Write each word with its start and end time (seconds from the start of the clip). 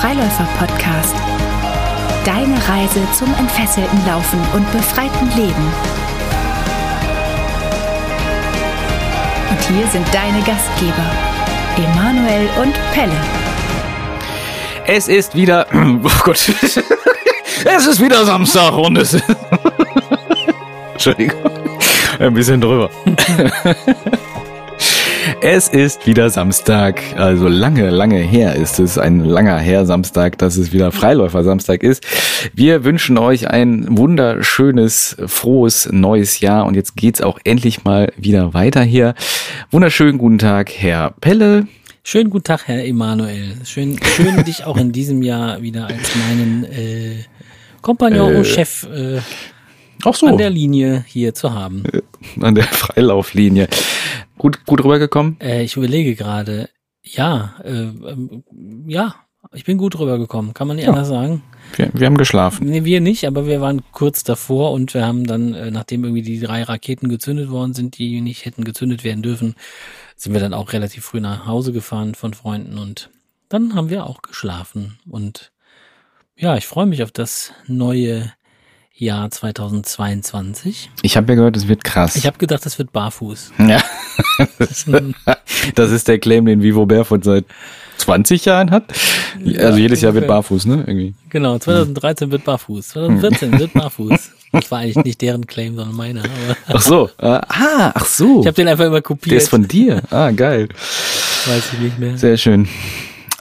Freiläufer-Podcast. 0.00 1.14
Deine 2.24 2.56
Reise 2.66 3.06
zum 3.18 3.28
entfesselten 3.34 3.98
Laufen 4.06 4.40
und 4.54 4.72
befreiten 4.72 5.28
Leben. 5.36 5.72
Und 9.50 9.60
hier 9.68 9.86
sind 9.88 10.06
deine 10.14 10.38
Gastgeber, 10.38 11.04
Emanuel 11.76 12.48
und 12.62 12.72
Pelle. 12.94 13.12
Es 14.86 15.06
ist 15.06 15.34
wieder, 15.34 15.66
oh 15.74 16.10
Gott, 16.24 16.48
es 17.64 17.86
ist 17.86 18.00
wieder 18.00 18.24
Samstag 18.24 18.72
und 18.78 18.96
es 18.96 19.12
ist, 19.12 19.24
Entschuldigung, 20.94 21.40
ein 22.18 22.32
bisschen 22.32 22.58
drüber. 22.58 22.88
Es 25.42 25.68
ist 25.68 26.06
wieder 26.06 26.28
Samstag, 26.28 27.02
also 27.16 27.48
lange, 27.48 27.88
lange 27.88 28.18
her 28.18 28.56
ist 28.56 28.78
es, 28.78 28.98
ein 28.98 29.24
langer 29.24 29.58
her 29.58 29.86
Samstag, 29.86 30.36
dass 30.36 30.58
es 30.58 30.72
wieder 30.72 30.92
Freiläufer 30.92 31.42
Samstag 31.44 31.82
ist. 31.82 32.06
Wir 32.52 32.84
wünschen 32.84 33.16
euch 33.16 33.48
ein 33.48 33.96
wunderschönes, 33.96 35.16
frohes 35.26 35.88
neues 35.90 36.40
Jahr 36.40 36.66
und 36.66 36.74
jetzt 36.74 36.94
geht's 36.94 37.22
auch 37.22 37.38
endlich 37.44 37.84
mal 37.84 38.12
wieder 38.18 38.52
weiter 38.52 38.82
hier. 38.82 39.14
Wunderschönen 39.70 40.18
guten 40.18 40.38
Tag, 40.38 40.70
Herr 40.70 41.14
Pelle. 41.22 41.66
Schönen 42.02 42.28
guten 42.28 42.44
Tag, 42.44 42.68
Herr 42.68 42.84
Emanuel. 42.84 43.56
Schön, 43.64 43.98
schön 44.02 44.44
dich 44.44 44.64
auch 44.64 44.76
in 44.76 44.92
diesem 44.92 45.22
Jahr 45.22 45.62
wieder 45.62 45.86
als 45.86 46.10
meinen 46.16 46.64
äh, 46.64 47.24
Kompagnon 47.80 48.36
und 48.36 48.46
Chef 48.46 48.86
äh, 48.92 49.20
Auch 50.04 50.14
so, 50.14 50.26
an 50.26 50.36
der 50.36 50.50
Linie 50.50 51.02
hier 51.06 51.34
zu 51.34 51.54
haben. 51.54 51.82
an 52.40 52.54
der 52.54 52.64
Freilauflinie. 52.64 53.68
Gut, 54.40 54.64
gut 54.64 54.82
rübergekommen? 54.82 55.38
Äh, 55.38 55.64
ich 55.64 55.76
überlege 55.76 56.14
gerade, 56.14 56.70
ja, 57.02 57.56
äh, 57.62 57.68
ähm, 57.72 58.42
ja, 58.86 59.14
ich 59.52 59.64
bin 59.66 59.76
gut 59.76 59.98
rübergekommen, 59.98 60.54
kann 60.54 60.66
man 60.66 60.76
nicht 60.76 60.86
Ja. 60.86 60.92
anders 60.92 61.08
sagen. 61.08 61.42
Wir, 61.76 61.90
wir 61.92 62.06
haben 62.06 62.16
geschlafen. 62.16 62.66
Nee, 62.66 62.84
wir 62.86 63.02
nicht, 63.02 63.26
aber 63.26 63.46
wir 63.46 63.60
waren 63.60 63.82
kurz 63.92 64.24
davor 64.24 64.72
und 64.72 64.94
wir 64.94 65.06
haben 65.06 65.26
dann, 65.26 65.52
äh, 65.52 65.70
nachdem 65.70 66.04
irgendwie 66.04 66.22
die 66.22 66.40
drei 66.40 66.62
Raketen 66.62 67.10
gezündet 67.10 67.50
worden 67.50 67.74
sind, 67.74 67.98
die 67.98 68.22
nicht 68.22 68.46
hätten 68.46 68.64
gezündet 68.64 69.04
werden 69.04 69.22
dürfen, 69.22 69.56
sind 70.16 70.32
wir 70.32 70.40
dann 70.40 70.54
auch 70.54 70.72
relativ 70.72 71.04
früh 71.04 71.20
nach 71.20 71.44
Hause 71.44 71.74
gefahren 71.74 72.14
von 72.14 72.32
Freunden 72.32 72.78
und 72.78 73.10
dann 73.50 73.74
haben 73.74 73.90
wir 73.90 74.06
auch 74.06 74.22
geschlafen. 74.22 74.98
Und 75.06 75.52
ja, 76.34 76.56
ich 76.56 76.66
freue 76.66 76.86
mich 76.86 77.02
auf 77.02 77.12
das 77.12 77.52
neue 77.66 78.32
Jahr 79.00 79.30
2022. 79.30 80.90
Ich 81.02 81.16
habe 81.16 81.32
ja 81.32 81.36
gehört, 81.36 81.56
es 81.56 81.68
wird 81.68 81.84
krass. 81.84 82.16
Ich 82.16 82.26
habe 82.26 82.38
gedacht, 82.38 82.64
das 82.66 82.78
wird 82.78 82.92
barfuß. 82.92 83.52
Ja. 83.58 83.82
Das, 85.74 85.90
ist 85.90 86.08
der 86.08 86.18
Claim, 86.18 86.46
den 86.46 86.62
Vivo 86.62 86.86
Barefoot 86.86 87.24
seit 87.24 87.44
20 87.98 88.44
Jahren 88.44 88.70
hat. 88.70 88.84
Also 89.58 89.78
jedes 89.78 90.00
Jahr 90.00 90.14
wird 90.14 90.26
barfuß, 90.26 90.66
ne? 90.66 90.84
Irgendwie. 90.86 91.14
Genau, 91.28 91.58
2013 91.58 92.30
wird 92.30 92.44
barfuß, 92.44 92.88
2014 92.88 93.58
wird 93.58 93.72
barfuß. 93.72 94.32
Das 94.52 94.68
war 94.72 94.80
eigentlich 94.80 95.04
nicht 95.04 95.22
deren 95.22 95.46
Claim, 95.46 95.76
sondern 95.76 95.94
meiner. 95.94 96.22
Ach 96.66 96.80
so. 96.80 97.08
Äh, 97.18 97.26
ah, 97.26 97.92
ach 97.94 98.04
so. 98.04 98.40
ich 98.40 98.48
habe 98.48 98.56
den 98.56 98.66
einfach 98.66 98.84
immer 98.84 99.00
kopiert. 99.00 99.30
Der 99.30 99.38
ist 99.38 99.48
von 99.48 99.68
dir. 99.68 100.02
Ah, 100.10 100.32
geil. 100.32 100.68
weiß 101.46 101.72
ich 101.74 101.78
nicht 101.78 101.98
mehr. 102.00 102.18
Sehr 102.18 102.36
schön. 102.36 102.66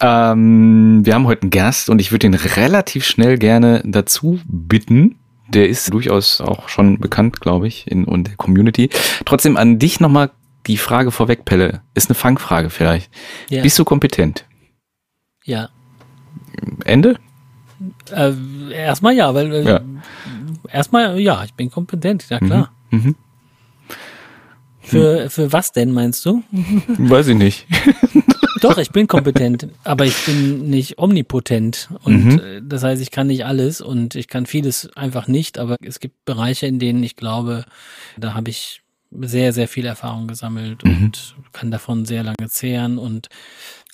Ähm, 0.01 1.01
wir 1.03 1.15
haben 1.15 1.25
heute 1.25 1.41
einen 1.43 1.49
Gast 1.49 1.89
und 1.89 1.99
ich 1.99 2.11
würde 2.11 2.27
ihn 2.27 2.35
relativ 2.35 3.05
schnell 3.05 3.39
gerne 3.39 3.81
dazu 3.85 4.39
bitten. 4.45 5.18
Der 5.53 5.67
ist 5.69 5.91
durchaus 5.93 6.41
auch 6.41 6.69
schon 6.69 6.99
bekannt, 6.99 7.41
glaube 7.41 7.67
ich, 7.67 7.87
in, 7.89 8.05
in 8.05 8.23
der 8.23 8.35
Community. 8.35 8.89
Trotzdem 9.25 9.57
an 9.57 9.79
dich 9.79 9.99
nochmal 9.99 10.31
die 10.67 10.77
Frage 10.77 11.11
vorweg, 11.11 11.45
Pelle. 11.45 11.81
Ist 11.95 12.09
eine 12.09 12.15
Fangfrage 12.15 12.69
vielleicht. 12.69 13.11
Ja. 13.49 13.63
Bist 13.63 13.79
du 13.79 13.85
kompetent? 13.85 14.45
Ja. 15.43 15.69
Ende? 16.85 17.15
Äh, 18.11 18.33
erstmal 18.73 19.13
ja, 19.13 19.33
weil 19.33 19.53
äh, 19.53 19.63
Ja. 19.63 19.81
erstmal 20.71 21.19
ja, 21.19 21.43
ich 21.43 21.53
bin 21.53 21.71
kompetent, 21.71 22.29
ja 22.29 22.39
klar. 22.39 22.71
Mhm. 22.91 23.15
Für, 24.81 25.29
für 25.29 25.53
was 25.53 25.71
denn 25.71 25.91
meinst 25.91 26.25
du? 26.25 26.43
Weiß 26.97 27.27
ich 27.27 27.37
nicht. 27.37 27.67
Doch, 28.61 28.77
ich 28.77 28.91
bin 28.91 29.07
kompetent, 29.07 29.67
aber 29.83 30.05
ich 30.05 30.25
bin 30.25 30.69
nicht 30.69 30.97
omnipotent. 30.97 31.89
Und 32.03 32.39
äh, 32.39 32.61
das 32.63 32.83
heißt, 32.83 33.01
ich 33.01 33.11
kann 33.11 33.27
nicht 33.27 33.45
alles 33.45 33.81
und 33.81 34.15
ich 34.15 34.27
kann 34.27 34.45
vieles 34.45 34.89
einfach 34.95 35.27
nicht, 35.27 35.57
aber 35.57 35.75
es 35.81 35.99
gibt 35.99 36.25
Bereiche, 36.25 36.67
in 36.67 36.79
denen 36.79 37.03
ich 37.03 37.15
glaube, 37.15 37.65
da 38.17 38.33
habe 38.33 38.49
ich 38.49 38.81
sehr, 39.11 39.53
sehr 39.53 39.67
viel 39.67 39.85
Erfahrung 39.85 40.27
gesammelt 40.27 40.83
und 40.83 41.35
kann 41.51 41.71
davon 41.71 42.05
sehr 42.05 42.23
lange 42.23 42.47
zehren. 42.47 42.97
Und 42.97 43.27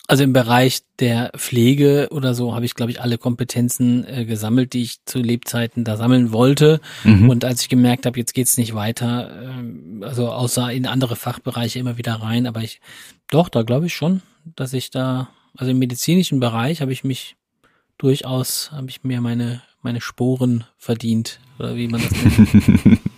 also 0.07 0.23
im 0.23 0.33
Bereich 0.33 0.81
der 0.99 1.31
Pflege 1.37 2.09
oder 2.11 2.35
so 2.35 2.53
habe 2.53 2.65
ich, 2.65 2.75
glaube 2.75 2.91
ich, 2.91 3.01
alle 3.01 3.17
Kompetenzen 3.17 4.05
äh, 4.05 4.25
gesammelt, 4.25 4.73
die 4.73 4.83
ich 4.83 4.97
zu 5.05 5.19
Lebzeiten 5.19 5.83
da 5.83 5.97
sammeln 5.97 6.31
wollte. 6.31 6.79
Und 7.29 7.45
als 7.45 7.61
ich 7.61 7.69
gemerkt 7.69 8.05
habe, 8.05 8.19
jetzt 8.19 8.33
geht's 8.33 8.57
nicht 8.57 8.75
weiter, 8.75 9.31
ähm, 9.41 10.03
also 10.05 10.31
außer 10.31 10.71
in 10.71 10.85
andere 10.85 11.15
Fachbereiche 11.15 11.79
immer 11.79 11.97
wieder 11.97 12.15
rein, 12.15 12.45
aber 12.45 12.61
ich, 12.61 12.81
doch, 13.31 13.49
da 13.49 13.63
glaube 13.63 13.87
ich 13.87 13.95
schon, 13.95 14.21
dass 14.55 14.73
ich 14.73 14.91
da, 14.91 15.29
also 15.57 15.71
im 15.71 15.79
medizinischen 15.79 16.39
Bereich 16.39 16.81
habe 16.81 16.91
ich 16.93 17.03
mich 17.03 17.35
durchaus, 17.97 18.71
habe 18.71 18.89
ich 18.89 19.03
mir 19.03 19.21
meine, 19.21 19.61
meine 19.81 20.01
Sporen 20.01 20.63
verdient, 20.77 21.39
oder 21.59 21.75
wie 21.75 21.87
man 21.87 22.01
das 22.01 22.11
nennt. 22.11 22.99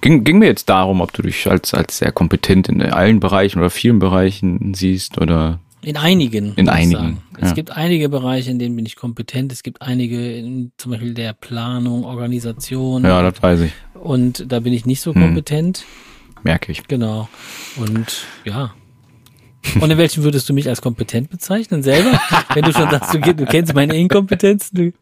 Ging, 0.00 0.22
ging 0.22 0.38
mir 0.38 0.46
jetzt 0.46 0.68
darum, 0.68 1.00
ob 1.00 1.14
du 1.14 1.22
dich 1.22 1.50
als, 1.50 1.72
als 1.72 1.96
sehr 1.98 2.12
kompetent 2.12 2.68
in 2.68 2.82
allen 2.82 3.20
Bereichen 3.20 3.60
oder 3.60 3.70
vielen 3.70 3.98
Bereichen 3.98 4.74
siehst 4.74 5.16
oder 5.18 5.60
In 5.80 5.96
einigen. 5.96 6.52
In 6.56 6.68
einigen, 6.68 7.22
ja. 7.40 7.46
Es 7.46 7.54
gibt 7.54 7.70
einige 7.70 8.10
Bereiche, 8.10 8.50
in 8.50 8.58
denen 8.58 8.76
bin 8.76 8.84
ich 8.84 8.96
kompetent. 8.96 9.50
Es 9.50 9.62
gibt 9.62 9.80
einige, 9.80 10.36
in, 10.36 10.72
zum 10.76 10.92
Beispiel 10.92 11.14
der 11.14 11.32
Planung, 11.32 12.04
Organisation. 12.04 13.02
ja, 13.04 13.22
das 13.22 13.42
weiß 13.42 13.60
ich. 13.60 13.72
Und 13.94 14.44
da 14.52 14.60
bin 14.60 14.74
ich 14.74 14.84
nicht 14.84 15.00
so 15.00 15.14
Hm. 15.14 15.22
kompetent. 15.22 15.86
Merke 16.42 16.70
ich. 16.72 16.86
Genau. 16.86 17.30
Und 17.76 18.26
ja. 18.44 18.74
Und 19.80 19.90
in 19.90 19.98
welchen 19.98 20.24
würdest 20.24 20.48
du 20.48 20.54
mich 20.54 20.68
als 20.68 20.82
kompetent 20.82 21.30
bezeichnen 21.30 21.82
selber? 21.82 22.20
Wenn 22.52 22.64
du 22.64 22.72
schon 22.72 22.90
sagst, 22.90 23.14
du, 23.14 23.20
du 23.20 23.46
kennst 23.46 23.74
meine 23.74 23.96
Inkompetenzen. 23.96 24.76
Du, 24.76 24.92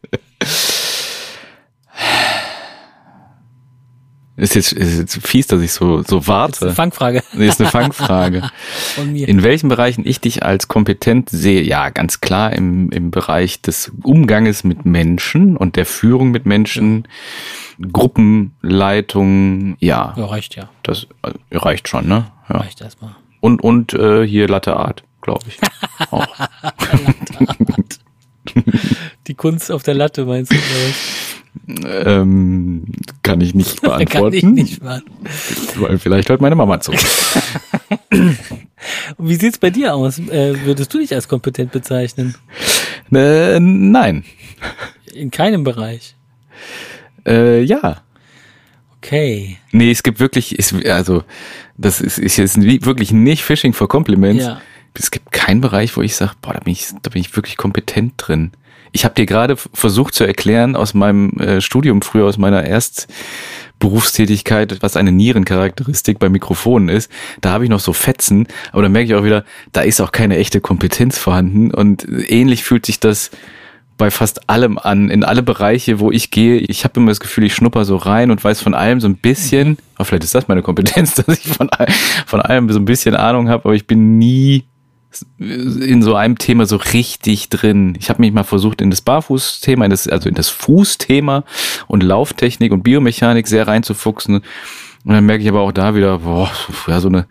Ist 4.35 4.55
jetzt, 4.55 4.73
ist 4.73 4.97
jetzt 4.97 5.27
fies, 5.27 5.45
dass 5.45 5.61
ich 5.61 5.71
so, 5.71 6.01
so 6.01 6.01
das 6.01 6.09
ist 6.09 6.13
eine 6.13 6.27
warte. 6.27 6.71
Fangfrage 6.71 7.23
Nee, 7.33 7.47
ist 7.47 7.61
eine 7.61 7.69
Fangfrage. 7.69 8.49
von 8.95 9.11
mir. 9.11 9.27
In 9.27 9.43
welchen 9.43 9.69
Bereichen 9.69 10.07
ich 10.07 10.21
dich 10.21 10.41
als 10.41 10.67
kompetent 10.67 11.29
sehe? 11.29 11.61
Ja, 11.61 11.91
ganz 11.91 12.19
klar 12.19 12.51
im, 12.51 12.89
im 12.89 13.11
Bereich 13.11 13.61
des 13.61 13.91
Umganges 14.01 14.63
mit 14.63 14.87
Menschen 14.87 15.55
und 15.55 15.75
der 15.75 15.85
Führung 15.85 16.31
mit 16.31 16.47
Menschen, 16.47 17.07
Gruppenleitung, 17.91 19.77
ja, 19.79 20.15
ja, 20.17 20.25
reicht 20.25 20.55
ja. 20.55 20.67
das 20.81 21.05
äh, 21.21 21.31
reicht 21.55 21.87
schon, 21.87 22.07
ne? 22.07 22.31
Ja. 22.49 22.57
Reicht 22.57 22.81
erstmal. 22.81 23.15
Und, 23.43 23.61
und 23.61 23.93
äh, 23.93 24.25
hier 24.25 24.47
Latte 24.47 24.77
Art, 24.77 25.03
glaube 25.19 25.43
ich. 25.49 25.59
Auch. 26.11 26.25
Die 29.27 29.33
Kunst 29.33 29.69
auf 29.69 29.83
der 29.83 29.95
Latte 29.95 30.23
meinst 30.23 30.53
du? 30.53 30.55
ähm, 31.85 32.85
kann 33.21 33.41
ich 33.41 33.53
nicht 33.53 33.81
beantworten. 33.81 34.07
Kann 34.09 34.33
ich 34.33 34.43
nicht 34.45 34.81
machen. 34.81 35.03
Weil 35.75 35.97
vielleicht 35.97 36.29
hört 36.29 36.39
meine 36.39 36.55
Mama 36.55 36.79
zu. 36.79 36.93
Wie 39.17 39.35
sieht's 39.35 39.57
bei 39.57 39.71
dir 39.71 39.93
aus? 39.93 40.19
Äh, 40.19 40.63
würdest 40.63 40.93
du 40.93 40.99
dich 40.99 41.13
als 41.13 41.27
kompetent 41.27 41.73
bezeichnen? 41.73 42.35
äh, 43.13 43.59
nein. 43.59 44.23
In 45.13 45.31
keinem 45.31 45.65
Bereich. 45.65 46.15
Äh, 47.25 47.61
ja. 47.63 48.03
Okay. 48.99 49.57
Nee, 49.73 49.91
es 49.91 50.01
gibt 50.01 50.21
wirklich, 50.21 50.57
ist, 50.57 50.73
also 50.85 51.25
das 51.77 52.01
ist, 52.01 52.17
ist 52.19 52.37
jetzt 52.37 52.61
wirklich 52.61 53.11
nicht 53.11 53.43
Fishing 53.43 53.73
for 53.73 53.87
Compliments. 53.87 54.43
Ja. 54.43 54.61
Es 54.93 55.09
gibt 55.09 55.31
keinen 55.31 55.61
Bereich, 55.61 55.97
wo 55.97 56.01
ich 56.01 56.15
sage, 56.15 56.33
boah, 56.41 56.53
da 56.53 56.59
bin 56.59 56.73
ich, 56.73 56.89
da 57.01 57.09
bin 57.09 57.21
ich 57.21 57.35
wirklich 57.35 57.57
kompetent 57.57 58.13
drin. 58.17 58.51
Ich 58.91 59.05
habe 59.05 59.15
dir 59.15 59.25
gerade 59.25 59.57
versucht 59.57 60.13
zu 60.13 60.23
erklären 60.23 60.75
aus 60.75 60.93
meinem 60.93 61.31
äh, 61.39 61.61
Studium 61.61 62.03
früher, 62.03 62.25
aus 62.25 62.37
meiner 62.37 62.63
Erstberufstätigkeit, 62.63 64.83
was 64.83 64.95
eine 64.95 65.11
Nierencharakteristik 65.11 66.19
bei 66.19 66.29
Mikrofonen 66.29 66.89
ist. 66.89 67.09
Da 67.41 67.49
habe 67.49 67.63
ich 67.63 67.71
noch 67.71 67.79
so 67.79 67.91
Fetzen, 67.91 68.47
aber 68.71 68.83
da 68.83 68.89
merke 68.89 69.07
ich 69.07 69.15
auch 69.15 69.23
wieder, 69.23 69.45
da 69.71 69.81
ist 69.81 69.99
auch 69.99 70.11
keine 70.11 70.37
echte 70.37 70.61
Kompetenz 70.61 71.17
vorhanden. 71.17 71.73
Und 71.73 72.07
ähnlich 72.07 72.63
fühlt 72.63 72.85
sich 72.85 72.99
das 72.99 73.31
bei 74.03 74.11
fast 74.11 74.49
allem 74.49 74.77
an, 74.77 75.09
in 75.09 75.23
alle 75.23 75.41
Bereiche, 75.41 76.01
wo 76.01 76.11
ich 76.11 76.29
gehe. 76.29 76.57
Ich 76.57 76.83
habe 76.83 76.99
immer 76.99 77.09
das 77.09 77.21
Gefühl, 77.21 77.45
ich 77.45 77.55
schnupper 77.55 77.85
so 77.85 77.95
rein 77.95 78.31
und 78.31 78.43
weiß 78.43 78.59
von 78.59 78.73
allem 78.73 78.99
so 78.99 79.07
ein 79.07 79.15
bisschen, 79.15 79.77
aber 79.95 80.03
vielleicht 80.03 80.25
ist 80.25 80.35
das 80.35 80.49
meine 80.49 80.61
Kompetenz, 80.61 81.15
dass 81.25 81.39
ich 81.39 81.47
von, 81.47 81.69
von 82.25 82.41
allem 82.41 82.69
so 82.69 82.79
ein 82.79 82.83
bisschen 82.83 83.15
Ahnung 83.15 83.47
habe, 83.47 83.63
aber 83.63 83.75
ich 83.75 83.87
bin 83.87 84.17
nie 84.17 84.65
in 85.39 86.01
so 86.01 86.15
einem 86.15 86.37
Thema 86.37 86.65
so 86.65 86.75
richtig 86.75 87.47
drin. 87.47 87.95
Ich 87.97 88.09
habe 88.09 88.19
mich 88.19 88.33
mal 88.33 88.43
versucht, 88.43 88.81
in 88.81 88.89
das 88.89 88.99
Barfußthema, 88.99 89.85
in 89.85 89.91
das, 89.91 90.09
also 90.09 90.27
in 90.27 90.35
das 90.35 90.49
Fußthema 90.49 91.45
und 91.87 92.03
Lauftechnik 92.03 92.73
und 92.73 92.83
Biomechanik 92.83 93.47
sehr 93.47 93.69
reinzufuchsen. 93.69 94.41
Und 95.05 95.13
dann 95.13 95.25
merke 95.25 95.43
ich 95.43 95.49
aber 95.49 95.61
auch 95.61 95.71
da 95.71 95.95
wieder, 95.95 96.19
boah, 96.19 96.51
ja, 96.87 96.99
so 96.99 97.07
eine 97.07 97.25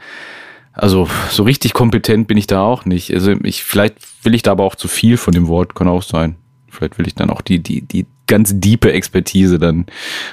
Also 0.72 1.06
so 1.28 1.42
richtig 1.42 1.74
kompetent 1.74 2.28
bin 2.28 2.38
ich 2.38 2.46
da 2.46 2.62
auch 2.62 2.86
nicht. 2.86 3.12
Also 3.12 3.32
ich 3.42 3.62
vielleicht 3.62 3.96
will 4.22 4.34
ich 4.34 4.40
da 4.40 4.52
aber 4.52 4.64
auch 4.64 4.74
zu 4.74 4.88
viel 4.88 5.18
von 5.18 5.34
dem 5.34 5.48
Wort, 5.48 5.74
kann 5.74 5.86
auch 5.86 6.02
sein. 6.02 6.36
Vielleicht 6.72 6.98
will 6.98 7.06
ich 7.06 7.14
dann 7.14 7.30
auch 7.30 7.42
die 7.42 7.58
die 7.58 7.82
die 7.82 8.06
ganz 8.26 8.52
diepe 8.58 8.92
Expertise 8.92 9.58
dann 9.58 9.86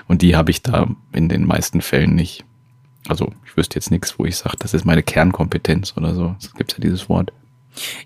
und 0.08 0.22
die 0.22 0.36
habe 0.36 0.52
ich 0.52 0.62
da 0.62 0.88
in 1.12 1.28
den 1.30 1.46
meisten 1.46 1.82
Fällen 1.82 2.16
nicht. 2.16 2.46
Also 3.08 3.34
ich 3.46 3.58
wüsste 3.58 3.76
jetzt 3.76 3.92
nichts, 3.92 4.18
wo 4.18 4.26
ich 4.26 4.38
sage, 4.38 4.56
das 4.60 4.74
ist 4.74 4.86
meine 4.86 5.04
Kernkompetenz 5.04 5.96
oder 5.98 6.14
so. 6.16 6.36
Es 6.40 6.54
gibt 6.54 6.72
ja 6.74 6.80
dieses 6.80 7.10
Wort. 7.10 7.32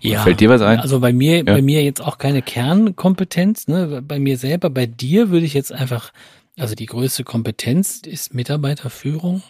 Ja, 0.00 0.22
Fällt 0.22 0.40
dir 0.40 0.48
was 0.50 0.62
ein? 0.62 0.78
Also 0.80 1.00
bei 1.00 1.12
mir, 1.12 1.38
Ja. 1.38 1.42
bei 1.44 1.62
mir 1.62 1.82
jetzt 1.82 2.00
auch 2.00 2.18
keine 2.18 2.42
Kernkompetenz, 2.42 3.66
ne? 3.68 4.02
Bei 4.06 4.18
mir 4.18 4.36
selber, 4.36 4.68
bei 4.70 4.86
dir 4.86 5.30
würde 5.30 5.46
ich 5.46 5.54
jetzt 5.54 5.72
einfach, 5.72 6.12
also 6.58 6.74
die 6.74 6.86
größte 6.86 7.24
Kompetenz 7.24 7.98
ist 8.04 8.34
Mitarbeiterführung, 8.34 9.42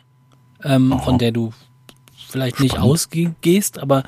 ähm, 0.63 0.99
von 1.05 1.19
der 1.19 1.33
du 1.33 1.53
vielleicht 2.35 2.59
nicht 2.59 2.73
Spannend. 2.73 2.91
ausgehst, 2.91 3.79
aber 3.79 4.03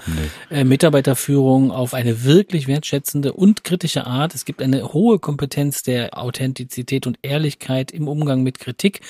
äh, 0.50 0.64
Mitarbeiterführung 0.64 1.70
auf 1.70 1.94
eine 1.94 2.25
wirklich 2.25 2.67
wertschätzende 2.67 3.32
und 3.32 3.62
kritische 3.62 4.05
Art. 4.05 4.34
Es 4.34 4.44
gibt 4.44 4.62
eine 4.62 4.93
hohe 4.93 5.20
Kompetenz 5.20 5.84
der 5.84 6.19
Authentizität 6.19 7.06
und 7.06 7.20
Ehrlichkeit 7.23 7.93
im 7.93 8.08
Umgang 8.08 8.43
mit 8.43 8.58
Kritik. 8.58 9.00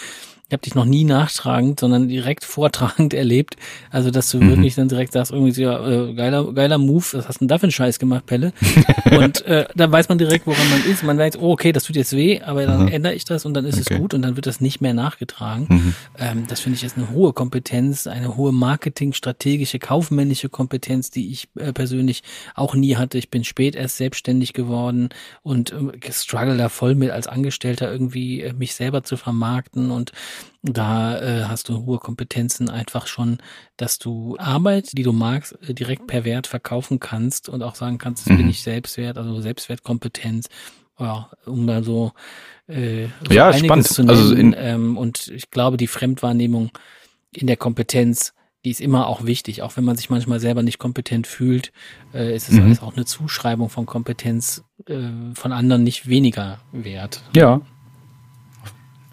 Ich 0.48 0.52
habe 0.52 0.62
dich 0.62 0.76
noch 0.76 0.84
nie 0.84 1.02
nachtragend, 1.02 1.81
sondern 1.81 2.06
direkt 2.06 2.44
vortragend 2.44 3.12
erlebt. 3.14 3.56
Also, 3.90 4.12
dass 4.12 4.31
du 4.31 4.38
Mhm. 4.38 4.48
wirklich 4.50 4.76
dann 4.76 4.87
direkt 4.88 5.12
sagst, 5.12 5.32
irgendwie 5.32 5.50
so, 5.50 5.62
äh, 5.62 6.14
geiler, 6.14 6.52
geiler 6.52 6.78
Move, 6.78 7.04
was 7.14 7.26
hast 7.28 7.37
du 7.37 7.38
denn 7.40 7.48
da 7.48 7.58
für 7.58 7.64
einen 7.64 7.72
Scheiß 7.72 7.98
gemacht, 7.98 8.26
Pelle? 8.26 8.52
und 9.10 9.44
äh, 9.46 9.66
da 9.75 9.90
weiß 9.90 10.08
man 10.08 10.19
direkt, 10.19 10.46
woran 10.46 10.70
man 10.70 10.84
ist. 10.84 11.02
Man 11.02 11.19
weiß, 11.19 11.38
oh, 11.38 11.50
okay, 11.50 11.72
das 11.72 11.82
tut 11.82 11.96
jetzt 11.96 12.12
weh, 12.12 12.40
aber 12.43 12.64
dann 12.64 12.82
Mhm. 12.82 12.88
ändere 12.88 13.14
ich 13.14 13.25
das 13.25 13.44
und 13.44 13.54
dann 13.54 13.64
ist 13.64 13.75
Okay. 13.81 13.94
es 13.94 13.98
gut 14.00 14.14
und 14.14 14.22
dann 14.22 14.37
wird 14.37 14.46
das 14.46 14.60
nicht 14.60 14.81
mehr 14.81 14.94
nachgetragen. 14.94 15.66
Mhm. 15.69 15.94
Ähm, 16.16 16.46
das 16.46 16.60
finde 16.60 16.76
ich 16.76 16.84
ist 16.84 16.96
eine 16.96 17.10
hohe 17.10 17.32
Kompetenz, 17.32 18.06
eine 18.06 18.37
hohe 18.37 18.52
Marketing, 18.52 19.14
strategische, 19.14 19.81
kaufmännische 19.81 20.48
Kompetenz, 20.48 21.10
die 21.10 21.32
ich 21.32 21.48
äh, 21.56 21.72
persönlich 21.72 22.22
auch 22.54 22.76
nie 22.76 22.94
hatte. 22.94 23.19
Ich 23.19 23.31
bin 23.31 23.43
spät 23.43 23.75
erst 23.75 23.96
selbstständig 23.96 24.52
geworden 24.52 25.08
und 25.43 25.72
äh, 25.72 26.12
struggle 26.12 26.56
da 26.56 26.69
voll 26.69 26.94
mit 26.94 27.10
als 27.10 27.26
Angestellter 27.26 27.90
irgendwie 27.90 28.43
äh, 28.43 28.52
mich 28.52 28.75
selber 28.76 29.02
zu 29.02 29.16
vermarkten 29.16 29.90
und 29.90 30.12
da 30.62 31.21
äh, 31.21 31.44
hast 31.44 31.69
du 31.69 31.85
hohe 31.87 31.99
Kompetenzen 31.99 32.69
einfach 32.69 33.06
schon, 33.06 33.38
dass 33.77 33.99
du 33.99 34.37
Arbeit, 34.38 34.97
die 34.97 35.03
du 35.03 35.12
magst, 35.12 35.56
äh, 35.69 35.75
direkt 35.75 36.06
per 36.06 36.25
Wert 36.25 36.47
verkaufen 36.47 36.99
kannst 37.00 37.49
und 37.49 37.62
auch 37.62 37.75
sagen 37.75 37.99
kannst, 37.99 38.27
das 38.27 38.33
Mhm. 38.33 38.38
bin 38.38 38.49
ich 38.50 38.62
selbstwert, 38.62 39.17
also 39.19 39.41
Selbstwertkompetenz. 39.41 40.49
Ja, 40.99 41.31
um 41.44 41.67
da 41.67 41.83
so, 41.83 42.12
äh, 42.69 43.09
so 43.29 43.35
Ja, 43.35 43.53
spannend. 43.53 43.87
zu 43.87 44.03
nennen. 44.03 44.09
Also 44.19 44.35
in- 44.35 44.55
ähm, 44.56 44.97
und 44.97 45.29
ich 45.29 45.50
glaube, 45.50 45.77
die 45.77 45.87
Fremdwahrnehmung 45.88 46.71
in 47.32 47.47
der 47.47 47.59
Kompetenz, 47.59 48.32
die 48.65 48.71
ist 48.71 48.81
immer 48.81 49.06
auch 49.06 49.25
wichtig, 49.27 49.61
auch 49.62 49.77
wenn 49.77 49.85
man 49.85 49.97
sich 49.97 50.09
manchmal 50.09 50.41
selber 50.41 50.62
nicht 50.62 50.79
kompetent 50.79 51.27
fühlt, 51.27 51.71
äh, 52.15 52.35
ist 52.35 52.49
es 52.49 52.55
Mhm. 52.56 52.62
alles 52.62 52.81
auch 52.82 52.97
eine 52.97 53.05
Zuschreibung 53.05 53.69
von 53.69 53.85
Kompetenz 53.85 54.65
äh, 54.87 55.35
von 55.35 55.53
anderen 55.53 55.82
nicht 55.85 56.09
weniger 56.09 56.61
wert. 56.73 57.23
Ja. 57.35 57.61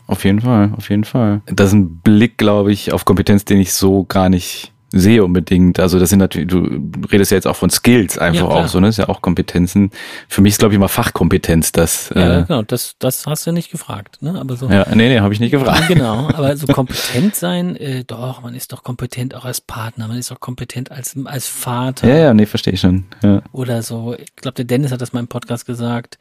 Auf 0.07 0.25
jeden 0.25 0.41
Fall, 0.41 0.71
auf 0.75 0.89
jeden 0.89 1.03
Fall. 1.05 1.41
Das 1.45 1.67
ist 1.67 1.73
ein 1.73 1.97
Blick, 2.01 2.37
glaube 2.37 2.71
ich, 2.71 2.91
auf 2.91 3.05
Kompetenz, 3.05 3.45
den 3.45 3.59
ich 3.59 3.73
so 3.73 4.03
gar 4.03 4.29
nicht 4.29 4.73
sehe 4.95 5.23
unbedingt. 5.23 5.79
Also 5.79 5.97
das 5.99 6.11
sind 6.11 6.19
natürlich, 6.19 6.47
du 6.49 6.69
redest 7.11 7.31
ja 7.31 7.35
jetzt 7.35 7.47
auch 7.47 7.55
von 7.55 7.71
Skills 7.71 8.19
einfach 8.19 8.41
Ja, 8.41 8.47
auch 8.47 8.67
so, 8.67 8.79
ne? 8.79 8.87
Das 8.87 8.99
ist 8.99 8.99
ja 8.99 9.09
auch 9.09 9.21
Kompetenzen. 9.21 9.89
Für 10.29 10.41
mich 10.41 10.51
ist, 10.51 10.59
glaube 10.59 10.73
ich, 10.73 10.75
immer 10.75 10.87
Fachkompetenz, 10.87 11.71
das. 11.71 12.11
Ja, 12.15 12.41
äh, 12.41 12.43
genau, 12.43 12.61
das, 12.61 12.95
das 12.99 13.25
hast 13.25 13.47
du 13.47 13.51
nicht 13.51 13.71
gefragt, 13.71 14.21
ne? 14.21 14.39
Aber 14.39 14.55
so. 14.55 14.69
ja 14.69 14.85
nee, 14.93 15.09
nee, 15.09 15.19
habe 15.19 15.33
ich 15.33 15.39
nicht 15.39 15.51
gefragt. 15.51 15.87
Genau, 15.87 16.29
aber 16.29 16.55
so 16.55 16.67
kompetent 16.73 17.35
sein, 17.35 17.75
äh, 17.75 18.03
doch, 18.03 18.43
man 18.43 18.53
ist 18.53 18.71
doch 18.71 18.83
kompetent 18.83 19.33
auch 19.33 19.45
als 19.45 19.61
Partner, 19.61 20.07
man 20.07 20.17
ist 20.17 20.31
auch 20.31 20.39
kompetent 20.39 20.91
als, 20.91 21.17
als 21.25 21.47
Vater 21.47 22.07
Ja, 22.07 22.15
ja, 22.15 22.33
nee, 22.33 22.45
verstehe 22.45 22.73
ich 22.73 22.79
schon. 22.79 23.05
Ja. 23.23 23.41
oder 23.51 23.81
so. 23.81 24.15
Ich 24.17 24.35
glaube, 24.35 24.55
der 24.55 24.65
Dennis 24.65 24.91
hat 24.91 25.01
das 25.01 25.11
mal 25.11 25.21
im 25.21 25.27
Podcast 25.27 25.65
gesagt. 25.65 26.19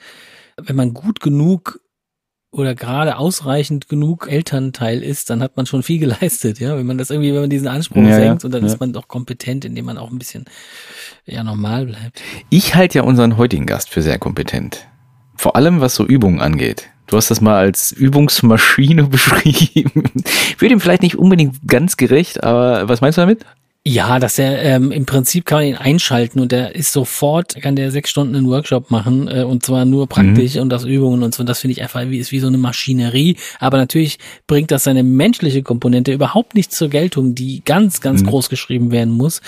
Wenn 0.56 0.76
man 0.76 0.94
gut 0.94 1.20
genug 1.20 1.80
oder 2.52 2.74
gerade 2.74 3.16
ausreichend 3.16 3.88
genug 3.88 4.28
Elternteil 4.30 5.02
ist, 5.02 5.30
dann 5.30 5.42
hat 5.42 5.56
man 5.56 5.66
schon 5.66 5.82
viel 5.82 5.98
geleistet, 6.06 6.60
ja. 6.60 6.76
Wenn 6.76 6.86
man 6.86 6.98
das 6.98 7.10
irgendwie, 7.10 7.32
wenn 7.32 7.40
man 7.40 7.50
diesen 7.50 7.66
Anspruch 7.66 8.02
Ja, 8.02 8.14
senkt 8.14 8.44
und 8.44 8.52
dann 8.52 8.62
ja. 8.62 8.68
ist 8.68 8.78
man 8.78 8.92
doch 8.92 9.08
kompetent, 9.08 9.64
indem 9.64 9.86
man 9.86 9.98
auch 9.98 10.10
ein 10.10 10.18
bisschen 10.18 10.44
ja 11.24 11.42
normal 11.42 11.86
bleibt. 11.86 12.22
Ich 12.50 12.74
halte 12.74 12.98
ja 12.98 13.04
unseren 13.04 13.36
heutigen 13.38 13.66
Gast 13.66 13.88
für 13.88 14.02
sehr 14.02 14.18
kompetent. 14.18 14.86
Vor 15.34 15.56
allem, 15.56 15.80
was 15.80 15.94
so 15.94 16.06
Übungen 16.06 16.40
angeht. 16.40 16.88
Du 17.06 17.16
hast 17.16 17.30
das 17.30 17.40
mal 17.40 17.56
als 17.56 17.90
Übungsmaschine 17.90 19.04
beschrieben. 19.08 20.04
Wird 20.58 20.72
ihm 20.72 20.80
vielleicht 20.80 21.02
nicht 21.02 21.16
unbedingt 21.16 21.56
ganz 21.66 21.96
gerecht, 21.96 22.42
aber 22.44 22.88
was 22.88 23.00
meinst 23.00 23.18
du 23.18 23.22
damit? 23.22 23.44
Ja, 23.84 24.20
dass 24.20 24.38
er 24.38 24.62
ähm, 24.62 24.92
im 24.92 25.06
Prinzip 25.06 25.44
kann 25.44 25.58
man 25.58 25.66
ihn 25.66 25.74
einschalten 25.74 26.38
und 26.38 26.52
er 26.52 26.76
ist 26.76 26.92
sofort, 26.92 27.60
kann 27.60 27.74
der 27.74 27.90
sechs 27.90 28.10
Stunden 28.10 28.36
einen 28.36 28.46
Workshop 28.46 28.92
machen 28.92 29.26
äh, 29.26 29.42
und 29.42 29.66
zwar 29.66 29.84
nur 29.84 30.06
praktisch 30.06 30.56
und 30.56 30.72
aus 30.72 30.84
Übungen 30.84 31.24
und 31.24 31.34
so. 31.34 31.40
Und 31.40 31.48
das 31.48 31.58
finde 31.58 31.72
ich 31.72 31.82
einfach 31.82 32.02
wie 32.08 32.18
ist 32.18 32.30
wie 32.30 32.38
so 32.38 32.46
eine 32.46 32.58
Maschinerie. 32.58 33.36
Aber 33.58 33.78
natürlich 33.78 34.20
bringt 34.46 34.70
das 34.70 34.84
seine 34.84 35.02
menschliche 35.02 35.64
Komponente 35.64 36.12
überhaupt 36.12 36.54
nicht 36.54 36.72
zur 36.72 36.90
Geltung, 36.90 37.34
die 37.34 37.64
ganz, 37.64 38.00
ganz 38.00 38.24
groß 38.24 38.48
geschrieben 38.48 38.92
werden 38.92 39.14
muss. 39.14 39.40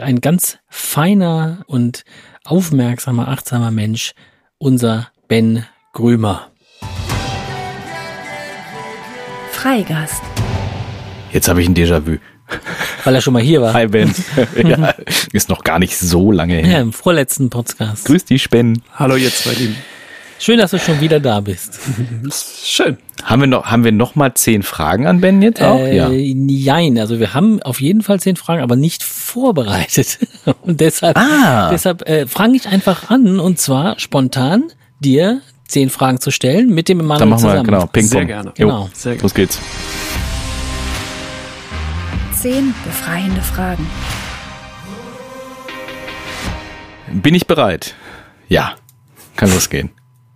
Ein 0.00 0.20
ganz 0.20 0.58
feiner 0.68 1.64
und 1.66 2.04
aufmerksamer, 2.44 3.26
achtsamer 3.26 3.72
Mensch, 3.72 4.12
unser 4.58 5.08
Ben 5.26 5.66
Grümer. 5.92 6.46
Freigast. 9.50 10.22
Jetzt 11.32 11.48
habe 11.48 11.60
ich 11.60 11.68
ein 11.68 11.74
Déjà-vu. 11.74 12.18
Weil 13.04 13.14
er 13.14 13.20
schon 13.20 13.32
mal 13.32 13.42
hier 13.42 13.62
war. 13.62 13.72
Hi 13.74 13.86
Ben. 13.86 14.12
ja, 14.64 14.94
ist 15.32 15.48
noch 15.48 15.64
gar 15.64 15.78
nicht 15.78 15.96
so 15.96 16.32
lange 16.32 16.54
her. 16.54 16.66
Ja, 16.70 16.80
im 16.80 16.92
vorletzten 16.92 17.50
Podcast. 17.50 18.04
Grüß 18.06 18.24
dich, 18.26 18.50
Ben. 18.50 18.82
Hallo 18.94 19.16
ihr 19.16 19.30
zwei 19.30 19.52
Lieben. 19.54 19.76
Schön, 20.38 20.58
dass 20.58 20.70
du 20.70 20.78
schon 20.78 21.00
wieder 21.02 21.20
da 21.20 21.40
bist. 21.40 21.78
Schön. 22.64 22.96
Haben 23.22 23.42
wir 23.42 23.46
noch, 23.46 23.66
haben 23.66 23.84
wir 23.84 23.92
noch 23.92 24.14
mal 24.14 24.32
zehn 24.32 24.62
Fragen 24.62 25.06
an 25.06 25.20
Ben 25.20 25.42
jetzt 25.42 25.60
auch? 25.60 25.78
Äh, 25.80 25.96
ja. 25.96 26.08
Nein, 26.10 26.98
also 26.98 27.20
wir 27.20 27.34
haben 27.34 27.62
auf 27.62 27.80
jeden 27.82 28.00
Fall 28.02 28.18
zehn 28.20 28.36
Fragen, 28.36 28.62
aber 28.62 28.74
nicht 28.76 29.02
vorbereitet. 29.02 30.18
Und 30.62 30.80
deshalb, 30.80 31.18
Ah. 31.18 31.68
deshalb 31.70 32.08
äh, 32.08 32.26
fange 32.26 32.56
ich 32.56 32.68
einfach 32.68 33.10
an 33.10 33.38
und 33.38 33.58
zwar 33.58 33.98
spontan 33.98 34.64
dir 35.00 35.42
zehn 35.68 35.90
Fragen 35.90 36.20
zu 36.20 36.30
stellen 36.30 36.74
mit 36.74 36.88
dem 36.88 37.00
Emanuel 37.00 37.20
Dann 37.20 37.28
machen 37.28 37.42
wir, 37.42 37.50
zusammen. 37.50 37.64
genau, 37.66 37.86
Ping-Pong. 37.86 38.08
Sehr 38.08 38.24
gerne. 38.24 38.52
Jo, 38.56 38.66
Genau. 38.66 38.90
Sehr 38.94 39.12
gerne. 39.12 39.22
Los 39.22 39.34
geht's. 39.34 39.58
Zehn 42.40 42.74
befreiende 42.84 43.42
Fragen. 43.42 43.86
Bin 47.12 47.34
ich 47.34 47.46
bereit? 47.46 47.94
Ja. 48.48 48.76
Kann 49.36 49.52
losgehen. 49.52 49.90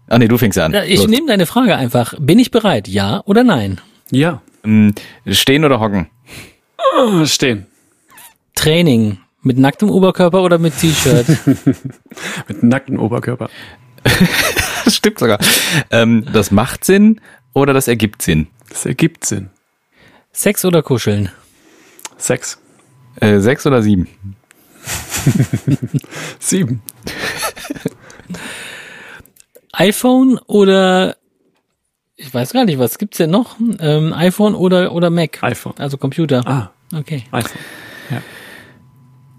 Ah 0.08 0.18
nee, 0.18 0.28
du 0.28 0.36
fängst 0.36 0.58
an. 0.58 0.74
Ich 0.86 0.98
Los. 0.98 1.08
nehme 1.08 1.28
deine 1.28 1.46
Frage 1.46 1.76
einfach. 1.76 2.14
Bin 2.18 2.38
ich 2.38 2.50
bereit? 2.50 2.88
Ja 2.88 3.22
oder 3.24 3.42
nein? 3.42 3.80
Ja. 4.10 4.42
Ähm, 4.64 4.94
Stehen 5.26 5.64
oder 5.64 5.80
hocken? 5.80 6.08
Ah, 6.98 7.24
Stehen. 7.24 7.66
Training 8.54 9.18
mit 9.40 9.56
nacktem 9.58 9.90
Oberkörper 9.90 10.42
oder 10.42 10.58
mit 10.58 10.78
T-Shirt? 10.78 11.26
Mit 12.48 12.62
nacktem 12.62 12.98
Oberkörper. 12.98 13.48
Das 14.84 14.96
stimmt 14.96 15.18
sogar. 15.18 15.38
Ähm, 15.90 16.26
das 16.34 16.50
macht 16.50 16.84
Sinn 16.84 17.18
oder 17.54 17.72
das 17.72 17.88
ergibt 17.88 18.20
Sinn? 18.20 18.48
Das 18.68 18.84
ergibt 18.84 19.24
Sinn. 19.24 19.48
Sex 20.30 20.62
oder 20.66 20.82
kuscheln? 20.82 21.30
Sex. 22.16 22.58
Äh, 23.20 23.38
sechs 23.40 23.66
oder 23.66 23.82
sieben? 23.82 24.08
Sieben. 26.38 26.82
iPhone 29.72 30.38
oder 30.46 31.16
ich 32.16 32.32
weiß 32.32 32.52
gar 32.52 32.64
nicht, 32.64 32.78
was 32.78 32.98
gibt's 32.98 33.16
denn 33.18 33.30
noch? 33.30 33.56
Ähm, 33.80 34.12
iPhone 34.12 34.54
oder 34.54 34.92
oder 34.92 35.10
Mac? 35.10 35.42
iPhone. 35.42 35.74
Also 35.78 35.96
Computer. 35.98 36.42
Ah, 36.46 36.70
Okay. 36.96 37.24
iPhone. 37.32 37.60
Ja. 38.10 38.22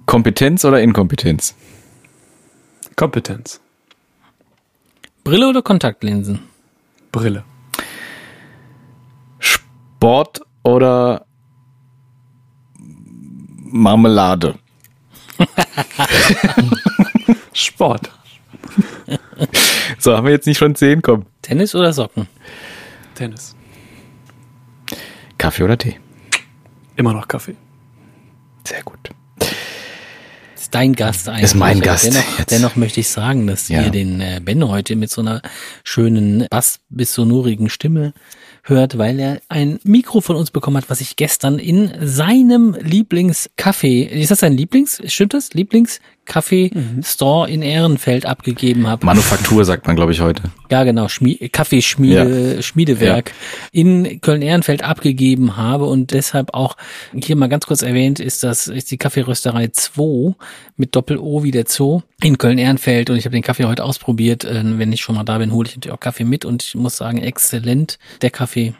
Kompetenz 0.05 0.65
oder 0.65 0.81
Inkompetenz? 0.81 1.55
Kompetenz. 2.95 3.61
Brille 5.23 5.47
oder 5.47 5.61
Kontaktlinsen? 5.61 6.39
Brille. 7.11 7.43
Sport 9.39 10.41
oder 10.63 11.25
Marmelade? 13.67 14.55
Sport. 17.53 18.11
So, 19.99 20.15
haben 20.15 20.25
wir 20.25 20.31
jetzt 20.33 20.45
nicht 20.47 20.57
schon 20.57 20.75
zehn? 20.75 21.01
Komm. 21.01 21.25
Tennis 21.41 21.73
oder 21.75 21.93
Socken? 21.93 22.27
Tennis. 23.15 23.55
Kaffee 25.37 25.63
oder 25.63 25.77
Tee? 25.77 25.97
Immer 26.95 27.13
noch 27.13 27.27
Kaffee. 27.27 27.55
Sehr 28.65 28.81
gut. 28.83 28.97
ist 30.55 30.73
dein 30.73 30.93
Gast 30.93 31.27
eigentlich. 31.29 31.43
Ist 31.43 31.55
mein 31.55 31.81
Gast 31.81 32.05
Dennoch, 32.05 32.39
jetzt. 32.39 32.51
dennoch 32.51 32.75
möchte 32.75 32.99
ich 32.99 33.09
sagen, 33.09 33.45
dass 33.47 33.67
Ja. 33.69 33.81
ihr 33.83 33.89
den 33.91 34.21
äh, 34.21 34.41
Ben 34.43 34.67
heute 34.67 34.95
mit 34.95 35.11
so 35.11 35.21
einer 35.21 35.41
schönen 35.83 36.47
Bass- 36.49 36.79
bis 36.89 37.13
sonorigen 37.13 37.69
Stimme 37.69 38.13
hört, 38.67 38.97
weil 38.97 39.19
er 39.19 39.41
ein 39.47 39.79
Mikro 39.83 40.21
von 40.21 40.35
uns 40.35 40.51
bekommen 40.51 40.77
hat, 40.77 40.89
was 40.89 41.01
ich 41.01 41.15
gestern 41.15 41.59
in 41.59 41.93
seinem 42.01 42.73
Lieblingscafé, 42.73 44.07
ist 44.07 44.31
das 44.31 44.39
sein 44.39 44.57
Lieblings, 44.57 45.01
stimmt 45.05 45.33
das? 45.33 45.53
Lieblingskaffee-Store 46.25 47.49
in 47.49 47.61
Ehrenfeld 47.61 48.25
abgegeben 48.25 48.87
habe. 48.87 49.05
Manufaktur 49.05 49.65
sagt 49.65 49.87
man, 49.87 49.95
glaube 49.95 50.11
ich, 50.11 50.21
heute. 50.21 50.43
Ja, 50.69 50.83
genau, 50.83 51.07
Schmie 51.07 51.49
Kaffeeschmiede, 51.49 52.61
Schmiedewerk 52.61 53.33
in 53.71 54.19
Köln-Ehrenfeld 54.21 54.83
abgegeben 54.83 55.57
habe 55.57 55.85
und 55.85 56.11
deshalb 56.11 56.53
auch 56.53 56.75
hier 57.13 57.35
mal 57.35 57.47
ganz 57.47 57.65
kurz 57.65 57.81
erwähnt 57.81 58.19
ist 58.19 58.43
das 58.43 58.67
ist 58.67 58.91
die 58.91 58.97
Kaffeerösterei 58.97 59.67
2 59.67 60.35
mit 60.75 60.95
Doppel-O 60.95 61.43
wie 61.43 61.51
der 61.51 61.65
Zoo 61.67 62.01
in 62.21 62.37
Köln-Ehrenfeld 62.37 63.09
und 63.09 63.17
ich 63.17 63.25
habe 63.25 63.35
den 63.35 63.43
Kaffee 63.43 63.65
heute 63.65 63.83
ausprobiert. 63.83 64.43
Äh, 64.43 64.63
Wenn 64.63 64.91
ich 64.91 65.01
schon 65.01 65.15
mal 65.15 65.23
da 65.23 65.37
bin, 65.37 65.51
hole 65.51 65.67
ich 65.67 65.75
natürlich 65.75 65.95
auch 65.95 65.99
Kaffee 65.99 66.25
mit 66.25 66.45
und 66.45 66.63
ich 66.63 66.75
muss 66.75 66.97
sagen, 66.97 67.19
exzellent 67.19 67.99
der 68.21 68.31
Kaffee 68.31 68.73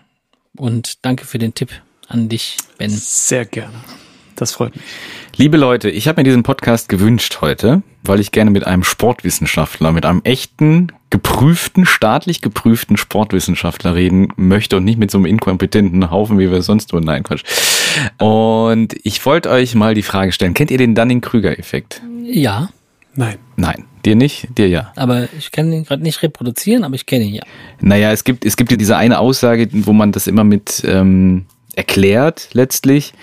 und 0.58 1.06
danke 1.06 1.26
für 1.26 1.38
den 1.38 1.54
Tipp 1.54 1.70
an 2.08 2.30
dich, 2.30 2.58
Ben. 2.78 2.90
Sehr 2.92 3.46
gerne. 3.46 3.74
Das 4.36 4.52
freut 4.52 4.76
mich. 4.76 4.84
Liebe 5.38 5.58
Leute, 5.58 5.90
ich 5.90 6.08
habe 6.08 6.20
mir 6.20 6.26
diesen 6.26 6.44
Podcast 6.44 6.90
gewünscht 6.90 7.38
heute, 7.42 7.84
weil 8.04 8.20
ich 8.20 8.32
gerne 8.32 8.52
mit 8.52 8.68
einem 8.68 8.84
Sportwissenschaftler, 8.84 9.92
mit 9.92 10.06
einem 10.06 10.22
echten, 10.24 10.92
geprüften, 11.10 11.86
staatlich 11.86 12.42
geprüften 12.42 12.98
Sportwissenschaftler 12.98 13.96
reden 13.96 14.30
möchte 14.36 14.78
und 14.78 14.84
nicht 14.84 15.00
mit 15.00 15.12
so 15.12 15.18
einem 15.18 15.26
inkompetenten 15.26 16.12
Haufen, 16.12 16.38
wie 16.38 16.52
wir 16.52 16.62
sonst 16.62 16.88
tun. 16.88 17.04
Nein, 17.04 17.24
Quatsch. 17.24 17.44
Und 18.18 18.96
ich 19.04 19.26
wollte 19.26 19.50
euch 19.50 19.74
mal 19.76 19.94
die 19.94 20.04
Frage 20.04 20.32
stellen, 20.34 20.54
kennt 20.54 20.72
ihr 20.72 20.78
den 20.78 20.96
Dunning-Krüger-Effekt? 20.96 22.02
Ja, 22.24 22.70
Nein. 23.18 23.38
Nein, 23.56 23.86
dir 24.06 24.16
nicht, 24.16 24.50
dir 24.58 24.68
ja. 24.68 24.92
aber 24.98 25.30
ich 25.38 25.52
kann 25.52 25.72
ihn 25.72 25.86
gerade 25.86 26.04
nicht 26.04 26.22
reproduzieren, 26.22 26.84
aber 26.84 26.96
ich 26.96 27.06
kenne 27.06 27.24
ihn 27.24 27.36
ja. 27.36 27.44
Naja, 27.80 28.12
es 28.12 28.26
gibt, 28.26 28.46
es 28.46 28.58
gibt 28.58 28.72
ja 28.72 28.78
diese 28.78 28.98
eine 28.98 29.20
Aussage, 29.20 29.70
wo 29.72 29.94
man 29.94 30.12
das 30.12 30.28
immer 30.28 30.44
mit 30.44 30.84
ähm, 30.86 31.46
erklärt 31.78 32.50
letztlich, 32.54 33.14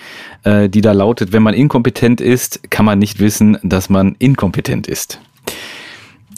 äh, 0.43 0.69
die 0.69 0.81
da 0.81 0.91
lautet, 0.91 1.33
wenn 1.33 1.43
man 1.43 1.53
inkompetent 1.53 2.21
ist, 2.21 2.69
kann 2.69 2.85
man 2.85 2.99
nicht 2.99 3.19
wissen, 3.19 3.57
dass 3.63 3.89
man 3.89 4.15
inkompetent 4.19 4.87
ist. 4.87 5.19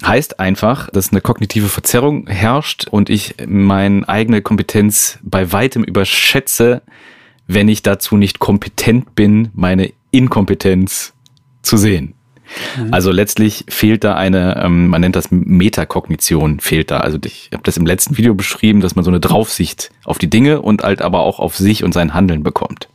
Heißt 0.06 0.40
einfach, 0.40 0.90
dass 0.90 1.12
eine 1.12 1.22
kognitive 1.22 1.70
Verzerrung 1.70 2.28
herrscht 2.28 2.88
und 2.90 3.10
ich 3.10 3.36
meine 3.48 4.08
eigene 4.10 4.42
Kompetenz 4.42 5.20
bei 5.24 5.52
weitem 5.52 5.84
überschätze, 5.84 6.82
wenn 7.48 7.68
ich 7.68 7.84
dazu 7.84 8.18
nicht 8.18 8.40
kompetent 8.40 9.16
bin, 9.16 9.50
meine 9.54 9.94
Inkompetenz 10.12 11.14
zu 11.62 11.78
sehen. 11.78 12.15
Also 12.92 13.12
letztlich 13.12 13.66
fehlt 13.70 14.04
da 14.04 14.16
eine, 14.16 14.62
ähm, 14.64 14.88
man 14.88 15.02
nennt 15.02 15.16
das 15.16 15.32
Metakognition, 15.32 16.60
fehlt 16.60 16.92
da. 16.92 17.00
Also 17.00 17.18
ich 17.26 17.50
habe 17.54 17.64
das 17.64 17.78
im 17.78 17.86
letzten 17.86 18.18
Video 18.18 18.36
beschrieben, 18.36 18.82
dass 18.82 18.96
man 18.96 19.04
so 19.04 19.12
eine 19.12 19.20
Draufsicht 19.20 19.92
auf 20.04 20.18
die 20.18 20.30
Dinge 20.30 20.62
und 20.62 20.84
halt 20.84 21.02
aber 21.02 21.22
auch 21.22 21.40
auf 21.40 21.58
sich 21.58 21.84
und 21.84 21.94
sein 21.94 22.14
Handeln 22.14 22.44
bekommt. 22.44 22.88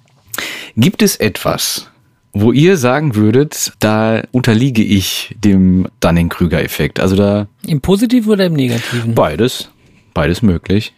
Gibt 0.76 1.02
es 1.02 1.16
etwas, 1.16 1.90
wo 2.32 2.52
ihr 2.52 2.76
sagen 2.76 3.16
würdet, 3.16 3.72
da 3.80 4.22
unterliege 4.30 4.82
ich 4.82 5.34
dem 5.42 5.88
Dunning-Krüger-Effekt? 6.00 7.00
Also 7.00 7.16
da 7.16 7.48
Im 7.66 7.80
Positiven 7.80 8.30
oder 8.32 8.46
im 8.46 8.54
Negativen? 8.54 9.14
beides, 9.14 9.70
beides 10.14 10.42
möglich. 10.42 10.94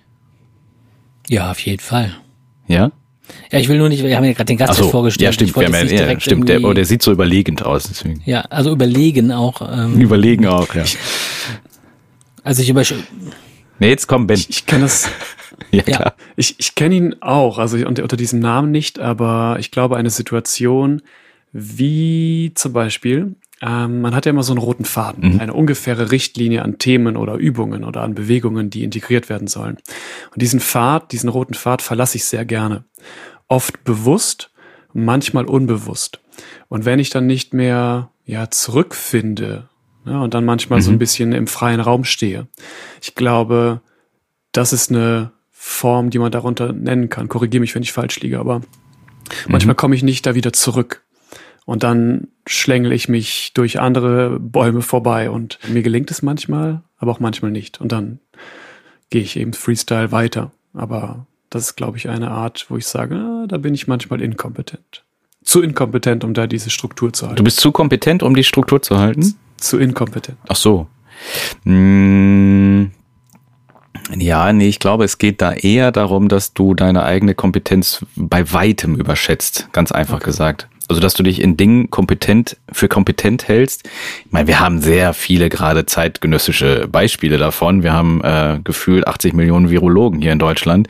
Ja, 1.28 1.50
auf 1.50 1.61
jeden 1.61 1.80
Fall. 1.80 2.14
Ja? 2.66 2.92
Ja, 3.50 3.59
ich 3.59 3.69
will 3.69 3.79
nur 3.79 3.88
nicht, 3.88 4.02
wir 4.02 4.17
haben 4.17 4.25
ja 4.25 4.33
gerade 4.33 4.47
den 4.47 4.57
Gast 4.57 4.75
so, 4.75 4.88
vorgestellt. 4.88 5.26
ja 5.26 5.33
stimmt, 5.33 5.50
Ich 5.50 5.57
wollte 5.57 5.73
wir 5.73 5.79
haben 5.79 5.88
ja, 5.88 6.12
ja, 6.12 6.21
stimmt, 6.21 6.49
der, 6.49 6.64
oh, 6.64 6.73
der 6.73 6.85
sieht 6.85 7.02
so 7.02 7.12
überlegend 7.12 7.64
aus, 7.64 7.85
deswegen. 7.85 8.23
Ja, 8.25 8.41
also 8.43 8.73
überlegen 8.73 9.31
auch. 9.33 9.62
Ähm, 9.62 10.00
Überlegen 10.00 10.47
auch, 10.47 10.75
ja. 10.75 10.85
also 12.45 12.62
ich 12.62 12.69
über 12.69 12.83
Nee, 13.79 13.88
jetzt 13.88 14.07
komm, 14.07 14.26
Ben. 14.26 14.38
Ich, 14.38 14.50
ich 14.50 14.67
kenne 14.67 14.83
das. 14.83 15.09
Ja, 15.71 15.83
Ja. 15.87 15.97
klar. 15.97 16.14
Ich, 16.37 16.57
ich 16.59 16.75
kenne 16.75 16.95
ihn 16.95 17.17
auch, 17.21 17.59
also 17.59 17.79
unter, 17.87 18.02
unter 18.02 18.17
diesem 18.17 18.41
Namen 18.41 18.71
nicht, 18.71 18.99
aber 18.99 19.57
ich 19.59 19.71
glaube 19.71 19.97
eine 19.97 20.11
Situation 20.11 21.00
wie 21.52 22.52
zum 22.55 22.73
Beispiel, 22.75 23.37
ähm, 23.64 24.00
man 24.00 24.14
hat 24.14 24.26
ja 24.26 24.31
immer 24.31 24.42
so 24.42 24.52
einen 24.52 24.61
roten 24.61 24.85
Faden, 24.85 25.40
eine 25.40 25.54
ungefähre 25.54 26.11
Richtlinie 26.11 26.62
an 26.62 26.78
Themen 26.78 27.16
oder 27.16 27.37
Übungen 27.37 27.85
oder 27.85 28.02
an 28.02 28.14
Bewegungen, 28.14 28.71
die 28.71 28.83
integriert 28.83 29.28
werden 29.28 29.47
sollen. 29.47 29.76
Und 30.33 30.42
diesen 30.42 30.59
Pfad, 30.59 31.12
diesen 31.12 31.28
roten 31.28 31.54
Pfad 31.54 31.81
verlasse 31.81 32.16
ich 32.16 32.25
sehr 32.25 32.45
gerne. 32.45 32.85
Oft 33.47 33.85
bewusst, 33.85 34.50
manchmal 34.92 35.45
unbewusst. 35.45 36.19
Und 36.69 36.85
wenn 36.85 36.99
ich 36.99 37.11
dann 37.11 37.26
nicht 37.26 37.54
mehr 37.54 38.11
ja, 38.25 38.50
zurückfinde 38.50 39.69
ja, 40.07 40.21
und 40.21 40.35
dann 40.35 40.45
manchmal 40.45 40.83
so 40.83 40.90
ein 40.90 40.99
bisschen 40.99 41.33
im 41.33 41.47
freien 41.47 41.81
Raum 41.81 42.02
stehe, 42.02 42.49
ich 43.00 43.14
glaube, 43.14 43.81
das 44.50 44.73
ist 44.73 44.90
eine 44.90 45.31
Form, 45.50 46.11
die 46.11 46.19
man 46.19 46.33
darunter 46.33 46.73
nennen 46.73 47.09
kann. 47.09 47.28
Korrigiere 47.28 47.61
mich, 47.61 47.76
wenn 47.76 47.85
ich 47.85 47.92
falsch 47.92 48.19
liege, 48.21 48.40
aber 48.40 48.62
manchmal 49.47 49.76
komme 49.76 49.95
ich 49.95 50.02
nicht 50.02 50.26
da 50.26 50.35
wieder 50.35 50.52
zurück. 50.52 51.04
Und 51.64 51.83
dann 51.85 52.28
schlängel 52.47 52.92
ich 52.92 53.09
mich 53.09 53.52
durch 53.54 53.78
andere 53.81 54.38
Bäume 54.40 54.83
vorbei 54.83 55.31
und 55.31 55.59
mir 55.69 55.83
gelingt 55.83 56.11
es 56.11 56.21
manchmal, 56.23 56.83
aber 56.99 57.12
auch 57.12 57.21
manchmal 57.21 57.50
nicht. 57.52 57.81
Und 57.81 57.92
dann 57.92 58.19
gehe 59.11 59.23
ich 59.23 59.37
eben 59.37 59.52
Freestyle 59.52 60.11
weiter. 60.11 60.50
Aber 60.75 61.26
das 61.50 61.64
ist, 61.66 61.76
glaube 61.76 61.99
ich, 61.99 62.09
eine 62.09 62.31
Art, 62.31 62.66
wo 62.69 62.76
ich 62.76 62.87
sage, 62.87 63.14
ah, 63.16 63.47
da 63.47 63.59
bin 63.59 63.75
ich 63.75 63.87
manchmal 63.87 64.21
inkompetent. 64.23 65.04
Zu 65.45 65.62
inkompetent, 65.62 66.25
um 66.25 66.35
da 66.35 66.47
diese 66.47 66.71
Struktur 66.71 67.12
zu 67.12 67.25
Du 67.26 67.28
halten. 67.31 67.45
bist 67.45 67.61
zu 67.61 67.73
kompetent, 67.73 68.23
um 68.23 68.35
die 68.35 68.45
Struktur 68.45 68.81
zu 68.83 68.99
halten? 68.99 69.35
Zu 69.59 69.78
inkompetent. 69.78 70.38
Ach 70.49 70.57
so. 70.57 70.87
Mm, 71.64 72.87
Ja, 74.16 74.52
nee, 74.52 74.69
ich 74.69 74.78
glaube, 74.81 75.04
es 75.04 75.19
geht 75.19 75.40
da 75.40 75.52
eher 75.52 75.92
darum, 75.92 76.28
dass 76.28 76.54
du 76.54 76.75
deine 76.75 77.04
eigene 77.04 77.35
Kompetenz 77.35 78.04
bei 78.16 78.52
weitem 78.52 78.95
überschätzt, 78.97 79.69
ganz 79.73 79.92
einfach 79.92 80.21
gesagt. 80.21 80.69
Also, 80.89 81.01
dass 81.01 81.15
du 81.15 81.23
dich 81.23 81.41
in 81.41 81.57
Dingen 81.57 81.91
kompetent 81.91 82.57
für 82.71 82.89
kompetent 82.89 83.49
hältst. 83.49 83.89
Ich 84.27 84.33
meine, 84.33 84.49
wir 84.49 84.61
haben 84.61 84.81
sehr 84.81 85.15
viele 85.15 85.49
gerade 85.49 85.87
zeitgenössische 85.87 86.89
Beispiele 86.89 87.39
davon. 87.39 87.83
Wir 87.83 87.93
haben 87.93 88.21
äh, 88.23 88.59
gefühlt 88.62 89.07
80 89.07 89.33
Millionen 89.33 89.71
Virologen 89.71 90.21
hier 90.21 90.33
in 90.33 90.39
Deutschland 90.39 90.89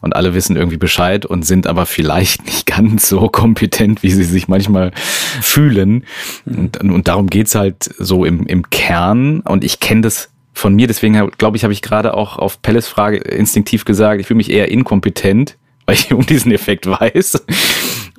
und 0.00 0.14
alle 0.14 0.34
wissen 0.34 0.56
irgendwie 0.56 0.76
Bescheid 0.76 1.24
und 1.26 1.44
sind 1.44 1.66
aber 1.66 1.86
vielleicht 1.86 2.44
nicht 2.46 2.66
ganz 2.66 3.08
so 3.08 3.28
kompetent, 3.28 4.02
wie 4.02 4.10
sie 4.10 4.24
sich 4.24 4.48
manchmal 4.48 4.92
fühlen. 5.40 6.04
Und, 6.44 6.78
und 6.78 7.08
darum 7.08 7.28
geht's 7.28 7.54
halt 7.54 7.90
so 7.98 8.24
im, 8.24 8.46
im 8.46 8.70
Kern. 8.70 9.40
Und 9.40 9.64
ich 9.64 9.80
kenne 9.80 10.02
das 10.02 10.30
von 10.52 10.74
mir, 10.74 10.86
deswegen 10.86 11.30
glaube 11.38 11.56
ich, 11.56 11.64
habe 11.64 11.72
ich 11.72 11.82
gerade 11.82 12.14
auch 12.14 12.38
auf 12.38 12.60
Pelles 12.60 12.86
Frage 12.86 13.16
instinktiv 13.16 13.84
gesagt, 13.84 14.20
ich 14.20 14.26
fühle 14.26 14.36
mich 14.36 14.50
eher 14.50 14.70
inkompetent, 14.70 15.56
weil 15.86 15.94
ich 15.94 16.12
um 16.12 16.26
diesen 16.26 16.52
Effekt 16.52 16.86
weiß 16.86 17.44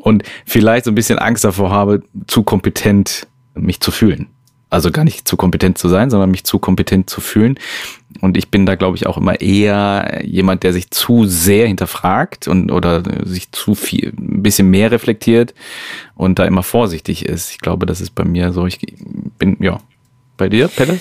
und 0.04 0.24
vielleicht 0.46 0.84
so 0.84 0.92
ein 0.92 0.96
bisschen 0.96 1.18
Angst 1.18 1.46
davor 1.46 1.72
habe, 1.72 2.04
zu 2.28 2.44
kompetent 2.44 3.26
mich 3.56 3.80
zu 3.80 3.90
fühlen. 3.92 4.28
Also 4.70 4.92
gar 4.92 5.04
nicht 5.04 5.28
zu 5.28 5.38
kompetent 5.38 5.78
zu 5.78 5.88
sein, 5.88 6.10
sondern 6.10 6.32
mich 6.32 6.44
zu 6.44 6.60
kompetent 6.60 7.10
zu 7.10 7.22
fühlen. 7.22 7.60
Und 8.20 8.36
ich 8.36 8.50
bin 8.50 8.66
da, 8.66 8.76
glaube 8.76 8.98
ich, 8.98 9.06
auch 9.06 9.18
immer 9.18 9.40
eher 9.40 10.22
jemand, 10.26 10.64
der 10.64 10.74
sich 10.74 10.90
zu 10.90 11.26
sehr 11.26 11.68
hinterfragt 11.68 12.48
und 12.48 12.72
oder 12.72 13.04
sich 13.24 13.52
zu 13.52 13.76
viel, 13.76 14.14
ein 14.18 14.44
bisschen 14.44 14.70
mehr 14.70 14.92
reflektiert 14.92 15.54
und 16.16 16.40
da 16.40 16.46
immer 16.46 16.64
vorsichtig 16.64 17.26
ist. 17.26 17.52
Ich 17.52 17.60
glaube, 17.60 17.86
das 17.86 18.02
ist 18.02 18.16
bei 18.16 18.26
mir 18.26 18.52
so. 18.52 18.66
Ich 18.66 18.80
bin, 19.38 19.58
ja. 19.62 19.80
Bei 20.36 20.50
dir, 20.50 20.68
Pelle? 20.68 21.00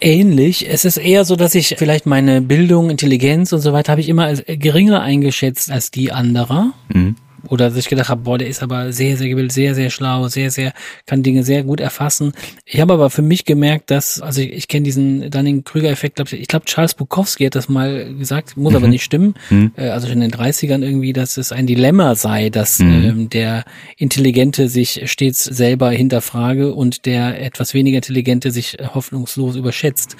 ähnlich. 0.00 0.66
Es 0.70 0.86
ist 0.86 0.96
eher 0.96 1.26
so, 1.26 1.36
dass 1.36 1.54
ich 1.54 1.74
vielleicht 1.76 2.06
meine 2.06 2.40
Bildung, 2.40 2.88
Intelligenz 2.88 3.52
und 3.52 3.60
so 3.60 3.74
weiter 3.74 3.92
habe 3.92 4.00
ich 4.00 4.08
immer 4.08 4.24
als 4.24 4.42
geringer 4.46 5.02
eingeschätzt 5.02 5.70
als 5.70 5.90
die 5.90 6.12
anderer. 6.12 6.72
Mhm. 6.88 7.16
Oder 7.48 7.68
dass 7.68 7.78
ich 7.78 7.88
gedacht 7.88 8.08
habe, 8.08 8.22
boah, 8.22 8.38
der 8.38 8.48
ist 8.48 8.62
aber 8.62 8.92
sehr, 8.92 9.16
sehr 9.16 9.28
gebildet, 9.28 9.52
sehr, 9.52 9.74
sehr 9.74 9.90
schlau, 9.90 10.28
sehr, 10.28 10.50
sehr, 10.50 10.72
kann 11.06 11.22
Dinge 11.22 11.44
sehr 11.44 11.62
gut 11.62 11.80
erfassen. 11.80 12.32
Ich 12.64 12.80
habe 12.80 12.92
aber 12.92 13.10
für 13.10 13.22
mich 13.22 13.44
gemerkt, 13.44 13.90
dass, 13.90 14.20
also 14.20 14.40
ich, 14.40 14.52
ich 14.52 14.68
kenne 14.68 14.84
diesen 14.84 15.30
Dunning-Krüger-Effekt, 15.30 16.16
glaub 16.16 16.32
ich, 16.32 16.40
ich 16.40 16.48
glaube, 16.48 16.66
Charles 16.66 16.94
Bukowski 16.94 17.44
hat 17.44 17.54
das 17.54 17.68
mal 17.68 18.14
gesagt, 18.14 18.56
muss 18.56 18.74
aber 18.74 18.88
nicht 18.88 19.04
stimmen, 19.04 19.34
äh, 19.76 19.88
also 19.88 20.06
schon 20.06 20.22
in 20.22 20.30
den 20.30 20.38
30ern 20.38 20.82
irgendwie, 20.82 21.12
dass 21.12 21.36
es 21.36 21.52
ein 21.52 21.66
Dilemma 21.66 22.14
sei, 22.14 22.50
dass 22.50 22.80
ähm, 22.80 23.30
der 23.30 23.64
Intelligente 23.96 24.68
sich 24.68 25.02
stets 25.10 25.44
selber 25.44 25.90
hinterfrage 25.90 26.74
und 26.74 27.06
der 27.06 27.40
etwas 27.42 27.74
weniger 27.74 27.96
Intelligente 27.96 28.50
sich 28.50 28.76
hoffnungslos 28.94 29.56
überschätzt. 29.56 30.16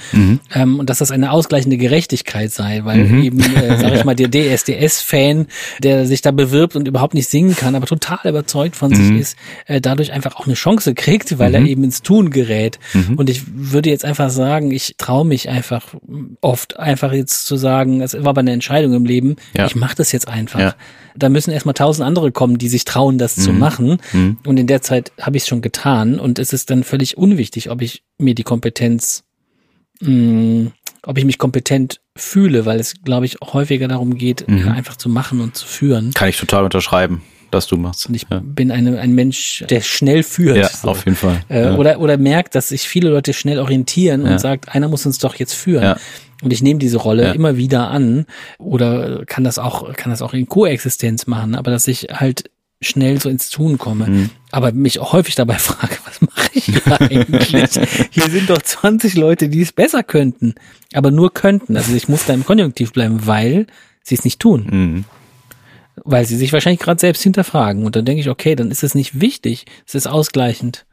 Ähm, 0.55 0.79
und 0.79 0.91
dass 0.91 0.99
das 0.99 1.11
eine 1.11 1.33
ausgleichende 1.33 1.77
Gerechtigkeit 1.77 2.51
sei, 2.51 2.81
weil 2.85 3.25
eben, 3.25 3.41
äh, 3.41 3.79
sag 3.79 3.95
ich 3.95 4.05
mal, 4.05 4.15
der 4.15 4.31
DSDS-Fan, 4.31 5.47
der 5.83 6.07
sich 6.07 6.23
da 6.23 6.31
bewirbt 6.31 6.77
und 6.77 6.89
überhaupt 6.89 7.10
überhaupt 7.11 7.15
nicht 7.15 7.29
singen 7.29 7.57
kann, 7.57 7.75
aber 7.75 7.87
total 7.87 8.19
überzeugt 8.29 8.77
von 8.77 8.95
sich 8.95 9.11
Mhm. 9.11 9.19
ist, 9.19 9.37
äh, 9.67 9.81
dadurch 9.81 10.13
einfach 10.13 10.37
auch 10.37 10.47
eine 10.47 10.55
Chance 10.55 10.95
kriegt, 10.95 11.39
weil 11.39 11.49
Mhm. 11.51 11.55
er 11.55 11.63
eben 11.67 11.85
ins 11.85 12.03
Tun 12.03 12.31
gerät. 12.31 12.79
Mhm. 12.95 13.17
Und 13.17 13.29
ich 13.29 13.43
würde 13.53 13.91
jetzt 13.91 14.05
einfach 14.05 14.31
sagen, 14.31 14.71
ich 14.71 14.95
traue 14.97 15.25
mich 15.27 15.49
einfach 15.49 15.95
oft 16.41 16.79
einfach 16.79 17.13
jetzt 17.13 17.47
zu 17.47 17.57
sagen, 17.57 18.01
es 18.01 18.15
war 18.15 18.29
aber 18.29 18.41
eine 18.41 18.53
Entscheidung 18.53 18.95
im 18.95 19.05
Leben, 19.05 19.37
Ja. 19.57 19.67
ich 19.67 19.75
mache 19.75 19.97
das 19.97 20.13
jetzt 20.13 20.29
einfach. 20.29 20.61
Ja. 20.61 20.75
Da 21.17 21.29
müssen 21.29 21.51
erstmal 21.51 21.75
tausend 21.75 22.07
andere 22.07 22.31
kommen, 22.31 22.59
die 22.59 22.69
sich 22.69 22.85
trauen, 22.85 23.19
das 23.19 23.35
zu 23.35 23.53
Mhm. 23.53 23.59
machen. 23.59 23.99
Mhm. 24.13 24.39
Und 24.47 24.59
in 24.61 24.67
der 24.69 24.81
Zeit 24.83 25.11
habe 25.21 25.37
ich 25.37 25.43
es 25.43 25.49
schon 25.49 25.63
getan 25.63 26.21
und 26.21 26.39
es 26.39 26.53
ist 26.53 26.71
dann 26.71 26.85
völlig 26.85 27.17
unwichtig, 27.19 27.71
ob 27.71 27.83
ich 27.83 28.03
mir 28.19 28.35
die 28.37 28.45
Kompetenz, 28.45 29.25
mh, 30.01 30.71
ob 31.07 31.19
ich 31.19 31.25
mich 31.25 31.39
kompetent 31.39 32.01
fühle, 32.17 32.67
weil 32.67 32.79
es, 32.81 32.95
glaube 33.05 33.27
ich, 33.27 33.37
häufiger 33.43 33.89
darum 33.89 34.15
geht, 34.17 34.47
Mhm. 34.49 34.69
einfach 34.69 34.97
zu 34.97 35.09
machen 35.09 35.41
und 35.41 35.57
zu 35.57 35.67
führen. 35.67 36.13
Kann 36.15 36.29
ich 36.29 36.37
total 36.39 36.65
unterschreiben, 36.65 37.23
dass 37.51 37.67
du 37.67 37.77
machst. 37.77 38.07
Und 38.09 38.15
ich 38.15 38.27
ja. 38.31 38.41
bin 38.45 38.71
eine, 38.71 38.99
ein 39.01 39.13
Mensch, 39.15 39.65
der 39.71 39.81
schnell 39.81 40.23
führt. 40.23 40.57
ja, 40.59 40.69
so. 40.69 40.89
auf 40.89 41.05
jeden 41.05 41.17
Fall. 41.17 41.41
Äh, 41.49 41.63
ja. 41.63 41.77
oder, 41.77 42.01
oder 42.01 42.17
merkt, 42.17 42.55
dass 42.55 42.69
sich 42.69 42.83
viele 42.83 43.09
Leute 43.11 43.33
schnell 43.33 43.59
orientieren 43.59 44.25
Ja. 44.27 44.33
und 44.33 44.39
sagt, 44.41 44.69
einer 44.75 44.89
muss 44.89 45.07
uns 45.07 45.19
doch 45.19 45.35
jetzt 45.37 45.55
führen. 45.55 45.97
Und 46.43 46.53
ich 46.53 46.63
nehme 46.63 46.79
diese 46.79 46.97
Rolle 46.97 47.35
immer 47.35 47.57
wieder 47.59 47.89
an 47.91 48.25
oder 48.59 49.25
kann 49.27 49.45
das 49.45 49.59
auch, 49.59 49.93
kann 49.95 50.11
das 50.11 50.23
auch 50.23 50.33
in 50.33 50.49
Koexistenz 50.49 51.27
machen, 51.27 51.55
aber 51.55 51.71
dass 51.71 51.87
ich 51.87 52.09
halt 52.13 52.51
schnell 52.83 53.21
so 53.21 53.29
ins 53.29 53.51
Tun 53.51 53.79
komme. 53.79 54.07
Mhm. 54.07 54.31
Aber 54.51 54.73
mich 54.73 54.99
auch 54.99 55.13
häufig 55.13 55.35
dabei 55.35 55.55
frage, 55.59 55.97
was 56.05 56.21
mache 56.23 56.51
ich 56.55 56.87
eigentlich? 56.87 57.51
Hier 58.11 58.29
sind 58.31 58.51
doch 58.51 58.63
20 58.63 59.15
Leute, 59.17 59.49
die 59.49 59.61
es 59.61 59.73
besser 59.73 60.03
könnten, 60.03 60.55
aber 60.95 61.11
nur 61.11 61.33
könnten. 61.33 61.77
Also 61.77 61.95
ich 61.95 62.09
muss 62.09 62.25
da 62.27 62.33
im 62.35 62.45
Konjunktiv 62.45 62.93
bleiben, 62.93 63.27
weil 63.27 63.67
sie 64.03 64.15
es 64.15 64.25
nicht 64.25 64.41
tun 64.41 64.67
Mhm. 64.71 65.05
weil 66.05 66.25
sie 66.25 66.37
sich 66.37 66.53
wahrscheinlich 66.55 66.81
gerade 66.81 66.99
selbst 67.01 67.23
hinterfragen. 67.23 67.85
Und 67.85 67.95
dann 67.97 68.07
denke 68.07 68.21
ich, 68.23 68.31
okay, 68.31 68.55
dann 68.57 68.71
ist 68.71 68.83
es 68.83 68.95
nicht 68.95 69.21
wichtig, 69.21 69.67
es 69.87 69.95
ist 69.95 70.07
ausgleichend. 70.07 70.87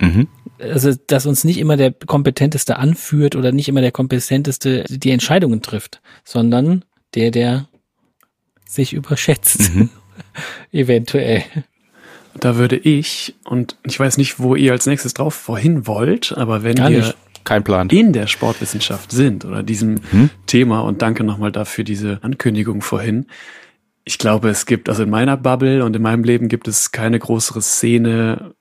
Mhm. 0.00 0.28
Also, 0.60 0.94
dass 1.06 1.26
uns 1.26 1.42
nicht 1.42 1.58
immer 1.58 1.76
der 1.76 1.90
Kompetenteste 1.92 2.76
anführt 2.76 3.34
oder 3.34 3.50
nicht 3.50 3.68
immer 3.68 3.80
der 3.80 3.92
Kompetenteste 3.92 4.84
die 4.88 5.10
Entscheidungen 5.10 5.60
trifft, 5.62 6.00
sondern 6.24 6.84
der, 7.14 7.30
der 7.30 7.68
sich 8.68 8.92
überschätzt. 8.92 9.72
Eventuell. 10.72 11.42
Da 12.38 12.56
würde 12.56 12.76
ich, 12.76 13.34
und 13.44 13.76
ich 13.84 13.98
weiß 13.98 14.18
nicht, 14.18 14.38
wo 14.38 14.54
ihr 14.54 14.72
als 14.72 14.86
nächstes 14.86 15.14
drauf 15.14 15.34
vorhin 15.34 15.86
wollt, 15.86 16.32
aber 16.36 16.62
wenn 16.62 16.76
Gar 16.76 16.90
wir 16.90 16.98
nicht. 16.98 17.16
Kein 17.44 17.62
Plan. 17.62 17.88
in 17.90 18.12
der 18.12 18.26
Sportwissenschaft 18.26 19.12
sind 19.12 19.44
oder 19.44 19.62
diesem 19.62 20.00
Mhm. 20.10 20.30
Thema 20.46 20.80
und 20.80 21.00
danke 21.00 21.22
nochmal 21.22 21.52
dafür 21.52 21.84
diese 21.84 22.18
Ankündigung 22.22 22.82
vorhin. 22.82 23.26
Ich 24.04 24.18
glaube, 24.18 24.48
es 24.50 24.66
gibt, 24.66 24.88
also 24.88 25.04
in 25.04 25.10
meiner 25.10 25.36
Bubble 25.36 25.84
und 25.84 25.94
in 25.94 26.02
meinem 26.02 26.24
Leben 26.24 26.48
gibt 26.48 26.66
es 26.68 26.90
keine 26.90 27.18
größere 27.20 27.62
Szene 27.62 28.54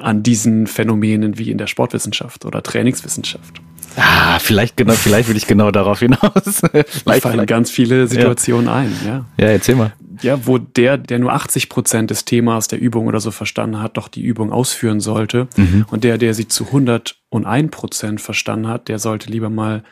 an 0.00 0.24
diesen 0.24 0.66
Phänomenen 0.66 1.38
wie 1.38 1.50
in 1.52 1.58
der 1.58 1.68
Sportwissenschaft 1.68 2.44
oder 2.44 2.62
Trainingswissenschaft. 2.62 3.60
Ah, 3.96 4.40
vielleicht 4.40 4.76
genau, 4.76 4.94
vielleicht 4.94 5.28
will 5.28 5.36
ich 5.36 5.46
genau 5.46 5.70
darauf 5.70 6.00
hinaus. 6.00 6.20
Da 6.60 6.68
vielleicht, 6.86 7.22
fallen 7.22 7.34
vielleicht. 7.34 7.48
ganz 7.48 7.70
viele 7.70 8.08
Situationen 8.08 8.68
ein, 8.68 8.92
ja. 9.06 9.24
Ja, 9.38 9.46
erzähl 9.46 9.76
mal. 9.76 9.92
Ja, 10.22 10.46
wo 10.46 10.58
der, 10.58 10.98
der 10.98 11.18
nur 11.18 11.32
80 11.32 11.68
Prozent 11.68 12.10
des 12.10 12.24
Themas 12.24 12.68
der 12.68 12.80
Übung 12.80 13.06
oder 13.06 13.20
so 13.20 13.30
verstanden 13.30 13.80
hat, 13.80 13.96
doch 13.96 14.08
die 14.08 14.22
Übung 14.22 14.52
ausführen 14.52 15.00
sollte. 15.00 15.48
Mhm. 15.56 15.86
Und 15.90 16.04
der, 16.04 16.18
der 16.18 16.34
sie 16.34 16.48
zu 16.48 16.66
101 16.66 17.70
Prozent 17.70 18.20
verstanden 18.20 18.68
hat, 18.68 18.88
der 18.88 18.98
sollte 18.98 19.30
lieber 19.30 19.50
mal 19.50 19.82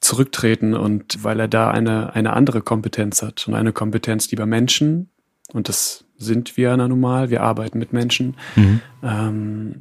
zurücktreten 0.00 0.74
und 0.74 1.24
weil 1.24 1.40
er 1.40 1.48
da 1.48 1.70
eine, 1.70 2.14
eine 2.14 2.32
andere 2.32 2.60
Kompetenz 2.60 3.22
hat 3.22 3.46
und 3.48 3.54
eine 3.54 3.72
Kompetenz, 3.72 4.28
die 4.28 4.36
bei 4.36 4.46
Menschen, 4.46 5.08
und 5.52 5.68
das 5.68 6.04
sind 6.16 6.56
wir 6.56 6.70
ja 6.70 6.76
nun 6.76 7.00
mal, 7.00 7.30
wir 7.30 7.42
arbeiten 7.42 7.78
mit 7.78 7.92
Menschen, 7.92 8.36
Mhm. 8.56 8.80
ähm, 9.02 9.74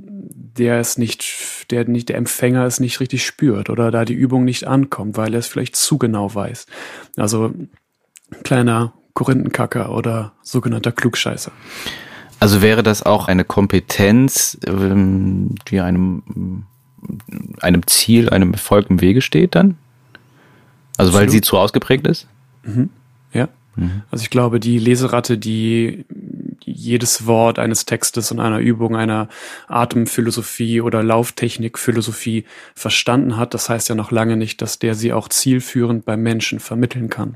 der 0.58 0.80
es 0.80 0.98
nicht, 0.98 1.26
der 1.72 1.88
nicht, 1.88 2.10
der 2.10 2.18
Empfänger 2.18 2.66
es 2.66 2.80
nicht 2.80 3.00
richtig 3.00 3.26
spürt 3.26 3.70
oder 3.70 3.92
da 3.92 4.06
die 4.06 4.14
Übung 4.14 4.44
nicht 4.44 4.66
ankommt, 4.66 5.18
weil 5.18 5.34
er 5.34 5.40
es 5.40 5.48
vielleicht 5.48 5.76
zu 5.76 5.98
genau 5.98 6.34
weiß. 6.34 6.66
Also 7.16 7.54
kleiner 8.44 8.94
Korinthenkacker 9.18 9.92
oder 9.92 10.34
sogenannter 10.44 10.92
Klugscheißer. 10.92 11.52
Also 12.40 12.62
wäre 12.62 12.84
das 12.84 13.02
auch 13.02 13.28
eine 13.28 13.46
Kompetenz, 13.46 14.60
ähm, 14.68 15.56
die 15.70 15.80
einem, 15.80 16.66
einem 17.60 17.88
Ziel, 17.88 18.30
einem 18.30 18.54
Erfolg 18.54 18.92
im 18.92 19.02
Wege 19.02 19.24
steht 19.24 19.56
dann? 19.56 19.76
Also 20.98 21.14
weil 21.14 21.24
Absolut. 21.24 21.32
sie 21.32 21.42
zu 21.42 21.58
ausgeprägt 21.58 22.06
ist? 22.06 22.28
Ja. 23.34 23.50
Also 24.12 24.22
ich 24.22 24.30
glaube, 24.30 24.60
die 24.60 24.78
Leseratte, 24.78 25.40
die 25.40 26.06
jedes 26.68 27.26
Wort 27.26 27.60
eines 27.60 27.86
Textes 27.86 28.32
und 28.32 28.40
einer 28.40 28.60
Übung, 28.60 28.96
einer 28.96 29.30
Atemphilosophie 29.68 30.82
oder 30.82 31.02
Lauftechnikphilosophie 31.02 32.44
verstanden 32.76 33.38
hat, 33.38 33.54
das 33.54 33.70
heißt 33.70 33.88
ja 33.90 33.96
noch 33.96 34.12
lange 34.12 34.36
nicht, 34.36 34.62
dass 34.62 34.78
der 34.78 34.94
sie 34.94 35.14
auch 35.14 35.30
zielführend 35.30 36.06
beim 36.06 36.22
Menschen 36.22 36.60
vermitteln 36.60 37.10
kann. 37.10 37.36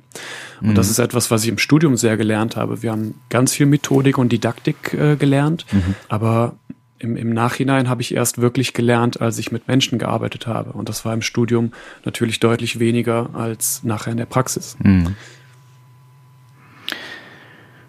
Und 0.61 0.75
das 0.75 0.89
ist 0.89 0.99
etwas, 0.99 1.31
was 1.31 1.43
ich 1.43 1.49
im 1.49 1.57
Studium 1.57 1.95
sehr 1.95 2.17
gelernt 2.17 2.55
habe. 2.55 2.83
Wir 2.83 2.91
haben 2.91 3.15
ganz 3.29 3.53
viel 3.53 3.65
Methodik 3.65 4.17
und 4.17 4.31
Didaktik 4.31 4.93
äh, 4.93 5.15
gelernt, 5.15 5.65
aber 6.09 6.55
im, 6.99 7.15
im 7.15 7.33
Nachhinein 7.33 7.89
habe 7.89 8.01
ich 8.01 8.13
erst 8.13 8.41
wirklich 8.41 8.73
gelernt, 8.73 9.21
als 9.21 9.39
ich 9.39 9.51
mit 9.51 9.67
Menschen 9.67 9.97
gearbeitet 9.97 10.45
habe. 10.45 10.73
Und 10.73 10.87
das 10.87 11.03
war 11.03 11.13
im 11.13 11.21
Studium 11.21 11.71
natürlich 12.05 12.39
deutlich 12.39 12.79
weniger 12.79 13.31
als 13.33 13.83
nachher 13.83 14.11
in 14.11 14.17
der 14.17 14.25
Praxis. 14.25 14.77
Mhm. 14.83 15.15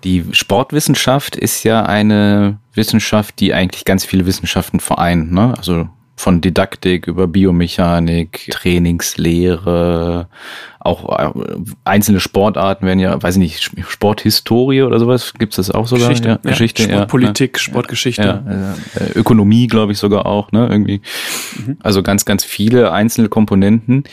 Die 0.04 0.24
Sportwissenschaft 0.32 1.36
ist 1.36 1.64
ja 1.64 1.84
eine 1.84 2.58
Wissenschaft, 2.74 3.38
die 3.40 3.54
eigentlich 3.54 3.84
ganz 3.84 4.04
viele 4.04 4.26
Wissenschaften 4.26 4.80
vereint. 4.80 5.32
Ne? 5.32 5.54
Also 5.56 5.88
von 6.16 6.40
Didaktik 6.40 7.06
über 7.06 7.26
Biomechanik, 7.26 8.48
Trainingslehre, 8.50 10.28
auch 10.78 11.18
äh, 11.18 11.32
einzelne 11.84 12.20
Sportarten 12.20 12.86
werden 12.86 12.98
ja, 12.98 13.20
weiß 13.20 13.36
ich 13.36 13.40
nicht, 13.40 13.88
Sporthistorie 13.88 14.82
oder 14.82 14.98
sowas, 15.00 15.34
gibt's 15.38 15.56
das 15.56 15.70
auch 15.70 15.86
sogar? 15.86 16.08
Geschichte, 16.08 16.28
ja, 16.28 16.38
ja, 16.42 16.50
Geschichte, 16.50 16.82
Sportpolitik, 16.84 17.58
Sportgeschichte. 17.58 18.42
ja, 18.46 18.74
äh, 19.00 19.18
Ökonomie, 19.18 19.66
glaube 19.66 19.92
ich, 19.92 19.98
sogar 19.98 20.26
auch, 20.26 20.52
ne? 20.52 20.68
Irgendwie. 20.70 21.00
Also 21.82 22.02
ganz, 22.02 22.24
ganz 22.24 22.44
viele 22.44 22.92
einzelne 22.92 23.28
Komponenten. 23.28 24.04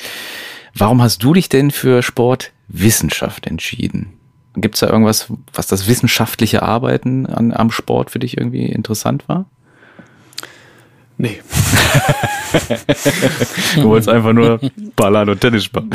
Warum 0.74 1.02
hast 1.02 1.24
du 1.24 1.34
dich 1.34 1.50
denn 1.50 1.72
für 1.72 2.02
Sportwissenschaft 2.02 3.46
entschieden? 3.46 4.19
Gibt 4.56 4.76
es 4.76 4.82
da 4.82 4.90
irgendwas, 4.90 5.32
was 5.54 5.68
das 5.68 5.88
wissenschaftliche 5.88 6.64
Arbeiten 6.64 7.26
an, 7.26 7.54
am 7.54 7.72
Sport 7.72 8.12
für 8.12 8.20
dich 8.20 8.38
irgendwie 8.38 8.66
interessant 8.66 9.28
war? 9.28 9.46
Nee. 11.18 11.40
Du 13.76 13.84
wolltest 13.84 14.10
einfach 14.10 14.34
nur 14.34 14.60
ballern 14.96 15.30
und 15.30 15.40
Tennis 15.40 15.66
spielen. 15.66 15.90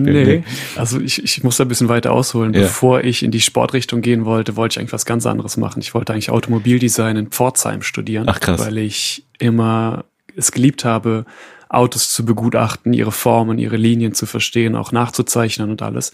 Nee. 0.00 0.44
Also 0.76 0.98
ich, 0.98 1.22
ich 1.22 1.44
muss 1.44 1.58
da 1.58 1.64
ein 1.64 1.68
bisschen 1.68 1.90
weiter 1.90 2.12
ausholen. 2.12 2.54
Ja. 2.54 2.62
Bevor 2.62 3.04
ich 3.04 3.22
in 3.22 3.30
die 3.30 3.42
Sportrichtung 3.42 4.00
gehen 4.00 4.24
wollte, 4.24 4.56
wollte 4.56 4.74
ich 4.74 4.78
eigentlich 4.78 4.94
was 4.94 5.04
ganz 5.04 5.26
anderes 5.26 5.58
machen. 5.58 5.80
Ich 5.80 5.92
wollte 5.92 6.14
eigentlich 6.14 6.30
Automobildesign 6.30 7.18
in 7.18 7.26
Pforzheim 7.26 7.82
studieren. 7.82 8.24
Ach, 8.26 8.40
krass. 8.40 8.58
Weil 8.58 8.78
ich 8.78 9.26
immer 9.38 10.06
es 10.34 10.50
geliebt 10.52 10.86
habe, 10.86 11.26
Autos 11.68 12.10
zu 12.10 12.24
begutachten, 12.24 12.94
ihre 12.94 13.12
Formen, 13.12 13.58
ihre 13.58 13.76
Linien 13.76 14.14
zu 14.14 14.24
verstehen, 14.24 14.74
auch 14.74 14.92
nachzuzeichnen 14.92 15.70
und 15.70 15.82
alles. 15.82 16.12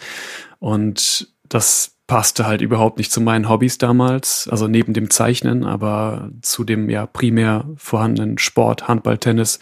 Und 0.59 1.28
das 1.48 1.92
passte 2.07 2.46
halt 2.46 2.61
überhaupt 2.61 2.98
nicht 2.98 3.11
zu 3.11 3.20
meinen 3.20 3.48
Hobbys 3.48 3.78
damals, 3.78 4.46
also 4.50 4.68
neben 4.68 4.92
dem 4.92 5.09
Zeichnen, 5.11 5.64
aber 5.64 6.30
zu 6.42 6.64
dem 6.64 6.90
ja 6.90 7.07
primär 7.07 7.64
vorhandenen 7.76 8.38
Sport, 8.38 8.88
Handball, 8.88 9.18
Tennis, 9.18 9.59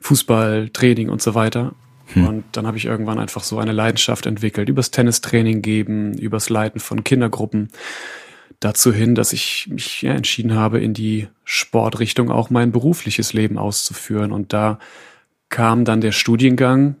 Fußball, 0.00 0.68
Training 0.70 1.08
und 1.08 1.22
so 1.22 1.34
weiter. 1.34 1.72
Und 2.14 2.44
dann 2.52 2.66
habe 2.66 2.78
ich 2.78 2.86
irgendwann 2.86 3.18
einfach 3.18 3.42
so 3.42 3.58
eine 3.58 3.72
Leidenschaft 3.72 4.26
entwickelt, 4.26 4.68
übers 4.68 4.90
Tennistraining 4.90 5.60
geben, 5.60 6.16
übers 6.16 6.48
Leiten 6.48 6.80
von 6.80 7.04
Kindergruppen, 7.04 7.68
dazu 8.60 8.92
hin, 8.92 9.14
dass 9.14 9.32
ich 9.32 9.68
mich 9.70 10.02
ja, 10.02 10.12
entschieden 10.12 10.54
habe, 10.54 10.80
in 10.80 10.94
die 10.94 11.28
Sportrichtung 11.44 12.30
auch 12.30 12.50
mein 12.50 12.72
berufliches 12.72 13.32
Leben 13.32 13.58
auszuführen. 13.58 14.32
Und 14.32 14.52
da 14.52 14.78
kam 15.48 15.84
dann 15.84 16.00
der 16.00 16.12
Studiengang, 16.12 16.96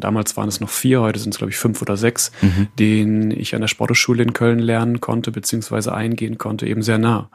damals 0.00 0.36
waren 0.36 0.48
es 0.48 0.60
noch 0.60 0.70
vier, 0.70 1.00
heute 1.00 1.18
sind 1.18 1.34
es 1.34 1.38
glaube 1.38 1.50
ich 1.50 1.56
fünf 1.56 1.82
oder 1.82 1.96
sechs, 1.96 2.32
den 2.78 3.30
ich 3.30 3.54
an 3.54 3.60
der 3.60 3.68
Sporthochschule 3.68 4.22
in 4.22 4.32
Köln 4.32 4.58
lernen 4.58 5.00
konnte, 5.00 5.32
beziehungsweise 5.32 5.94
eingehen 5.94 6.38
konnte, 6.38 6.66
eben 6.66 6.82
sehr 6.82 6.98
nah. 6.98 7.30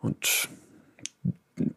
Und 0.00 0.48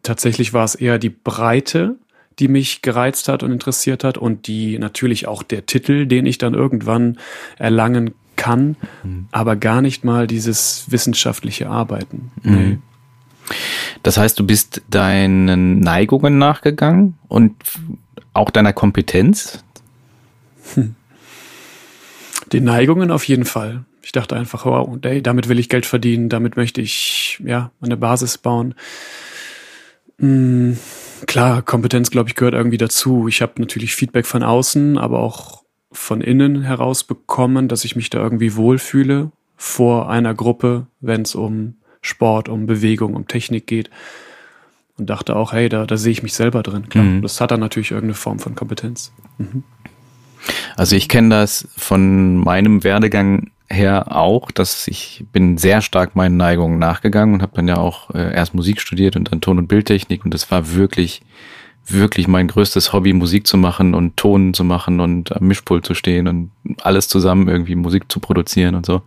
tatsächlich 0.02 0.52
war 0.52 0.64
es 0.64 0.74
eher 0.74 0.98
die 0.98 1.10
Breite, 1.10 1.96
die 2.38 2.48
mich 2.48 2.82
gereizt 2.82 3.28
hat 3.28 3.42
und 3.42 3.52
interessiert 3.52 4.04
hat 4.04 4.16
und 4.18 4.46
die 4.46 4.78
natürlich 4.78 5.28
auch 5.28 5.42
der 5.42 5.66
Titel, 5.66 6.06
den 6.06 6.26
ich 6.26 6.38
dann 6.38 6.54
irgendwann 6.54 7.18
erlangen 7.58 8.14
kann, 8.36 8.76
aber 9.32 9.56
gar 9.56 9.82
nicht 9.82 10.02
mal 10.02 10.26
dieses 10.26 10.86
wissenschaftliche 10.88 11.68
Arbeiten. 11.68 12.32
Nee. 12.42 12.78
Das 14.02 14.16
heißt, 14.16 14.38
du 14.38 14.46
bist 14.46 14.80
deinen 14.88 15.80
Neigungen 15.80 16.38
nachgegangen 16.38 17.18
und 17.28 17.54
auch 18.32 18.50
deiner 18.50 18.72
Kompetenz? 18.72 19.62
Den 22.52 22.64
Neigungen 22.64 23.10
auf 23.10 23.24
jeden 23.24 23.44
Fall. 23.44 23.84
Ich 24.02 24.12
dachte 24.12 24.34
einfach, 24.34 24.64
wow, 24.64 24.98
ey, 25.02 25.22
damit 25.22 25.48
will 25.48 25.58
ich 25.58 25.68
Geld 25.68 25.86
verdienen, 25.86 26.28
damit 26.28 26.56
möchte 26.56 26.80
ich 26.80 27.40
ja 27.44 27.70
eine 27.80 27.96
Basis 27.96 28.38
bauen. 28.38 28.74
Hm, 30.18 30.76
klar, 31.26 31.62
Kompetenz, 31.62 32.10
glaube 32.10 32.28
ich, 32.28 32.34
gehört 32.34 32.54
irgendwie 32.54 32.78
dazu. 32.78 33.28
Ich 33.28 33.42
habe 33.42 33.52
natürlich 33.58 33.94
Feedback 33.94 34.26
von 34.26 34.42
außen, 34.42 34.98
aber 34.98 35.20
auch 35.20 35.64
von 35.92 36.20
innen 36.20 36.62
heraus 36.62 37.04
bekommen, 37.04 37.68
dass 37.68 37.84
ich 37.84 37.96
mich 37.96 38.10
da 38.10 38.18
irgendwie 38.18 38.56
wohlfühle 38.56 39.32
vor 39.56 40.08
einer 40.08 40.34
Gruppe, 40.34 40.86
wenn 41.00 41.22
es 41.22 41.34
um 41.34 41.74
Sport, 42.00 42.48
um 42.48 42.66
Bewegung, 42.66 43.14
um 43.14 43.28
Technik 43.28 43.66
geht. 43.66 43.90
Und 44.96 45.10
dachte 45.10 45.36
auch, 45.36 45.52
hey, 45.52 45.68
da, 45.68 45.86
da 45.86 45.96
sehe 45.96 46.12
ich 46.12 46.22
mich 46.22 46.34
selber 46.34 46.62
drin. 46.62 46.88
Klar, 46.88 47.04
mhm. 47.04 47.22
das 47.22 47.40
hat 47.40 47.50
dann 47.50 47.60
natürlich 47.60 47.90
irgendeine 47.90 48.14
Form 48.14 48.38
von 48.38 48.54
Kompetenz. 48.54 49.12
Mhm. 49.38 49.64
Also 50.76 50.96
ich 50.96 51.08
kenne 51.08 51.30
das 51.30 51.68
von 51.76 52.36
meinem 52.36 52.84
Werdegang 52.84 53.50
her 53.70 54.16
auch, 54.16 54.50
dass 54.50 54.88
ich 54.88 55.24
bin 55.32 55.56
sehr 55.56 55.80
stark 55.80 56.16
meinen 56.16 56.36
Neigungen 56.36 56.78
nachgegangen 56.78 57.34
und 57.34 57.42
habe 57.42 57.52
dann 57.54 57.68
ja 57.68 57.76
auch 57.76 58.10
äh, 58.10 58.34
erst 58.34 58.52
Musik 58.52 58.80
studiert 58.80 59.16
und 59.16 59.30
dann 59.30 59.40
Ton- 59.40 59.58
und 59.58 59.68
Bildtechnik 59.68 60.24
und 60.24 60.34
das 60.34 60.50
war 60.50 60.74
wirklich, 60.74 61.22
wirklich 61.86 62.26
mein 62.26 62.48
größtes 62.48 62.92
Hobby, 62.92 63.12
Musik 63.12 63.46
zu 63.46 63.56
machen 63.56 63.94
und 63.94 64.16
Ton 64.16 64.54
zu 64.54 64.64
machen 64.64 64.98
und 64.98 65.34
am 65.36 65.46
Mischpult 65.46 65.86
zu 65.86 65.94
stehen 65.94 66.26
und 66.26 66.50
alles 66.82 67.08
zusammen 67.08 67.48
irgendwie 67.48 67.76
Musik 67.76 68.10
zu 68.10 68.18
produzieren 68.18 68.74
und 68.74 68.86
so. 68.86 69.02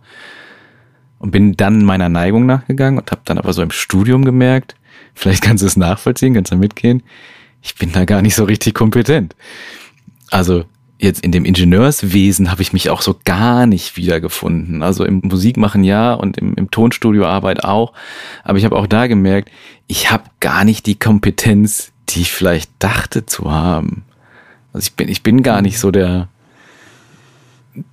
Und 1.18 1.30
bin 1.30 1.56
dann 1.56 1.84
meiner 1.84 2.08
Neigung 2.08 2.44
nachgegangen 2.46 2.98
und 2.98 3.10
habe 3.10 3.22
dann 3.24 3.38
aber 3.38 3.52
so 3.52 3.62
im 3.62 3.70
Studium 3.70 4.24
gemerkt, 4.24 4.76
vielleicht 5.14 5.42
kannst 5.42 5.62
du 5.62 5.66
es 5.66 5.76
nachvollziehen, 5.76 6.34
kannst 6.34 6.52
du 6.52 6.56
mitgehen, 6.56 7.02
ich 7.62 7.74
bin 7.76 7.92
da 7.92 8.04
gar 8.04 8.22
nicht 8.22 8.34
so 8.34 8.44
richtig 8.44 8.74
kompetent. 8.74 9.34
Also 10.30 10.64
jetzt 10.98 11.24
in 11.24 11.32
dem 11.32 11.44
Ingenieurswesen 11.44 12.50
habe 12.50 12.62
ich 12.62 12.72
mich 12.72 12.90
auch 12.90 13.02
so 13.02 13.16
gar 13.24 13.66
nicht 13.66 13.96
wiedergefunden. 13.96 14.82
Also 14.82 15.04
im 15.04 15.20
Musikmachen 15.24 15.84
ja 15.84 16.14
und 16.14 16.38
im, 16.38 16.54
im 16.54 16.70
Tonstudioarbeit 16.70 17.64
auch. 17.64 17.92
Aber 18.42 18.58
ich 18.58 18.64
habe 18.64 18.76
auch 18.76 18.86
da 18.86 19.06
gemerkt, 19.06 19.50
ich 19.86 20.10
habe 20.10 20.24
gar 20.40 20.64
nicht 20.64 20.86
die 20.86 20.98
Kompetenz, 20.98 21.92
die 22.08 22.22
ich 22.22 22.32
vielleicht 22.32 22.70
dachte 22.78 23.26
zu 23.26 23.50
haben. 23.50 24.04
Also 24.72 24.86
ich 24.86 24.94
bin, 24.94 25.08
ich 25.08 25.22
bin 25.22 25.42
gar 25.42 25.62
nicht 25.62 25.78
so 25.78 25.90
der, 25.90 26.28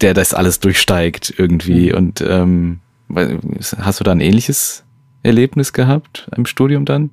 der 0.02 0.14
das 0.14 0.34
alles 0.34 0.60
durchsteigt 0.60 1.34
irgendwie. 1.38 1.90
Mhm. 1.92 1.98
Und 1.98 2.22
ähm, 2.22 2.80
hast 3.78 4.00
du 4.00 4.04
da 4.04 4.12
ein 4.12 4.22
ähnliches 4.22 4.84
Erlebnis 5.24 5.74
gehabt 5.74 6.30
im 6.36 6.46
Studium 6.46 6.86
dann? 6.86 7.12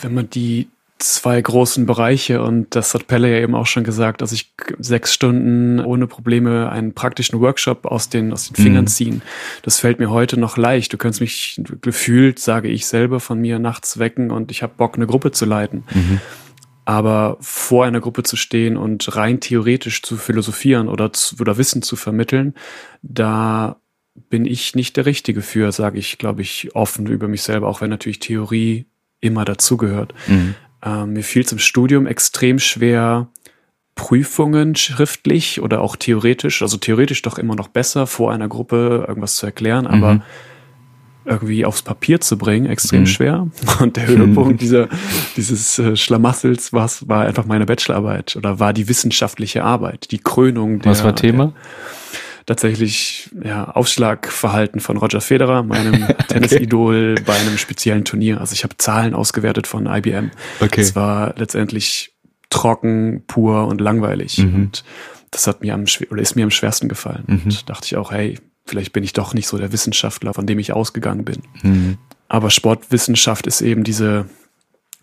Wenn 0.00 0.14
man 0.14 0.30
die 0.30 0.68
zwei 1.02 1.40
großen 1.40 1.86
Bereiche 1.86 2.42
und 2.42 2.74
das 2.76 2.94
hat 2.94 3.06
Pelle 3.06 3.30
ja 3.30 3.42
eben 3.42 3.54
auch 3.54 3.66
schon 3.66 3.84
gesagt, 3.84 4.22
dass 4.22 4.32
ich 4.32 4.52
sechs 4.78 5.12
Stunden 5.12 5.80
ohne 5.80 6.06
Probleme 6.06 6.70
einen 6.70 6.94
praktischen 6.94 7.40
Workshop 7.40 7.86
aus 7.86 8.08
den, 8.08 8.32
aus 8.32 8.48
den 8.48 8.56
Fingern 8.56 8.84
mhm. 8.84 8.88
ziehen. 8.88 9.22
Das 9.62 9.80
fällt 9.80 9.98
mir 9.98 10.10
heute 10.10 10.38
noch 10.38 10.56
leicht. 10.56 10.92
Du 10.92 10.98
könntest 10.98 11.20
mich 11.20 11.60
gefühlt, 11.80 12.38
sage 12.38 12.68
ich 12.68 12.86
selber, 12.86 13.20
von 13.20 13.40
mir 13.40 13.58
nachts 13.58 13.98
wecken 13.98 14.30
und 14.30 14.50
ich 14.50 14.62
habe 14.62 14.74
Bock, 14.76 14.96
eine 14.96 15.06
Gruppe 15.06 15.32
zu 15.32 15.44
leiten. 15.46 15.84
Mhm. 15.92 16.20
Aber 16.84 17.36
vor 17.40 17.84
einer 17.84 18.00
Gruppe 18.00 18.22
zu 18.22 18.36
stehen 18.36 18.76
und 18.76 19.16
rein 19.16 19.40
theoretisch 19.40 20.02
zu 20.02 20.16
philosophieren 20.16 20.88
oder, 20.88 21.12
zu, 21.12 21.36
oder 21.40 21.56
Wissen 21.56 21.82
zu 21.82 21.96
vermitteln, 21.96 22.54
da 23.02 23.76
bin 24.28 24.44
ich 24.44 24.74
nicht 24.74 24.96
der 24.96 25.06
Richtige 25.06 25.40
für, 25.40 25.72
sage 25.72 25.98
ich, 25.98 26.18
glaube 26.18 26.42
ich, 26.42 26.74
offen 26.74 27.06
über 27.06 27.28
mich 27.28 27.42
selber, 27.42 27.68
auch 27.68 27.80
wenn 27.80 27.90
natürlich 27.90 28.18
Theorie 28.18 28.86
immer 29.20 29.44
dazugehört. 29.44 30.14
Mhm. 30.26 30.54
Ähm, 30.84 31.12
mir 31.12 31.22
fiel 31.22 31.42
es 31.42 31.52
im 31.52 31.58
Studium 31.58 32.06
extrem 32.06 32.58
schwer, 32.58 33.28
Prüfungen 33.94 34.76
schriftlich 34.76 35.60
oder 35.60 35.82
auch 35.82 35.94
theoretisch, 35.94 36.62
also 36.62 36.78
theoretisch 36.78 37.20
doch 37.22 37.38
immer 37.38 37.54
noch 37.54 37.68
besser, 37.68 38.06
vor 38.06 38.32
einer 38.32 38.48
Gruppe 38.48 39.04
irgendwas 39.06 39.34
zu 39.34 39.44
erklären, 39.44 39.86
aber 39.86 40.14
mhm. 40.14 40.22
irgendwie 41.26 41.66
aufs 41.66 41.82
Papier 41.82 42.20
zu 42.20 42.38
bringen, 42.38 42.64
extrem 42.64 43.00
mhm. 43.00 43.06
schwer. 43.06 43.48
Und 43.80 43.96
der 43.96 44.06
Höhepunkt 44.06 44.62
dieser, 44.62 44.88
dieses 45.36 45.78
äh, 45.78 45.96
Schlamassels 45.96 46.72
war, 46.72 46.90
war 47.06 47.26
einfach 47.26 47.44
meine 47.44 47.66
Bachelorarbeit 47.66 48.36
oder 48.36 48.58
war 48.58 48.72
die 48.72 48.88
wissenschaftliche 48.88 49.64
Arbeit, 49.64 50.10
die 50.12 50.18
Krönung 50.18 50.80
der. 50.80 50.92
Was 50.92 51.04
war 51.04 51.14
Thema? 51.14 51.46
Der, 51.46 51.54
tatsächlich 52.46 53.30
ja, 53.42 53.70
Aufschlagverhalten 53.70 54.80
von 54.80 54.96
Roger 54.96 55.20
Federer, 55.20 55.62
meinem 55.62 56.06
Tennisidol 56.28 57.16
bei 57.24 57.34
einem 57.34 57.58
speziellen 57.58 58.04
Turnier. 58.04 58.40
Also 58.40 58.54
ich 58.54 58.64
habe 58.64 58.76
Zahlen 58.78 59.14
ausgewertet 59.14 59.66
von 59.66 59.86
IBM. 59.86 60.30
Okay. 60.60 60.80
Es 60.80 60.96
war 60.96 61.34
letztendlich 61.36 62.12
trocken, 62.50 63.22
pur 63.26 63.66
und 63.66 63.80
langweilig. 63.80 64.38
Mhm. 64.38 64.54
Und 64.54 64.84
das 65.30 65.46
hat 65.46 65.62
mir 65.62 65.74
am 65.74 65.84
oder 66.10 66.22
ist 66.22 66.36
mir 66.36 66.44
am 66.44 66.50
schwersten 66.50 66.88
gefallen. 66.88 67.24
Mhm. 67.26 67.40
Und 67.44 67.70
dachte 67.70 67.86
ich 67.86 67.96
auch, 67.96 68.10
hey, 68.10 68.38
vielleicht 68.66 68.92
bin 68.92 69.04
ich 69.04 69.12
doch 69.12 69.34
nicht 69.34 69.46
so 69.46 69.58
der 69.58 69.72
Wissenschaftler, 69.72 70.34
von 70.34 70.46
dem 70.46 70.58
ich 70.58 70.72
ausgegangen 70.72 71.24
bin. 71.24 71.42
Mhm. 71.62 71.98
Aber 72.28 72.50
Sportwissenschaft 72.50 73.46
ist 73.46 73.60
eben 73.60 73.84
diese 73.84 74.26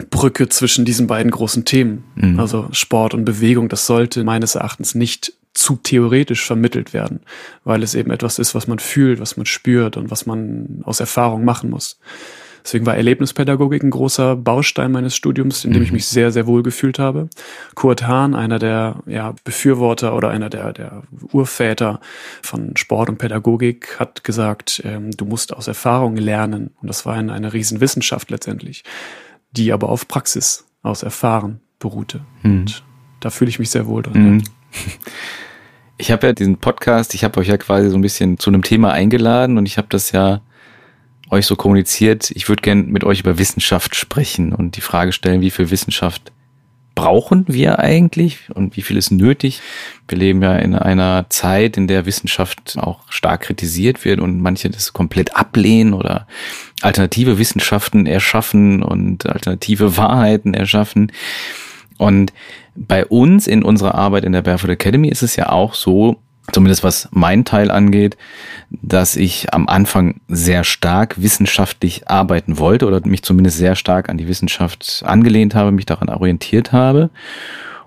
Brücke 0.09 0.47
zwischen 0.49 0.85
diesen 0.85 1.07
beiden 1.07 1.31
großen 1.31 1.65
Themen. 1.65 2.03
Mhm. 2.15 2.39
Also 2.39 2.69
Sport 2.71 3.13
und 3.13 3.25
Bewegung, 3.25 3.67
das 3.69 3.85
sollte 3.85 4.23
meines 4.23 4.55
Erachtens 4.55 4.95
nicht 4.95 5.33
zu 5.57 5.75
theoretisch 5.75 6.45
vermittelt 6.45 6.93
werden, 6.93 7.21
weil 7.63 7.83
es 7.83 7.95
eben 7.95 8.11
etwas 8.11 8.39
ist, 8.39 8.55
was 8.55 8.67
man 8.67 8.79
fühlt, 8.79 9.19
was 9.19 9.37
man 9.37 9.45
spürt 9.45 9.97
und 9.97 10.11
was 10.11 10.25
man 10.25 10.81
aus 10.83 10.99
Erfahrung 10.99 11.43
machen 11.45 11.69
muss. 11.69 11.99
Deswegen 12.63 12.85
war 12.85 12.97
Erlebnispädagogik 12.97 13.81
ein 13.81 13.91
großer 13.91 14.35
Baustein 14.35 14.91
meines 14.91 15.15
Studiums, 15.15 15.63
in 15.63 15.71
dem 15.71 15.81
ich 15.83 15.91
mhm. 15.91 15.95
mich 15.95 16.07
sehr, 16.07 16.31
sehr 16.33 16.47
wohl 16.47 16.63
gefühlt 16.63 16.99
habe. 16.99 17.29
Kurt 17.75 18.05
Hahn, 18.05 18.35
einer 18.35 18.59
der 18.59 18.97
ja, 19.05 19.33
Befürworter 19.45 20.13
oder 20.13 20.31
einer 20.31 20.49
der, 20.49 20.73
der 20.73 21.03
Urväter 21.31 22.01
von 22.41 22.75
Sport 22.75 23.07
und 23.07 23.19
Pädagogik, 23.19 23.97
hat 23.99 24.25
gesagt, 24.25 24.81
ähm, 24.83 25.11
du 25.11 25.23
musst 25.23 25.55
aus 25.55 25.69
Erfahrung 25.69 26.17
lernen. 26.17 26.71
Und 26.81 26.89
das 26.89 27.05
war 27.05 27.13
eine, 27.13 27.31
eine 27.31 27.53
Riesenwissenschaft 27.53 28.29
letztendlich, 28.31 28.83
die 29.51 29.71
aber 29.71 29.87
auf 29.87 30.09
Praxis 30.09 30.65
aus 30.81 31.03
Erfahren 31.03 31.61
beruhte. 31.79 32.19
Mhm. 32.43 32.51
Und 32.51 32.83
da 33.21 33.29
fühle 33.29 33.49
ich 33.49 33.59
mich 33.59 33.69
sehr 33.69 33.87
wohl 33.87 34.03
drin. 34.03 34.33
Mhm. 34.33 34.43
Ich 35.97 36.11
habe 36.11 36.27
ja 36.27 36.33
diesen 36.33 36.57
Podcast, 36.57 37.15
ich 37.15 37.23
habe 37.23 37.39
euch 37.39 37.47
ja 37.47 37.57
quasi 37.57 37.89
so 37.89 37.97
ein 37.97 38.01
bisschen 38.01 38.37
zu 38.37 38.49
einem 38.49 38.61
Thema 38.61 38.91
eingeladen 38.91 39.57
und 39.57 39.65
ich 39.65 39.77
habe 39.77 39.87
das 39.89 40.11
ja 40.11 40.41
euch 41.29 41.45
so 41.45 41.55
kommuniziert, 41.55 42.31
ich 42.31 42.47
würde 42.47 42.61
gern 42.61 42.87
mit 42.87 43.03
euch 43.03 43.19
über 43.19 43.37
Wissenschaft 43.37 43.95
sprechen 43.95 44.53
und 44.53 44.77
die 44.77 44.81
Frage 44.81 45.11
stellen, 45.11 45.41
wie 45.41 45.51
viel 45.51 45.71
Wissenschaft 45.71 46.31
brauchen 46.97 47.45
wir 47.47 47.77
eigentlich 47.77 48.49
und 48.55 48.75
wie 48.75 48.81
viel 48.81 48.97
ist 48.97 49.11
nötig? 49.11 49.61
Wir 50.07 50.17
leben 50.17 50.41
ja 50.41 50.55
in 50.57 50.73
einer 50.73 51.27
Zeit, 51.29 51.77
in 51.77 51.87
der 51.87 52.07
Wissenschaft 52.07 52.75
auch 52.79 53.01
stark 53.11 53.41
kritisiert 53.41 54.03
wird 54.03 54.19
und 54.19 54.41
manche 54.41 54.71
das 54.71 54.93
komplett 54.93 55.35
ablehnen 55.35 55.93
oder 55.93 56.25
alternative 56.81 57.37
Wissenschaften 57.37 58.07
erschaffen 58.07 58.81
und 58.81 59.27
alternative 59.27 59.95
Wahrheiten 59.95 60.55
erschaffen. 60.55 61.11
Und 61.97 62.33
bei 62.77 63.05
uns 63.05 63.47
in 63.47 63.63
unserer 63.63 63.95
Arbeit 63.95 64.23
in 64.23 64.31
der 64.31 64.43
Barefoot 64.43 64.69
Academy 64.69 65.09
ist 65.09 65.23
es 65.23 65.35
ja 65.35 65.49
auch 65.49 65.73
so, 65.73 66.17
zumindest 66.51 66.83
was 66.83 67.09
mein 67.11 67.43
Teil 67.43 67.71
angeht, 67.71 68.17
dass 68.69 69.15
ich 69.15 69.53
am 69.53 69.67
Anfang 69.67 70.21
sehr 70.27 70.63
stark 70.63 71.21
wissenschaftlich 71.21 72.07
arbeiten 72.07 72.59
wollte 72.59 72.85
oder 72.85 73.05
mich 73.05 73.23
zumindest 73.23 73.57
sehr 73.57 73.75
stark 73.75 74.09
an 74.09 74.17
die 74.17 74.27
Wissenschaft 74.27 75.03
angelehnt 75.05 75.55
habe, 75.55 75.71
mich 75.71 75.85
daran 75.85 76.09
orientiert 76.09 76.71
habe. 76.71 77.09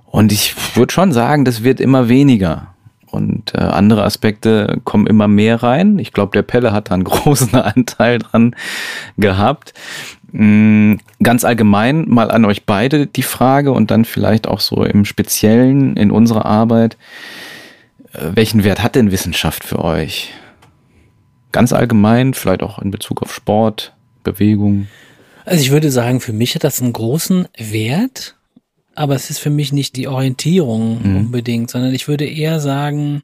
Und 0.06 0.32
ich 0.32 0.54
würde 0.76 0.92
schon 0.92 1.12
sagen, 1.12 1.44
das 1.44 1.62
wird 1.62 1.80
immer 1.80 2.08
weniger. 2.08 2.74
Und 3.10 3.54
äh, 3.54 3.58
andere 3.58 4.04
Aspekte 4.04 4.80
kommen 4.84 5.06
immer 5.06 5.26
mehr 5.26 5.62
rein. 5.62 5.98
Ich 5.98 6.12
glaube, 6.12 6.32
der 6.32 6.42
Pelle 6.42 6.72
hat 6.72 6.90
da 6.90 6.94
einen 6.94 7.04
großen 7.04 7.54
Anteil 7.54 8.18
dran 8.18 8.54
gehabt. 9.16 9.74
Mm, 10.32 10.94
ganz 11.22 11.44
allgemein 11.44 12.08
mal 12.08 12.30
an 12.30 12.44
euch 12.44 12.64
beide 12.64 13.06
die 13.06 13.22
Frage 13.22 13.72
und 13.72 13.90
dann 13.90 14.04
vielleicht 14.04 14.46
auch 14.46 14.60
so 14.60 14.84
im 14.84 15.04
Speziellen 15.04 15.96
in 15.96 16.10
unserer 16.10 16.46
Arbeit. 16.46 16.96
Äh, 18.12 18.30
welchen 18.34 18.64
Wert 18.64 18.82
hat 18.82 18.94
denn 18.94 19.10
Wissenschaft 19.10 19.64
für 19.64 19.84
euch? 19.84 20.32
Ganz 21.52 21.72
allgemein, 21.72 22.34
vielleicht 22.34 22.62
auch 22.62 22.78
in 22.78 22.90
Bezug 22.90 23.22
auf 23.22 23.34
Sport, 23.34 23.92
Bewegung. 24.22 24.86
Also 25.44 25.62
ich 25.62 25.70
würde 25.70 25.90
sagen, 25.90 26.20
für 26.20 26.32
mich 26.32 26.54
hat 26.54 26.64
das 26.64 26.80
einen 26.80 26.92
großen 26.92 27.48
Wert, 27.58 28.36
aber 28.94 29.14
es 29.14 29.30
ist 29.30 29.38
für 29.38 29.50
mich 29.50 29.72
nicht 29.72 29.96
die 29.96 30.06
Orientierung 30.06 31.00
mhm. 31.02 31.16
unbedingt, 31.16 31.70
sondern 31.70 31.94
ich 31.94 32.06
würde 32.06 32.26
eher 32.26 32.60
sagen, 32.60 33.22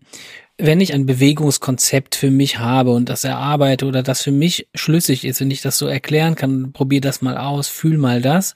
wenn 0.59 0.81
ich 0.81 0.95
ein 0.95 1.05
Bewegungskonzept 1.05 2.15
für 2.15 2.31
mich 2.31 2.59
habe 2.59 2.93
und 2.93 3.09
das 3.09 3.25
erarbeite 3.25 3.87
oder 3.87 4.03
das 4.03 4.23
für 4.23 4.33
mich 4.33 4.69
schlüssig 4.75 5.25
ist 5.25 5.41
und 5.43 5.51
ich 5.51 5.61
das 5.61 5.77
so 5.77 5.87
erklären 5.87 6.35
kann, 6.35 6.73
probier 6.73 7.01
das 7.01 7.21
mal 7.21 7.37
aus, 7.37 7.69
fühl 7.69 7.99
mal 7.99 8.23
das. 8.23 8.55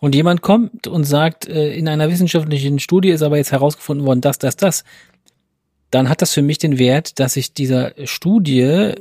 Und 0.00 0.14
jemand 0.14 0.42
kommt 0.42 0.86
und 0.86 1.04
sagt, 1.04 1.48
äh, 1.48 1.74
in 1.74 1.88
einer 1.88 2.10
wissenschaftlichen 2.10 2.78
Studie 2.78 3.10
ist 3.10 3.22
aber 3.22 3.36
jetzt 3.36 3.52
herausgefunden 3.52 4.06
worden, 4.06 4.20
das, 4.20 4.38
das, 4.38 4.56
das. 4.56 4.84
Dann 5.90 6.08
hat 6.08 6.22
das 6.22 6.32
für 6.32 6.42
mich 6.42 6.58
den 6.58 6.78
Wert, 6.78 7.20
dass 7.20 7.36
ich 7.36 7.52
dieser 7.52 7.92
Studie 8.04 8.60
äh, 8.60 8.96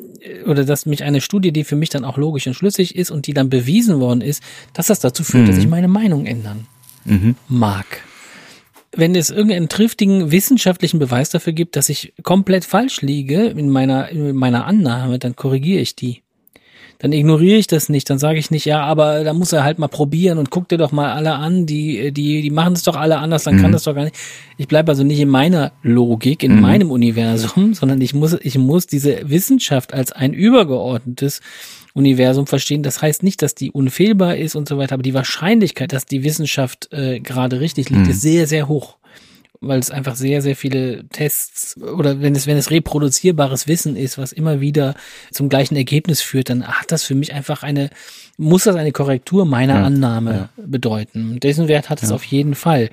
oder 0.45 0.65
dass 0.65 0.85
mich 0.85 1.03
eine 1.03 1.21
Studie, 1.21 1.51
die 1.51 1.63
für 1.63 1.75
mich 1.75 1.89
dann 1.89 2.05
auch 2.05 2.17
logisch 2.17 2.47
und 2.47 2.53
schlüssig 2.53 2.95
ist 2.95 3.11
und 3.11 3.27
die 3.27 3.33
dann 3.33 3.49
bewiesen 3.49 3.99
worden 3.99 4.21
ist, 4.21 4.43
dass 4.73 4.87
das 4.87 4.99
dazu 4.99 5.23
führt, 5.23 5.43
mhm. 5.43 5.47
dass 5.47 5.57
ich 5.57 5.67
meine 5.67 5.87
Meinung 5.87 6.25
ändern 6.25 6.67
mhm. 7.05 7.35
mag. 7.47 8.03
Wenn 8.93 9.15
es 9.15 9.29
irgendeinen 9.29 9.69
triftigen 9.69 10.31
wissenschaftlichen 10.31 10.99
Beweis 10.99 11.29
dafür 11.29 11.53
gibt, 11.53 11.75
dass 11.75 11.89
ich 11.89 12.13
komplett 12.23 12.65
falsch 12.65 13.01
liege 13.01 13.45
in 13.47 13.69
meiner, 13.69 14.09
in 14.09 14.35
meiner 14.35 14.65
Annahme, 14.65 15.17
dann 15.17 15.35
korrigiere 15.35 15.81
ich 15.81 15.95
die. 15.95 16.23
Dann 16.99 17.13
ignoriere 17.13 17.57
ich 17.57 17.65
das 17.65 17.89
nicht, 17.89 18.07
dann 18.11 18.19
sage 18.19 18.37
ich 18.37 18.51
nicht, 18.51 18.65
ja, 18.65 18.83
aber 18.83 19.23
da 19.23 19.33
muss 19.33 19.51
er 19.53 19.63
halt 19.63 19.79
mal 19.79 19.87
probieren 19.87 20.37
und 20.37 20.51
guck 20.51 20.69
dir 20.69 20.77
doch 20.77 20.91
mal 20.91 21.13
alle 21.13 21.33
an, 21.33 21.65
die, 21.65 22.11
die, 22.11 22.43
die 22.43 22.51
machen 22.51 22.73
es 22.73 22.83
doch 22.83 22.95
alle 22.95 23.17
anders, 23.17 23.45
dann 23.45 23.55
mhm. 23.55 23.61
kann 23.61 23.71
das 23.71 23.85
doch 23.85 23.95
gar 23.95 24.03
nicht. 24.03 24.15
Ich 24.57 24.67
bleibe 24.67 24.91
also 24.91 25.03
nicht 25.03 25.19
in 25.19 25.29
meiner 25.29 25.71
Logik, 25.81 26.43
in 26.43 26.57
mhm. 26.57 26.61
meinem 26.61 26.91
Universum, 26.91 27.73
sondern 27.73 27.99
ich 28.01 28.13
muss, 28.13 28.37
ich 28.41 28.55
muss 28.59 28.85
diese 28.85 29.27
Wissenschaft 29.27 29.95
als 29.95 30.11
ein 30.11 30.31
übergeordnetes 30.31 31.41
Universum 31.93 32.47
verstehen. 32.47 32.83
Das 32.83 33.01
heißt 33.01 33.23
nicht, 33.23 33.41
dass 33.41 33.55
die 33.55 33.71
unfehlbar 33.71 34.37
ist 34.37 34.55
und 34.55 34.67
so 34.67 34.77
weiter, 34.77 34.93
aber 34.93 35.03
die 35.03 35.13
Wahrscheinlichkeit, 35.13 35.93
dass 35.93 36.05
die 36.05 36.23
Wissenschaft 36.23 36.91
äh, 36.91 37.19
gerade 37.19 37.59
richtig 37.59 37.89
liegt, 37.89 38.05
mhm. 38.05 38.09
ist 38.09 38.21
sehr, 38.21 38.47
sehr 38.47 38.67
hoch. 38.67 38.97
Weil 39.63 39.79
es 39.79 39.91
einfach 39.91 40.15
sehr, 40.15 40.41
sehr 40.41 40.55
viele 40.55 41.07
Tests 41.09 41.77
oder 41.77 42.19
wenn 42.19 42.33
es, 42.33 42.47
wenn 42.47 42.57
es 42.57 42.71
reproduzierbares 42.71 43.67
Wissen 43.67 43.95
ist, 43.95 44.17
was 44.17 44.31
immer 44.31 44.59
wieder 44.59 44.95
zum 45.29 45.49
gleichen 45.49 45.75
Ergebnis 45.75 46.19
führt, 46.19 46.49
dann 46.49 46.65
hat 46.65 46.91
das 46.91 47.03
für 47.03 47.13
mich 47.13 47.31
einfach 47.31 47.61
eine, 47.61 47.91
muss 48.37 48.63
das 48.63 48.75
eine 48.75 48.91
Korrektur 48.91 49.45
meiner 49.45 49.75
ja, 49.75 49.83
Annahme 49.83 50.49
ja. 50.57 50.63
bedeuten. 50.65 51.39
Dessen 51.39 51.67
Wert 51.67 51.91
hat 51.91 52.01
es 52.01 52.11
auf 52.11 52.23
jeden 52.23 52.55
Fall 52.55 52.89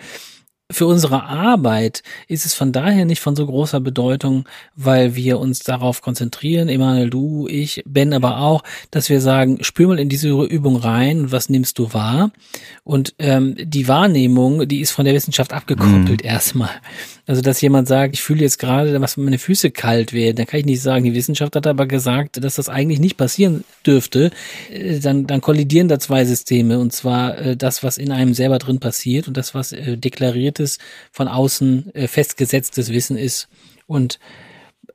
für 0.70 0.86
unsere 0.86 1.24
Arbeit 1.24 2.02
ist 2.26 2.44
es 2.44 2.52
von 2.52 2.72
daher 2.72 3.06
nicht 3.06 3.20
von 3.20 3.34
so 3.34 3.46
großer 3.46 3.80
Bedeutung, 3.80 4.46
weil 4.76 5.14
wir 5.14 5.38
uns 5.38 5.60
darauf 5.60 6.02
konzentrieren, 6.02 6.68
Emanuel, 6.68 7.08
du, 7.08 7.48
ich, 7.48 7.82
Ben 7.86 8.12
aber 8.12 8.40
auch, 8.40 8.62
dass 8.90 9.08
wir 9.08 9.22
sagen, 9.22 9.64
spür 9.64 9.88
mal 9.88 9.98
in 9.98 10.10
diese 10.10 10.28
Übung 10.28 10.76
rein, 10.76 11.32
was 11.32 11.48
nimmst 11.48 11.78
du 11.78 11.94
wahr? 11.94 12.32
Und 12.84 13.14
ähm, 13.18 13.54
die 13.58 13.88
Wahrnehmung, 13.88 14.68
die 14.68 14.80
ist 14.80 14.90
von 14.90 15.06
der 15.06 15.14
Wissenschaft 15.14 15.54
abgekoppelt 15.54 16.22
mhm. 16.22 16.28
erstmal. 16.28 16.70
Also, 17.28 17.42
dass 17.42 17.60
jemand 17.60 17.86
sagt, 17.88 18.14
ich 18.14 18.22
fühle 18.22 18.40
jetzt 18.40 18.58
gerade, 18.58 18.98
dass 18.98 19.18
meine 19.18 19.38
Füße 19.38 19.70
kalt 19.70 20.14
werden, 20.14 20.36
dann 20.36 20.46
kann 20.46 20.60
ich 20.60 20.66
nicht 20.66 20.80
sagen, 20.80 21.04
die 21.04 21.12
Wissenschaft 21.12 21.54
hat 21.56 21.66
aber 21.66 21.86
gesagt, 21.86 22.42
dass 22.42 22.54
das 22.54 22.70
eigentlich 22.70 23.00
nicht 23.00 23.18
passieren 23.18 23.64
dürfte. 23.84 24.30
Äh, 24.72 24.98
dann, 25.00 25.26
dann 25.26 25.42
kollidieren 25.42 25.88
da 25.88 25.98
zwei 25.98 26.24
Systeme, 26.24 26.78
und 26.78 26.94
zwar 26.94 27.36
äh, 27.36 27.54
das, 27.54 27.82
was 27.82 27.98
in 27.98 28.12
einem 28.12 28.32
selber 28.32 28.58
drin 28.58 28.80
passiert 28.80 29.28
und 29.28 29.36
das, 29.36 29.54
was 29.54 29.72
äh, 29.72 29.98
deklariertes, 29.98 30.78
von 31.12 31.28
außen 31.28 31.92
festgesetztes 32.06 32.90
Wissen 32.90 33.18
ist. 33.18 33.48
Und 33.86 34.18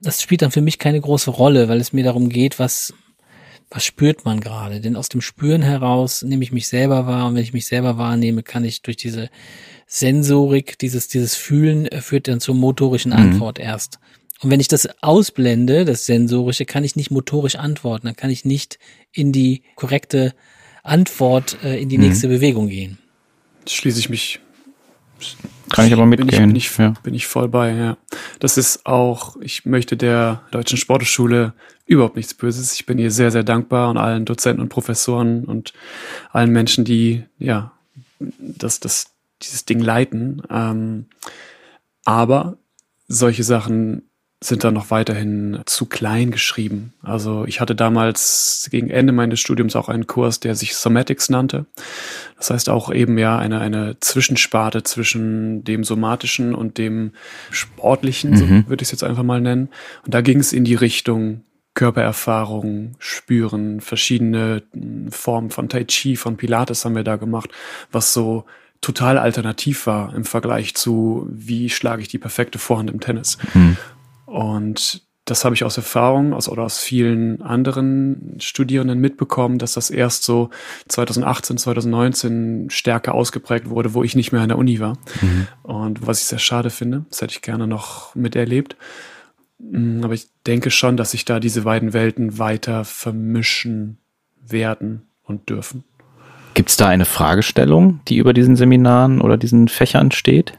das 0.02 0.20
spielt 0.20 0.42
dann 0.42 0.52
für 0.52 0.62
mich 0.62 0.80
keine 0.80 1.00
große 1.00 1.30
Rolle, 1.30 1.70
weil 1.70 1.80
es 1.80 1.94
mir 1.94 2.04
darum 2.04 2.30
geht, 2.30 2.58
was, 2.58 2.96
was 3.70 3.86
spürt 3.86 4.26
man 4.26 4.40
gerade? 4.40 4.82
Denn 4.82 4.96
aus 4.96 5.08
dem 5.08 5.22
Spüren 5.22 5.62
heraus 5.62 6.24
nehme 6.24 6.44
ich 6.44 6.52
mich 6.52 6.68
selber 6.68 7.06
wahr 7.06 7.28
und 7.28 7.36
wenn 7.36 7.44
ich 7.44 7.54
mich 7.54 7.68
selber 7.68 8.00
wahrnehme, 8.00 8.42
kann 8.42 8.66
ich 8.66 8.82
durch 8.82 8.98
diese 8.98 9.30
Sensorik, 9.88 10.78
dieses, 10.80 11.08
dieses 11.08 11.36
Fühlen 11.36 11.86
äh, 11.88 12.02
führt 12.02 12.28
dann 12.28 12.40
zur 12.40 12.56
motorischen 12.56 13.12
mhm. 13.12 13.18
Antwort 13.18 13.60
mhm. 13.60 13.66
erst. 13.66 14.00
Und 14.42 14.52
wenn 14.52 14.60
ich 14.60 14.68
das 14.68 14.90
ausblende, 15.02 15.86
das 15.86 16.06
Sensorische, 16.06 16.66
kann 16.66 16.84
ich 16.84 16.96
nicht 16.96 17.12
motorisch 17.12 17.56
antworten, 17.56 18.08
dann 18.08 18.16
kann 18.16 18.30
ich 18.30 18.44
nicht 18.44 18.78
in 19.14 19.32
die 19.32 19.62
korrekte 19.76 20.34
Antwort, 20.84 21.58
äh, 21.64 21.82
in 21.82 21.90
die 21.90 21.98
mhm. 21.98 22.06
nächste 22.06 22.28
Bewegung 22.28 22.68
gehen. 22.68 22.98
Schließe 23.68 24.00
ich 24.00 24.10
mich. 24.10 24.40
Kann 25.72 25.88
ich 25.88 25.94
aber 25.94 26.06
mitgehen. 26.06 26.48
Bin 26.48 26.56
ich, 26.56 26.76
bin 26.76 26.86
ich, 26.86 26.96
ja. 26.96 27.02
bin 27.02 27.14
ich 27.14 27.28
voll 27.28 27.48
bei, 27.48 27.72
ja. 27.72 27.98
Das 28.40 28.58
ist 28.58 28.86
auch, 28.86 29.38
ich 29.42 29.66
möchte 29.66 29.96
der 29.96 30.42
Deutschen 30.52 30.78
Sportschule 30.78 31.54
überhaupt 31.86 32.18
nichts 32.18 32.34
Böses. 32.34 32.74
Ich 32.74 32.86
bin 32.86 33.00
ihr 33.00 33.12
sehr, 33.12 33.32
sehr 33.32 33.44
dankbar 33.44 33.90
und 33.90 33.98
allen 33.98 34.26
Dozenten 34.26 34.62
und 34.62 34.70
Professoren 34.70 35.46
und 35.46 35.74
allen 36.32 36.52
Menschen, 36.52 36.84
die, 36.84 37.24
ja, 37.40 37.72
das, 38.20 38.82
das 38.82 39.13
dieses 39.44 39.66
Ding 39.66 39.80
leiten. 39.80 40.42
Ähm, 40.50 41.06
aber 42.06 42.58
solche 43.08 43.44
Sachen 43.44 44.10
sind 44.44 44.64
dann 44.64 44.74
noch 44.74 44.92
weiterhin 44.92 45.62
zu 45.66 45.86
klein 45.86 46.32
geschrieben. 46.32 46.94
Also 47.02 47.46
ich 47.46 47.62
hatte 47.62 47.76
damals 47.76 48.68
gegen 48.72 48.90
Ende 48.90 49.14
meines 49.14 49.40
Studiums 49.40 49.76
auch 49.76 49.90
einen 49.90 50.08
Kurs, 50.08 50.40
der 50.40 50.56
sich 50.56 50.76
Somatics 50.76 51.30
nannte. 51.30 51.66
Das 52.38 52.50
heißt 52.50 52.70
auch 52.70 52.92
eben 52.92 53.18
ja 53.18 53.38
eine, 53.38 53.62
eine 53.62 54.00
Zwischensparte 54.00 54.84
zwischen 54.84 55.64
dem 55.64 55.84
somatischen 55.84 56.54
und 56.54 56.78
dem 56.78 57.14
sportlichen, 57.52 58.32
mhm. 58.32 58.36
so 58.36 58.48
würde 58.70 58.82
ich 58.82 58.88
es 58.88 58.92
jetzt 58.92 59.04
einfach 59.04 59.24
mal 59.24 59.42
nennen. 59.42 59.70
Und 60.06 60.14
da 60.14 60.22
ging 60.22 60.40
es 60.40 60.54
in 60.54 60.66
die 60.66 60.76
Richtung 60.76 61.44
Körpererfahrung, 61.76 62.96
Spüren, 63.00 63.82
verschiedene 63.82 64.62
Formen 65.10 65.50
von 65.50 65.70
Tai 65.70 65.86
Chi, 65.86 66.16
von 66.18 66.38
Pilates 66.38 66.86
haben 66.86 66.96
wir 66.96 67.04
da 67.04 67.16
gemacht, 67.16 67.50
was 67.92 68.14
so 68.14 68.46
total 68.84 69.18
alternativ 69.18 69.88
war 69.88 70.14
im 70.14 70.26
Vergleich 70.26 70.76
zu, 70.76 71.28
wie 71.32 71.70
schlage 71.70 72.02
ich 72.02 72.08
die 72.08 72.20
perfekte 72.20 72.60
Vorhand 72.60 72.92
im 72.92 73.00
Tennis. 73.00 73.38
Mhm. 73.54 73.78
Und 74.26 75.02
das 75.26 75.46
habe 75.46 75.56
ich 75.56 75.64
aus 75.64 75.78
Erfahrung 75.78 76.34
aus, 76.34 76.50
oder 76.50 76.64
aus 76.64 76.80
vielen 76.80 77.42
anderen 77.42 78.36
Studierenden 78.40 79.00
mitbekommen, 79.00 79.58
dass 79.58 79.74
das 79.74 79.90
erst 79.90 80.24
so 80.24 80.50
2018, 80.90 81.58
2019 81.58 82.70
stärker 82.70 83.16
ausgeprägt 83.16 83.70
wurde, 83.70 83.94
wo 83.94 84.04
ich 84.04 84.16
nicht 84.16 84.34
mehr 84.34 84.42
an 84.42 84.50
der 84.50 84.58
Uni 84.58 84.82
war. 84.82 84.98
Mhm. 85.22 85.48
Und 85.64 86.06
was 86.06 86.20
ich 86.20 86.26
sehr 86.26 86.40
schade 86.40 86.70
finde, 86.70 87.06
das 87.10 87.22
hätte 87.22 87.34
ich 87.34 87.42
gerne 87.42 87.68
noch 87.68 88.14
miterlebt. 88.16 88.76
Mm, 89.60 90.04
aber 90.04 90.14
ich 90.14 90.28
denke 90.46 90.72
schon, 90.72 90.98
dass 90.98 91.12
sich 91.12 91.24
da 91.24 91.40
diese 91.40 91.62
beiden 91.62 91.94
Welten 91.94 92.38
weiter 92.38 92.84
vermischen 92.84 93.98
werden 94.42 95.04
und 95.24 95.50
dürfen. 95.50 95.86
Gibt 96.54 96.70
es 96.70 96.78
da 96.78 96.88
eine 96.88 97.06
Fragestellung, 97.06 98.00
die 98.08 98.18
über 98.18 98.34
diesen 98.34 98.56
Seminaren 98.56 99.22
oder 99.22 99.38
diesen 99.38 99.68
Fächern 99.68 100.12
steht? 100.12 100.54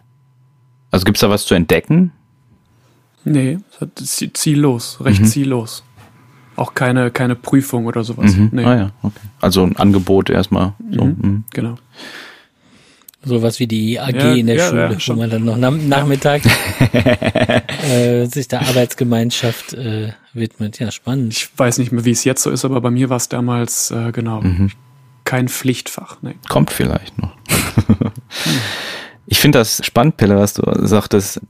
Also 0.90 1.04
gibt 1.04 1.16
es 1.16 1.20
da 1.20 1.30
was 1.30 1.46
zu 1.46 1.54
entdecken? 1.54 2.12
Nee, 3.24 3.58
ziellos, 4.34 4.98
recht 5.00 5.22
mhm. 5.22 5.26
ziellos. 5.26 5.82
Auch 6.56 6.74
keine, 6.74 7.10
keine 7.10 7.34
Prüfung 7.34 7.86
oder 7.86 8.04
sowas. 8.04 8.36
Mhm. 8.36 8.50
Nee. 8.52 8.64
Ah 8.64 8.76
ja, 8.76 8.90
okay. 9.02 9.20
Also 9.40 9.64
ein 9.64 9.76
Angebot 9.76 10.30
erstmal. 10.30 10.74
So. 10.90 11.04
Mhm. 11.04 11.16
mhm. 11.20 11.44
Genau. 11.52 11.76
Sowas 13.26 13.58
wie 13.58 13.66
die 13.66 13.98
AG 13.98 14.14
ja, 14.14 14.34
in 14.34 14.46
der 14.46 14.56
ja, 14.56 14.68
Schule, 14.68 14.92
ja, 14.92 14.98
wo 15.06 15.12
man 15.14 15.30
dann 15.30 15.44
noch 15.46 15.60
am 15.60 15.88
Nachmittag 15.88 16.42
äh, 17.90 18.26
sich 18.26 18.48
der 18.48 18.60
Arbeitsgemeinschaft 18.60 19.72
äh, 19.72 20.12
widmet. 20.34 20.78
Ja, 20.78 20.90
spannend. 20.90 21.32
Ich 21.32 21.48
weiß 21.56 21.78
nicht 21.78 21.90
mehr, 21.90 22.04
wie 22.04 22.10
es 22.10 22.24
jetzt 22.24 22.42
so 22.42 22.50
ist, 22.50 22.66
aber 22.66 22.82
bei 22.82 22.90
mir 22.90 23.08
war 23.08 23.16
es 23.16 23.30
damals 23.30 23.90
äh, 23.90 24.12
genau. 24.12 24.42
Mhm 24.42 24.70
kein 25.24 25.48
Pflichtfach. 25.48 26.18
Nee. 26.22 26.34
Kommt 26.48 26.70
vielleicht 26.70 27.18
noch. 27.18 27.34
ich 29.26 29.40
finde 29.40 29.58
das 29.58 29.84
spannend, 29.84 30.16
Pelle, 30.16 30.36
was 30.36 30.54
du 30.54 30.62
sagtest. 30.86 31.40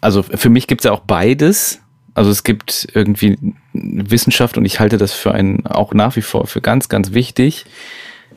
Also 0.00 0.22
für 0.22 0.50
mich 0.50 0.66
gibt 0.66 0.82
es 0.82 0.84
ja 0.84 0.92
auch 0.92 1.00
beides. 1.00 1.80
Also 2.14 2.30
es 2.30 2.44
gibt 2.44 2.88
irgendwie 2.92 3.38
Wissenschaft 3.72 4.58
und 4.58 4.64
ich 4.64 4.80
halte 4.80 4.98
das 4.98 5.12
für 5.12 5.32
ein, 5.32 5.66
auch 5.66 5.94
nach 5.94 6.16
wie 6.16 6.22
vor 6.22 6.46
für 6.46 6.60
ganz, 6.60 6.88
ganz 6.88 7.12
wichtig 7.12 7.64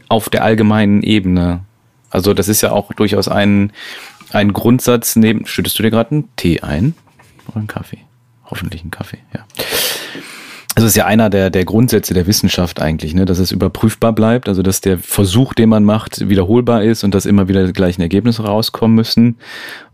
auf 0.08 0.30
der 0.30 0.44
allgemeinen 0.44 1.04
Ebene. 1.04 1.66
Also 2.10 2.34
das 2.34 2.48
ist 2.48 2.62
ja 2.62 2.72
auch 2.72 2.94
durchaus 2.94 3.28
ein, 3.28 3.74
ein 4.32 4.54
Grundsatz 4.54 5.18
neben, 5.18 5.46
schüttest 5.46 5.78
du 5.78 5.84
dir 5.84 5.92
gerade 5.92 6.12
einen 6.12 6.36
Tee 6.38 6.62
ein? 6.62 6.96
Oder 7.48 7.58
einen 7.58 7.68
Kaffee? 7.68 8.00
Hoffentlich 8.46 8.82
einen 8.82 8.92
Kaffee, 8.92 9.20
ja. 9.34 9.46
Also 10.76 10.88
ist 10.88 10.98
ja 10.98 11.06
einer 11.06 11.30
der, 11.30 11.50
der 11.50 11.64
Grundsätze 11.64 12.14
der 12.14 12.28
Wissenschaft 12.28 12.82
eigentlich, 12.82 13.14
ne, 13.14 13.24
dass 13.24 13.40
es 13.40 13.52
überprüfbar 13.52 14.12
bleibt, 14.14 14.50
also 14.50 14.62
dass 14.62 14.82
der 14.82 15.00
Versuch, 15.00 15.54
den 15.54 15.70
man 15.70 15.86
macht, 15.86 16.28
wiederholbar 16.28 16.84
ist 16.84 17.06
und 17.06 17.16
dass 17.16 17.26
immer 17.26 17.48
wieder 17.48 17.66
die 17.66 17.74
gleichen 17.74 18.02
Ergebnisse 18.02 18.44
rauskommen 18.44 18.94
müssen. 18.94 19.38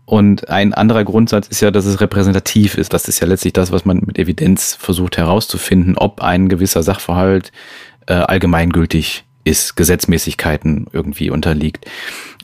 Und 0.05 0.49
ein 0.49 0.73
anderer 0.73 1.03
Grundsatz 1.03 1.47
ist 1.47 1.61
ja, 1.61 1.69
dass 1.69 1.85
es 1.85 2.01
repräsentativ 2.01 2.77
ist. 2.77 2.93
Das 2.93 3.07
ist 3.07 3.19
ja 3.19 3.27
letztlich 3.27 3.53
das, 3.53 3.71
was 3.71 3.85
man 3.85 4.01
mit 4.05 4.17
Evidenz 4.17 4.75
versucht 4.75 5.17
herauszufinden, 5.17 5.97
ob 5.97 6.21
ein 6.21 6.49
gewisser 6.49 6.81
Sachverhalt 6.81 7.51
äh, 8.07 8.13
allgemeingültig 8.13 9.23
ist, 9.43 9.75
Gesetzmäßigkeiten 9.75 10.87
irgendwie 10.91 11.29
unterliegt. 11.29 11.85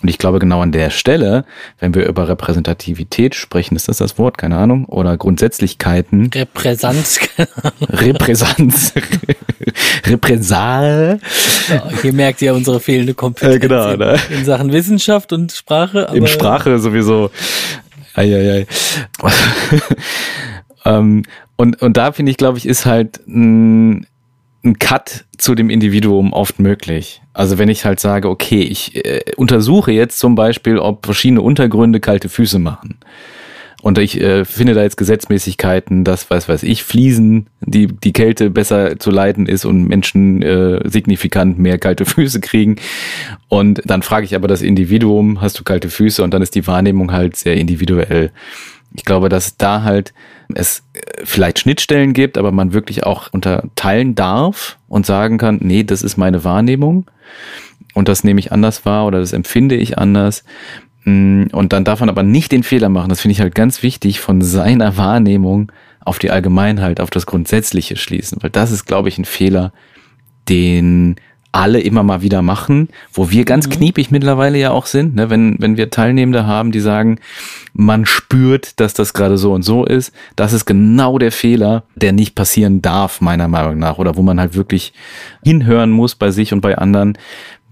Und 0.01 0.09
ich 0.09 0.19
glaube, 0.19 0.37
genau 0.37 0.61
an 0.61 0.71
der 0.71 0.91
Stelle, 0.91 1.43
wenn 1.79 1.95
wir 1.95 2.05
über 2.05 2.27
Repräsentativität 2.27 3.33
sprechen, 3.33 3.75
ist 3.75 3.87
das 3.87 3.97
das 3.97 4.19
Wort, 4.19 4.37
keine 4.37 4.57
Ahnung, 4.57 4.85
oder 4.85 5.17
Grundsätzlichkeiten. 5.17 6.29
Repräsanz. 6.33 7.19
Repräsanz. 7.89 8.93
Repräsal. 10.05 11.19
Ja, 11.69 11.83
hier 12.01 12.13
merkt 12.13 12.41
ihr 12.43 12.53
unsere 12.53 12.79
fehlende 12.79 13.15
Kompetenz 13.15 13.55
äh, 13.55 13.59
genau, 13.59 13.95
ne? 13.95 14.17
in 14.29 14.45
Sachen 14.45 14.71
Wissenschaft 14.71 15.33
und 15.33 15.51
Sprache. 15.51 16.09
in 16.13 16.27
Sprache 16.27 16.77
sowieso. 16.77 17.31
Eieiei. 18.13 18.67
ähm, 20.85 21.23
und, 21.55 21.81
und 21.81 21.97
da 21.97 22.11
finde 22.11 22.31
ich, 22.31 22.37
glaube 22.37 22.57
ich, 22.59 22.67
ist 22.67 22.85
halt 22.85 23.19
ein 23.27 24.05
ein 24.63 24.79
Cut 24.79 25.25
zu 25.37 25.55
dem 25.55 25.69
Individuum 25.69 26.33
oft 26.33 26.59
möglich. 26.59 27.21
Also 27.33 27.57
wenn 27.57 27.69
ich 27.69 27.85
halt 27.85 27.99
sage, 27.99 28.29
okay, 28.29 28.61
ich 28.61 28.95
äh, 29.05 29.21
untersuche 29.37 29.91
jetzt 29.91 30.19
zum 30.19 30.35
Beispiel, 30.35 30.79
ob 30.79 31.05
verschiedene 31.05 31.41
Untergründe 31.41 31.99
kalte 31.99 32.29
Füße 32.29 32.59
machen. 32.59 32.97
und 33.83 33.99
ich 33.99 34.19
äh, 34.19 34.43
finde 34.43 34.73
da 34.73 34.81
jetzt 34.81 34.97
Gesetzmäßigkeiten, 34.97 36.03
dass, 36.03 36.29
weiß 36.29 36.49
weiß 36.49 36.63
ich, 36.63 36.83
Fliesen, 36.83 37.47
die, 37.61 37.87
die 37.87 38.11
Kälte 38.11 38.49
besser 38.49 38.97
zu 38.97 39.11
leiten 39.11 39.45
ist 39.45 39.65
und 39.65 39.87
Menschen 39.87 40.41
äh, 40.41 40.81
signifikant 40.89 41.59
mehr 41.59 41.77
kalte 41.77 42.05
Füße 42.05 42.41
kriegen. 42.41 42.77
Und 43.47 43.81
dann 43.85 44.01
frage 44.01 44.25
ich 44.25 44.35
aber 44.35 44.47
das 44.47 44.63
Individuum, 44.63 45.39
hast 45.39 45.59
du 45.59 45.63
kalte 45.63 45.89
Füße? 45.89 46.23
Und 46.23 46.33
dann 46.33 46.41
ist 46.41 46.55
die 46.55 46.65
Wahrnehmung 46.65 47.11
halt 47.11 47.35
sehr 47.35 47.55
individuell. 47.55 48.31
Ich 48.97 49.05
glaube, 49.05 49.29
dass 49.29 49.55
da 49.55 49.83
halt 49.83 50.13
es 50.53 50.83
äh, 50.93 50.99
vielleicht 51.23 51.59
Schnittstellen 51.59 52.13
gibt, 52.13 52.37
aber 52.37 52.51
man 52.51 52.73
wirklich 52.73 53.05
auch 53.05 53.31
unterteilen 53.31 54.15
darf 54.15 54.77
und 54.89 55.05
sagen 55.05 55.37
kann, 55.37 55.59
nee, 55.61 55.83
das 55.83 56.01
ist 56.01 56.17
meine 56.17 56.43
Wahrnehmung 56.43 57.09
und 57.93 58.07
das 58.09 58.23
nehme 58.23 58.39
ich 58.39 58.51
anders 58.51 58.85
wahr 58.85 59.05
oder 59.05 59.19
das 59.19 59.33
empfinde 59.33 59.75
ich 59.75 59.97
anders. 59.97 60.43
Mm, 61.05 61.45
und 61.51 61.73
dann 61.73 61.85
darf 61.85 61.99
man 61.99 62.09
aber 62.09 62.23
nicht 62.23 62.51
den 62.51 62.63
Fehler 62.63 62.89
machen, 62.89 63.09
das 63.09 63.21
finde 63.21 63.33
ich 63.33 63.41
halt 63.41 63.55
ganz 63.55 63.83
wichtig, 63.83 64.19
von 64.19 64.41
seiner 64.41 64.97
Wahrnehmung 64.97 65.71
auf 66.01 66.19
die 66.19 66.31
Allgemeinheit, 66.31 66.99
auf 66.99 67.09
das 67.11 67.25
Grundsätzliche 67.25 67.97
schließen, 67.97 68.39
weil 68.41 68.49
das 68.49 68.71
ist, 68.71 68.85
glaube 68.85 69.09
ich, 69.09 69.17
ein 69.17 69.25
Fehler, 69.25 69.73
den 70.49 71.17
alle 71.57 71.79
immer 71.79 72.03
mal 72.03 72.21
wieder 72.21 72.43
machen, 72.43 72.89
wo 73.11 73.31
wir 73.31 73.43
ganz 73.43 73.67
mhm. 73.67 73.71
kniepig 73.71 74.11
mittlerweile 74.11 74.59
ja 74.59 74.71
auch 74.71 74.85
sind, 74.85 75.15
ne? 75.15 75.31
wenn, 75.31 75.55
wenn 75.59 75.75
wir 75.75 75.89
Teilnehmende 75.89 76.45
haben, 76.45 76.71
die 76.71 76.79
sagen, 76.79 77.19
man 77.73 78.05
spürt, 78.05 78.79
dass 78.79 78.93
das 78.93 79.13
gerade 79.13 79.37
so 79.39 79.53
und 79.53 79.63
so 79.63 79.83
ist, 79.83 80.13
das 80.35 80.53
ist 80.53 80.65
genau 80.65 81.17
der 81.17 81.31
Fehler, 81.31 81.83
der 81.95 82.13
nicht 82.13 82.35
passieren 82.35 82.83
darf, 82.83 83.21
meiner 83.21 83.47
Meinung 83.47 83.79
nach, 83.79 83.97
oder 83.97 84.15
wo 84.15 84.21
man 84.21 84.39
halt 84.39 84.55
wirklich 84.55 84.93
hinhören 85.43 85.89
muss 85.89 86.13
bei 86.13 86.29
sich 86.29 86.53
und 86.53 86.61
bei 86.61 86.77
anderen, 86.77 87.17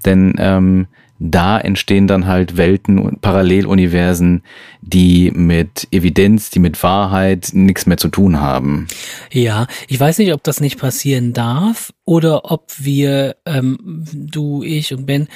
denn 0.03 0.33
ähm, 0.39 0.87
da 1.19 1.57
entstehen 1.59 2.07
dann 2.07 2.27
halt 2.27 2.57
Welten 2.57 2.99
und 2.99 3.21
Paralleluniversen, 3.21 4.43
die 4.81 5.31
mit 5.31 5.87
Evidenz, 5.91 6.49
die 6.49 6.59
mit 6.59 6.81
Wahrheit 6.83 7.49
nichts 7.53 7.85
mehr 7.85 7.97
zu 7.97 8.09
tun 8.09 8.41
haben. 8.41 8.87
Ja, 9.31 9.67
ich 9.87 9.99
weiß 9.99 10.17
nicht, 10.17 10.33
ob 10.33 10.43
das 10.43 10.59
nicht 10.59 10.77
passieren 10.77 11.33
darf 11.33 11.93
oder 12.03 12.51
ob 12.51 12.71
wir, 12.77 13.37
ähm, 13.45 13.77
du, 14.13 14.63
ich 14.63 14.93
und 14.93 15.05
Ben, 15.05 15.27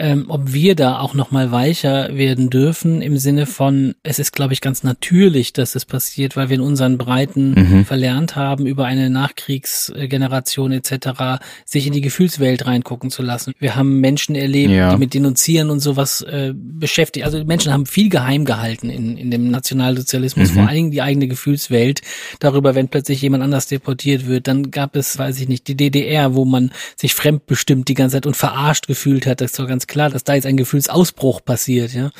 ähm, 0.00 0.26
ob 0.28 0.52
wir 0.52 0.76
da 0.76 1.00
auch 1.00 1.14
noch 1.14 1.32
mal 1.32 1.50
weicher 1.50 2.16
werden 2.16 2.50
dürfen 2.50 3.02
im 3.02 3.18
Sinne 3.18 3.46
von, 3.46 3.96
es 4.04 4.20
ist, 4.20 4.32
glaube 4.32 4.52
ich, 4.52 4.60
ganz 4.60 4.84
natürlich, 4.84 5.52
dass 5.52 5.74
es 5.74 5.84
passiert, 5.84 6.36
weil 6.36 6.48
wir 6.48 6.54
in 6.54 6.60
unseren 6.60 6.98
Breiten 6.98 7.54
mhm. 7.54 7.84
verlernt 7.84 8.36
haben, 8.36 8.66
über 8.66 8.84
eine 8.84 9.10
Nachkriegsgeneration 9.10 10.70
etc. 10.70 11.42
sich 11.64 11.88
in 11.88 11.92
die 11.92 12.00
Gefühlswelt 12.00 12.64
reingucken 12.64 13.10
zu 13.10 13.22
lassen. 13.22 13.54
Wir 13.58 13.74
haben 13.74 14.00
Menschen 14.00 14.36
erlebt, 14.36 14.70
ja. 14.70 14.92
die 14.92 14.98
mit 14.98 15.14
Denunzieren 15.14 15.68
und 15.68 15.80
sowas 15.80 16.20
äh, 16.22 16.54
beschäftigt. 16.54 17.26
Also 17.26 17.44
Menschen 17.44 17.72
haben 17.72 17.84
viel 17.84 18.08
geheim 18.08 18.44
gehalten 18.44 18.90
in, 18.90 19.16
in 19.16 19.32
dem 19.32 19.50
Nationalsozialismus, 19.50 20.50
mhm. 20.50 20.54
vor 20.54 20.62
allen 20.68 20.76
Dingen 20.76 20.90
die 20.92 21.02
eigene 21.02 21.26
Gefühlswelt. 21.26 22.02
Darüber, 22.38 22.76
wenn 22.76 22.86
plötzlich 22.86 23.20
jemand 23.20 23.42
anders 23.42 23.66
deportiert 23.66 24.28
wird, 24.28 24.46
dann 24.46 24.70
gab 24.70 24.94
es, 24.94 25.18
weiß 25.18 25.40
ich 25.40 25.48
nicht, 25.48 25.66
die 25.66 25.76
DDR, 25.76 26.36
wo 26.36 26.44
man 26.44 26.70
sich 26.94 27.14
fremdbestimmt 27.14 27.88
die 27.88 27.94
ganze 27.94 28.14
Zeit 28.14 28.26
und 28.26 28.36
verarscht 28.36 28.86
gefühlt 28.86 29.26
hat. 29.26 29.40
Das 29.40 29.58
war 29.58 29.66
ganz 29.66 29.87
klar, 29.88 30.10
dass 30.10 30.24
da 30.24 30.34
jetzt 30.34 30.46
ein 30.46 30.56
Gefühlsausbruch 30.56 31.44
passiert, 31.44 31.92
ja. 31.92 32.10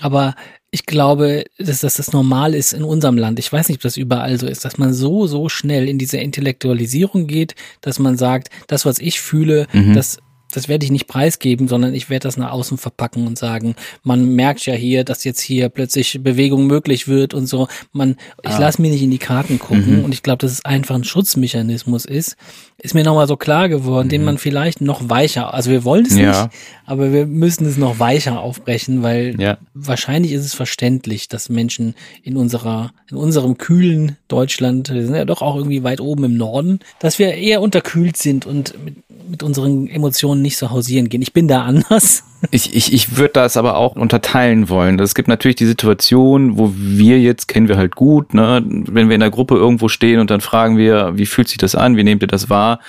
Aber 0.00 0.34
ich 0.70 0.86
glaube, 0.86 1.44
dass, 1.58 1.80
dass 1.80 1.96
das 1.96 2.12
normal 2.12 2.54
ist 2.54 2.72
in 2.72 2.82
unserem 2.82 3.16
Land. 3.16 3.38
Ich 3.38 3.52
weiß 3.52 3.68
nicht, 3.68 3.78
ob 3.78 3.82
das 3.82 3.96
überall 3.96 4.38
so 4.38 4.46
ist, 4.46 4.64
dass 4.64 4.76
man 4.76 4.92
so, 4.92 5.26
so 5.26 5.48
schnell 5.48 5.88
in 5.88 5.98
diese 5.98 6.18
Intellektualisierung 6.18 7.26
geht, 7.26 7.54
dass 7.80 7.98
man 7.98 8.16
sagt, 8.16 8.48
das, 8.66 8.84
was 8.84 8.98
ich 8.98 9.20
fühle, 9.20 9.68
mhm. 9.72 9.94
das 9.94 10.18
das 10.56 10.68
werde 10.68 10.84
ich 10.84 10.90
nicht 10.90 11.06
preisgeben, 11.06 11.68
sondern 11.68 11.94
ich 11.94 12.10
werde 12.10 12.24
das 12.24 12.36
nach 12.36 12.52
außen 12.52 12.78
verpacken 12.78 13.26
und 13.26 13.38
sagen, 13.38 13.74
man 14.02 14.24
merkt 14.34 14.66
ja 14.66 14.74
hier, 14.74 15.04
dass 15.04 15.24
jetzt 15.24 15.40
hier 15.40 15.68
plötzlich 15.68 16.20
Bewegung 16.22 16.66
möglich 16.66 17.08
wird 17.08 17.34
und 17.34 17.46
so. 17.46 17.68
Man, 17.92 18.16
ich 18.42 18.50
ah. 18.50 18.58
lasse 18.58 18.80
mir 18.80 18.90
nicht 18.90 19.02
in 19.02 19.10
die 19.10 19.18
Karten 19.18 19.58
gucken 19.58 19.98
mhm. 19.98 20.04
und 20.04 20.14
ich 20.14 20.22
glaube, 20.22 20.38
dass 20.38 20.52
es 20.52 20.64
einfach 20.64 20.94
ein 20.94 21.04
Schutzmechanismus 21.04 22.04
ist. 22.04 22.36
Ist 22.78 22.94
mir 22.94 23.04
nochmal 23.04 23.28
so 23.28 23.36
klar 23.36 23.68
geworden, 23.68 24.08
mhm. 24.08 24.10
den 24.10 24.24
man 24.24 24.38
vielleicht 24.38 24.80
noch 24.80 25.08
weicher, 25.08 25.54
also 25.54 25.70
wir 25.70 25.84
wollen 25.84 26.06
es 26.06 26.16
ja. 26.16 26.44
nicht, 26.44 26.54
aber 26.86 27.12
wir 27.12 27.26
müssen 27.26 27.66
es 27.66 27.76
noch 27.76 27.98
weicher 27.98 28.40
aufbrechen, 28.40 29.02
weil 29.02 29.40
ja. 29.40 29.58
wahrscheinlich 29.72 30.32
ist 30.32 30.44
es 30.44 30.54
verständlich, 30.54 31.28
dass 31.28 31.48
Menschen 31.48 31.94
in 32.22 32.36
unserer, 32.36 32.92
in 33.10 33.16
unserem 33.16 33.58
kühlen 33.58 34.16
Deutschland, 34.28 34.92
wir 34.92 35.04
sind 35.04 35.14
ja 35.14 35.24
doch 35.24 35.40
auch 35.40 35.56
irgendwie 35.56 35.82
weit 35.82 36.00
oben 36.00 36.24
im 36.24 36.36
Norden, 36.36 36.80
dass 36.98 37.18
wir 37.18 37.34
eher 37.34 37.62
unterkühlt 37.62 38.16
sind 38.16 38.44
und 38.44 38.74
mit, 38.84 38.96
mit 39.30 39.42
unseren 39.42 39.88
Emotionen 39.88 40.42
nicht 40.44 40.56
so 40.56 40.70
hausieren 40.70 41.08
gehen. 41.08 41.22
Ich 41.22 41.32
bin 41.32 41.48
da 41.48 41.62
anders. 41.62 42.22
Ich, 42.50 42.76
ich, 42.76 42.92
ich 42.92 43.16
würde 43.16 43.32
das 43.32 43.56
aber 43.56 43.78
auch 43.78 43.96
unterteilen 43.96 44.68
wollen. 44.68 44.98
Es 45.00 45.14
gibt 45.14 45.28
natürlich 45.28 45.56
die 45.56 45.64
Situation, 45.64 46.58
wo 46.58 46.74
wir 46.76 47.18
jetzt, 47.18 47.48
kennen 47.48 47.68
wir 47.68 47.78
halt 47.78 47.96
gut, 47.96 48.34
ne, 48.34 48.62
wenn 48.66 49.08
wir 49.08 49.14
in 49.14 49.20
der 49.20 49.30
Gruppe 49.30 49.54
irgendwo 49.54 49.88
stehen 49.88 50.20
und 50.20 50.30
dann 50.30 50.42
fragen 50.42 50.76
wir, 50.76 51.12
wie 51.14 51.24
fühlt 51.24 51.48
sich 51.48 51.56
das 51.56 51.74
an, 51.74 51.96
wie 51.96 52.04
nehmt 52.04 52.22
ihr 52.22 52.28
das 52.28 52.50
wahr? 52.50 52.80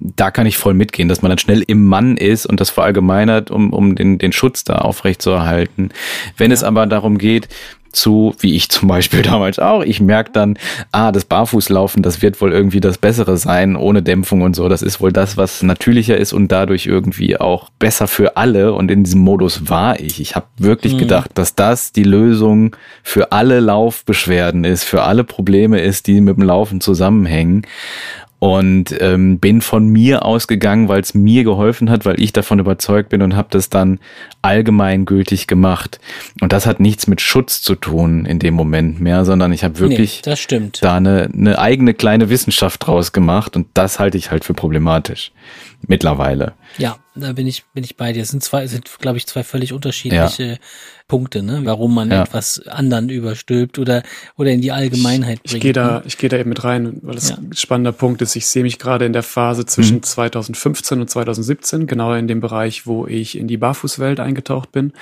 Da 0.00 0.30
kann 0.30 0.46
ich 0.46 0.56
voll 0.56 0.72
mitgehen, 0.72 1.10
dass 1.10 1.20
man 1.20 1.28
dann 1.28 1.36
schnell 1.36 1.62
im 1.66 1.84
Mann 1.84 2.16
ist 2.16 2.46
und 2.46 2.58
das 2.58 2.70
verallgemeinert, 2.70 3.50
um, 3.50 3.74
um 3.74 3.96
den, 3.96 4.16
den 4.16 4.32
Schutz 4.32 4.64
da 4.64 4.76
aufrechtzuerhalten. 4.76 5.90
Wenn 6.38 6.50
ja. 6.50 6.54
es 6.54 6.64
aber 6.64 6.86
darum 6.86 7.18
geht, 7.18 7.48
zu, 7.92 8.34
wie 8.40 8.54
ich 8.54 8.68
zum 8.68 8.88
Beispiel 8.88 9.22
damals 9.22 9.58
auch. 9.58 9.82
Ich 9.82 10.00
merke 10.00 10.30
dann, 10.32 10.58
ah, 10.90 11.12
das 11.12 11.24
Barfußlaufen, 11.24 12.02
das 12.02 12.22
wird 12.22 12.40
wohl 12.40 12.52
irgendwie 12.52 12.80
das 12.80 12.98
Bessere 12.98 13.36
sein, 13.36 13.76
ohne 13.76 14.02
Dämpfung 14.02 14.42
und 14.42 14.56
so. 14.56 14.68
Das 14.68 14.82
ist 14.82 15.00
wohl 15.00 15.12
das, 15.12 15.36
was 15.36 15.62
natürlicher 15.62 16.16
ist 16.16 16.32
und 16.32 16.48
dadurch 16.48 16.86
irgendwie 16.86 17.38
auch 17.38 17.70
besser 17.78 18.08
für 18.08 18.36
alle. 18.36 18.72
Und 18.72 18.90
in 18.90 19.04
diesem 19.04 19.20
Modus 19.20 19.68
war 19.68 20.00
ich. 20.00 20.20
Ich 20.20 20.34
habe 20.34 20.46
wirklich 20.58 20.94
mhm. 20.94 20.98
gedacht, 20.98 21.30
dass 21.34 21.54
das 21.54 21.92
die 21.92 22.04
Lösung 22.04 22.76
für 23.02 23.32
alle 23.32 23.60
Laufbeschwerden 23.60 24.64
ist, 24.64 24.84
für 24.84 25.02
alle 25.02 25.24
Probleme 25.24 25.80
ist, 25.80 26.06
die 26.06 26.20
mit 26.20 26.36
dem 26.36 26.44
Laufen 26.44 26.80
zusammenhängen 26.80 27.62
und 28.42 28.96
ähm, 28.98 29.38
bin 29.38 29.60
von 29.60 29.86
mir 29.86 30.24
ausgegangen, 30.24 30.88
weil 30.88 31.00
es 31.00 31.14
mir 31.14 31.44
geholfen 31.44 31.88
hat, 31.90 32.04
weil 32.04 32.20
ich 32.20 32.32
davon 32.32 32.58
überzeugt 32.58 33.10
bin 33.10 33.22
und 33.22 33.36
habe 33.36 33.46
das 33.52 33.70
dann 33.70 34.00
allgemeingültig 34.42 35.46
gemacht. 35.46 36.00
Und 36.40 36.52
das 36.52 36.66
hat 36.66 36.80
nichts 36.80 37.06
mit 37.06 37.20
Schutz 37.20 37.62
zu 37.62 37.76
tun 37.76 38.24
in 38.24 38.40
dem 38.40 38.54
Moment 38.54 39.00
mehr, 39.00 39.24
sondern 39.24 39.52
ich 39.52 39.62
habe 39.62 39.78
wirklich 39.78 40.22
nee, 40.26 40.70
da 40.80 40.96
eine, 40.96 41.28
eine 41.32 41.56
eigene 41.56 41.94
kleine 41.94 42.30
Wissenschaft 42.30 42.84
draus 42.84 43.12
gemacht 43.12 43.54
und 43.54 43.68
das 43.74 44.00
halte 44.00 44.18
ich 44.18 44.32
halt 44.32 44.44
für 44.44 44.54
problematisch 44.54 45.30
mittlerweile. 45.86 46.54
Ja, 46.78 46.96
da 47.14 47.32
bin 47.32 47.46
ich 47.46 47.64
bin 47.74 47.84
ich 47.84 47.96
bei 47.96 48.12
dir. 48.12 48.22
Es 48.22 48.30
sind 48.30 48.42
zwei, 48.42 48.66
sind 48.66 48.88
glaube 48.98 49.18
ich 49.18 49.26
zwei 49.26 49.44
völlig 49.44 49.72
unterschiedliche 49.72 50.44
ja. 50.44 50.56
Punkte, 51.08 51.42
ne? 51.42 51.60
Warum 51.64 51.94
man 51.94 52.10
ja. 52.10 52.22
etwas 52.22 52.66
anderen 52.66 53.08
überstülpt 53.08 53.78
oder 53.78 54.02
oder 54.36 54.50
in 54.50 54.60
die 54.60 54.72
Allgemeinheit 54.72 55.40
ich, 55.42 55.50
bringt. 55.50 55.56
Ich 55.56 55.60
gehe 55.60 55.72
da, 55.72 55.98
ne? 55.98 56.02
ich 56.06 56.16
gehe 56.16 56.30
da 56.30 56.38
eben 56.38 56.48
mit 56.48 56.64
rein, 56.64 56.98
weil 57.02 57.14
das 57.14 57.30
ja. 57.30 57.36
ein 57.36 57.52
spannender 57.54 57.92
Punkt 57.92 58.22
ist. 58.22 58.34
Ich 58.36 58.46
sehe 58.46 58.62
mich 58.62 58.78
gerade 58.78 59.04
in 59.04 59.12
der 59.12 59.22
Phase 59.22 59.66
zwischen 59.66 59.96
mhm. 59.96 60.02
2015 60.02 61.00
und 61.00 61.10
2017, 61.10 61.86
genau 61.86 62.14
in 62.14 62.28
dem 62.28 62.40
Bereich, 62.40 62.86
wo 62.86 63.06
ich 63.06 63.36
in 63.36 63.48
die 63.48 63.58
Barfußwelt 63.58 64.20
eingetaucht 64.20 64.72
bin, 64.72 64.92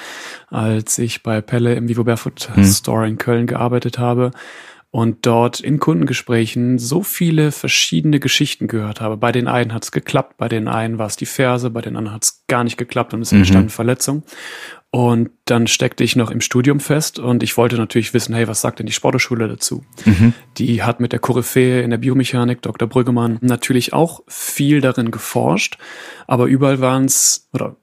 als 0.49 0.99
ich 0.99 1.23
bei 1.23 1.41
Pelle 1.41 1.75
im 1.75 1.89
Vivo 1.89 2.05
Barefoot 2.05 2.49
mhm. 2.57 2.65
Store 2.65 3.07
in 3.07 3.19
Köln 3.19 3.47
gearbeitet 3.47 3.99
habe 3.99 4.33
und 4.93 5.25
dort 5.25 5.61
in 5.61 5.79
Kundengesprächen 5.79 6.79
so 6.79 7.03
viele 7.03 7.53
verschiedene 7.53 8.19
Geschichten 8.19 8.67
gehört 8.67 9.01
habe. 9.01 9.17
Bei 9.17 9.31
den 9.31 9.47
einen 9.47 9.73
hat 9.73 9.85
es 9.85 9.93
geklappt, 9.93 10.37
bei 10.37 10.49
den 10.49 10.67
einen 10.67 10.99
war 10.99 11.07
es 11.07 11.17
die 11.17 11.27
Ferse, 11.27 11.71
bei 11.71 11.81
den 11.81 11.97
anderen 11.97 12.17
hat 12.17 12.25
es 12.25 12.45
gar 12.49 12.65
nicht 12.65 12.77
geklappt 12.77 13.15
und 13.15 13.23
es 13.23 13.31
mhm. 13.31 13.39
entstanden 13.39 13.71
Verletzungen. 13.71 14.25
Und 14.93 15.31
dann 15.45 15.69
steckte 15.69 16.03
ich 16.03 16.17
noch 16.17 16.33
im 16.33 16.41
Studium 16.41 16.81
fest 16.81 17.21
und 17.21 17.45
ich 17.45 17.57
wollte 17.57 17.77
natürlich 17.77 18.13
wissen, 18.13 18.35
hey, 18.35 18.49
was 18.49 18.61
sagt 18.61 18.81
denn 18.81 18.87
die 18.87 18.93
Sporthochschule 18.93 19.47
dazu? 19.47 19.85
Mhm. 20.05 20.35
Die 20.59 20.83
hat 20.83 20.99
mit 20.99 21.13
der 21.13 21.21
Koryphäe 21.21 21.83
in 21.83 21.91
der 21.91 21.99
Biomechanik, 21.99 22.61
Dr. 22.61 22.89
Brüggemann, 22.89 23.39
natürlich 23.41 23.93
auch 23.93 24.23
viel 24.27 24.81
darin 24.81 25.13
geforscht, 25.13 25.79
aber 26.31 26.47
überall 26.47 26.81
waren 26.81 27.07
es, 27.07 27.49
oder 27.53 27.75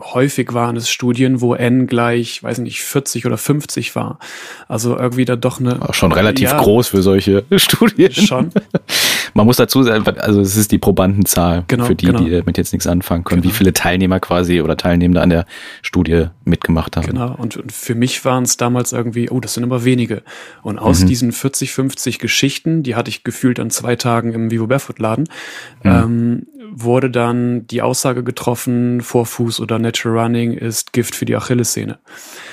häufig 0.00 0.54
waren 0.54 0.76
es 0.76 0.88
Studien, 0.88 1.42
wo 1.42 1.54
N 1.54 1.86
gleich, 1.86 2.42
weiß 2.42 2.56
nicht, 2.60 2.80
40 2.80 3.26
oder 3.26 3.36
50 3.36 3.94
war. 3.94 4.18
Also 4.66 4.96
irgendwie 4.96 5.26
da 5.26 5.36
doch 5.36 5.60
eine. 5.60 5.86
Auch 5.86 5.92
schon 5.92 6.10
relativ 6.10 6.52
ja, 6.52 6.58
groß 6.58 6.88
für 6.88 7.02
solche 7.02 7.44
Studien. 7.56 8.10
Schon. 8.12 8.50
Man 9.34 9.44
muss 9.44 9.58
dazu 9.58 9.82
sagen, 9.82 10.08
also 10.20 10.40
es 10.40 10.56
ist 10.56 10.72
die 10.72 10.78
Probandenzahl 10.78 11.64
genau, 11.68 11.84
für 11.84 11.94
die, 11.94 12.06
genau. 12.06 12.20
die 12.20 12.30
damit 12.30 12.56
jetzt 12.56 12.72
nichts 12.72 12.86
anfangen 12.86 13.24
können, 13.24 13.42
genau. 13.42 13.52
wie 13.52 13.56
viele 13.58 13.74
Teilnehmer 13.74 14.20
quasi 14.20 14.62
oder 14.62 14.78
Teilnehmende 14.78 15.20
an 15.20 15.28
der 15.28 15.44
Studie 15.82 16.28
mitgemacht 16.46 16.96
haben. 16.96 17.06
Genau, 17.06 17.34
und, 17.36 17.58
und 17.58 17.72
für 17.72 17.94
mich 17.94 18.24
waren 18.24 18.44
es 18.44 18.56
damals 18.56 18.94
irgendwie, 18.94 19.28
oh, 19.28 19.40
das 19.40 19.52
sind 19.52 19.64
aber 19.64 19.84
wenige. 19.84 20.22
Und 20.62 20.78
aus 20.78 21.02
mhm. 21.02 21.08
diesen 21.08 21.32
40, 21.32 21.72
50 21.74 22.18
Geschichten, 22.18 22.82
die 22.82 22.94
hatte 22.94 23.10
ich 23.10 23.22
gefühlt 23.22 23.60
an 23.60 23.68
zwei 23.68 23.96
Tagen 23.96 24.32
im 24.32 24.50
Vivo 24.50 24.66
Barefoot 24.66 24.98
Laden, 24.98 25.28
mhm. 25.82 25.90
ähm, 25.90 26.46
wurde 26.74 27.10
dann 27.10 27.66
die 27.66 27.82
Aussage 27.82 28.24
getroffen, 28.24 29.02
Vorfuß 29.02 29.60
oder 29.60 29.78
Natural 29.78 30.24
Running 30.24 30.52
ist 30.52 30.92
Gift 30.92 31.14
für 31.14 31.24
die 31.24 31.36
Achillessehne. 31.36 31.98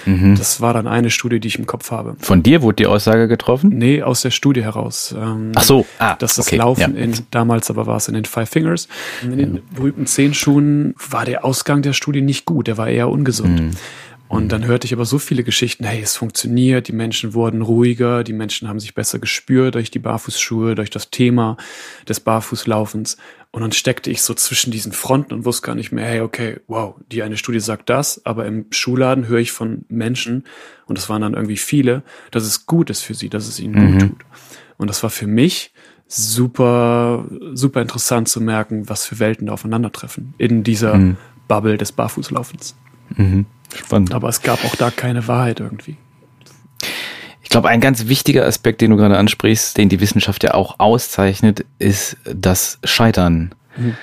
Mhm. 0.06 0.36
Das 0.36 0.62
war 0.62 0.74
dann 0.74 0.88
eine 0.88 1.10
Studie, 1.10 1.40
die 1.40 1.48
ich 1.48 1.58
im 1.58 1.66
Kopf 1.66 1.92
habe. 1.92 2.16
Von 2.20 2.44
dir 2.44 2.62
wurde 2.62 2.76
die 2.76 2.88
Aussage 2.88 3.28
getroffen? 3.28 3.70
Nee, 3.70 4.04
aus 4.04 4.22
der 4.22 4.32
Studie 4.32 4.64
heraus. 4.64 5.16
Ähm, 5.18 5.54
Ach 5.56 5.64
so, 5.64 5.86
ah, 6.00 6.16
dass 6.16 6.36
das 6.36 6.48
okay. 6.48 6.58
Laufen 6.58 6.96
ja. 6.96 7.04
in, 7.04 7.14
damals 7.32 7.70
aber 7.70 7.88
war 7.88 7.98
es 7.98 8.08
in 8.08 8.14
den 8.14 8.26
Five 8.26 8.50
Fingers. 8.50 8.88
In 9.24 9.38
den 9.38 9.62
berühmten 9.74 10.06
Zehenschuhen 10.06 10.96
war 11.10 11.26
der 11.26 11.46
Ausgang 11.46 11.82
der 11.82 11.94
Studie 11.94 12.22
nicht 12.22 12.46
gut, 12.46 12.68
der 12.68 12.78
war 12.78 12.90
eher 12.90 13.10
ungesund. 13.10 13.62
Mhm. 13.62 13.72
Und 14.30 14.52
dann 14.52 14.64
hörte 14.64 14.86
ich 14.86 14.94
aber 14.94 15.06
so 15.06 15.18
viele 15.18 15.44
Geschichten, 15.44 15.84
hey, 15.84 16.02
es 16.04 16.16
funktioniert, 16.16 16.88
die 16.88 16.94
Menschen 16.94 17.34
wurden 17.34 17.64
ruhiger, 17.64 18.24
die 18.24 18.32
Menschen 18.32 18.68
haben 18.68 18.80
sich 18.80 18.94
besser 18.94 19.18
gespürt 19.18 19.74
durch 19.74 19.90
die 19.90 19.98
Barfußschuhe, 19.98 20.76
durch 20.76 20.92
das 20.92 21.10
Thema 21.10 21.58
des 22.08 22.20
Barfußlaufens. 22.20 23.18
Und 23.50 23.64
dann 23.64 23.72
steckte 23.72 24.12
ich 24.12 24.22
so 24.22 24.36
zwischen 24.36 24.70
diesen 24.70 24.92
Fronten 24.92 25.34
und 25.34 25.46
wusste 25.46 25.66
gar 25.66 25.74
nicht 25.74 25.92
mehr, 25.92 26.06
hey, 26.06 26.22
okay, 26.22 26.60
wow, 26.68 26.94
die 27.12 27.24
eine 27.24 27.38
Studie 27.38 27.60
sagt 27.60 27.90
das, 27.90 28.24
aber 28.24 28.46
im 28.46 28.68
Schuhladen 28.70 29.28
höre 29.28 29.40
ich 29.40 29.52
von 29.52 29.86
Menschen, 29.90 30.44
und 30.86 31.00
das 31.00 31.10
waren 31.10 31.24
dann 31.24 31.34
irgendwie 31.34 31.58
viele, 31.58 32.04
dass 32.30 32.44
es 32.44 32.68
gut 32.68 32.92
ist 32.92 33.02
für 33.02 33.16
sie, 33.16 33.30
dass 33.30 33.48
es 33.48 33.60
ihnen 33.60 33.74
mhm. 33.74 33.92
gut 33.94 34.02
tut. 34.10 34.26
Und 34.78 34.90
das 34.92 35.02
war 35.02 35.10
für 35.10 35.26
mich 35.26 35.74
super, 36.08 37.26
super 37.54 37.82
interessant 37.82 38.30
zu 38.30 38.42
merken, 38.42 38.90
was 38.90 39.08
für 39.08 39.18
Welten 39.18 39.48
da 39.48 39.54
aufeinandertreffen 39.54 40.36
in 40.38 40.64
dieser 40.64 40.96
mhm. 40.96 41.18
Bubble 41.48 41.78
des 41.80 41.92
Barfußlaufens. 41.92 42.76
Mhm. 43.16 43.48
Spannend. 43.76 44.14
Aber 44.14 44.30
es 44.30 44.42
gab 44.42 44.64
auch 44.66 44.76
da 44.76 44.92
keine 44.92 45.28
Wahrheit 45.28 45.60
irgendwie. 45.60 45.98
Ich 47.42 47.50
glaube, 47.50 47.70
ein 47.70 47.82
ganz 47.82 48.08
wichtiger 48.08 48.46
Aspekt, 48.46 48.82
den 48.82 48.92
du 48.92 48.98
gerade 48.98 49.18
ansprichst, 49.18 49.78
den 49.78 49.90
die 49.90 50.00
Wissenschaft 50.00 50.44
ja 50.44 50.54
auch 50.54 50.80
auszeichnet, 50.80 51.66
ist 51.80 52.18
das 52.24 52.78
Scheitern. 52.84 53.56
Mhm. 53.76 53.98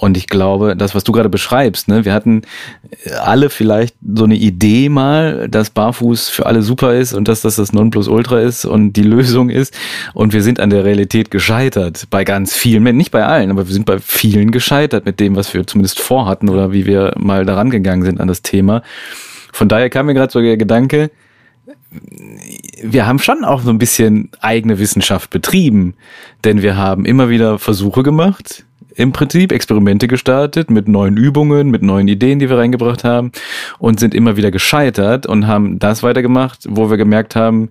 Und 0.00 0.16
ich 0.16 0.28
glaube, 0.28 0.76
das, 0.76 0.94
was 0.94 1.02
du 1.02 1.10
gerade 1.10 1.28
beschreibst, 1.28 1.88
ne, 1.88 2.04
wir 2.04 2.14
hatten 2.14 2.42
alle 3.20 3.50
vielleicht 3.50 3.96
so 4.14 4.24
eine 4.24 4.36
Idee 4.36 4.88
mal, 4.88 5.48
dass 5.48 5.70
Barfuß 5.70 6.28
für 6.28 6.46
alle 6.46 6.62
super 6.62 6.94
ist 6.94 7.14
und 7.14 7.26
dass 7.26 7.40
das 7.40 7.56
das 7.56 7.72
Nonplusultra 7.72 8.40
ist 8.40 8.64
und 8.64 8.92
die 8.92 9.02
Lösung 9.02 9.50
ist. 9.50 9.76
Und 10.14 10.32
wir 10.32 10.44
sind 10.44 10.60
an 10.60 10.70
der 10.70 10.84
Realität 10.84 11.32
gescheitert. 11.32 12.04
Bei 12.10 12.22
ganz 12.22 12.54
vielen 12.54 12.96
nicht 12.96 13.10
bei 13.10 13.24
allen, 13.24 13.50
aber 13.50 13.66
wir 13.66 13.74
sind 13.74 13.86
bei 13.86 13.98
vielen 13.98 14.52
gescheitert 14.52 15.04
mit 15.04 15.18
dem, 15.18 15.34
was 15.34 15.52
wir 15.52 15.66
zumindest 15.66 15.98
vorhatten 15.98 16.48
oder 16.48 16.70
wie 16.72 16.86
wir 16.86 17.14
mal 17.18 17.44
daran 17.44 17.70
gegangen 17.70 18.04
sind 18.04 18.20
an 18.20 18.28
das 18.28 18.42
Thema. 18.42 18.82
Von 19.52 19.68
daher 19.68 19.90
kam 19.90 20.06
mir 20.06 20.14
gerade 20.14 20.32
so 20.32 20.40
der 20.40 20.56
Gedanke, 20.56 21.10
wir 22.82 23.06
haben 23.06 23.18
schon 23.18 23.44
auch 23.44 23.62
so 23.62 23.70
ein 23.70 23.78
bisschen 23.78 24.30
eigene 24.40 24.78
Wissenschaft 24.78 25.30
betrieben, 25.30 25.94
denn 26.44 26.62
wir 26.62 26.76
haben 26.76 27.04
immer 27.04 27.30
wieder 27.30 27.58
Versuche 27.58 28.04
gemacht, 28.04 28.64
im 28.98 29.12
Prinzip 29.12 29.52
Experimente 29.52 30.08
gestartet 30.08 30.70
mit 30.70 30.88
neuen 30.88 31.16
Übungen, 31.16 31.70
mit 31.70 31.82
neuen 31.82 32.08
Ideen, 32.08 32.40
die 32.40 32.50
wir 32.50 32.58
reingebracht 32.58 33.04
haben 33.04 33.30
und 33.78 34.00
sind 34.00 34.12
immer 34.12 34.36
wieder 34.36 34.50
gescheitert 34.50 35.24
und 35.24 35.46
haben 35.46 35.78
das 35.78 36.02
weitergemacht, 36.02 36.66
wo 36.68 36.90
wir 36.90 36.96
gemerkt 36.96 37.36
haben, 37.36 37.70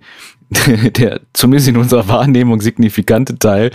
der 0.97 1.19
zumindest 1.33 1.67
in 1.67 1.75
unserer 1.75 2.07
Wahrnehmung 2.07 2.61
signifikante 2.61 3.37
Teil 3.37 3.71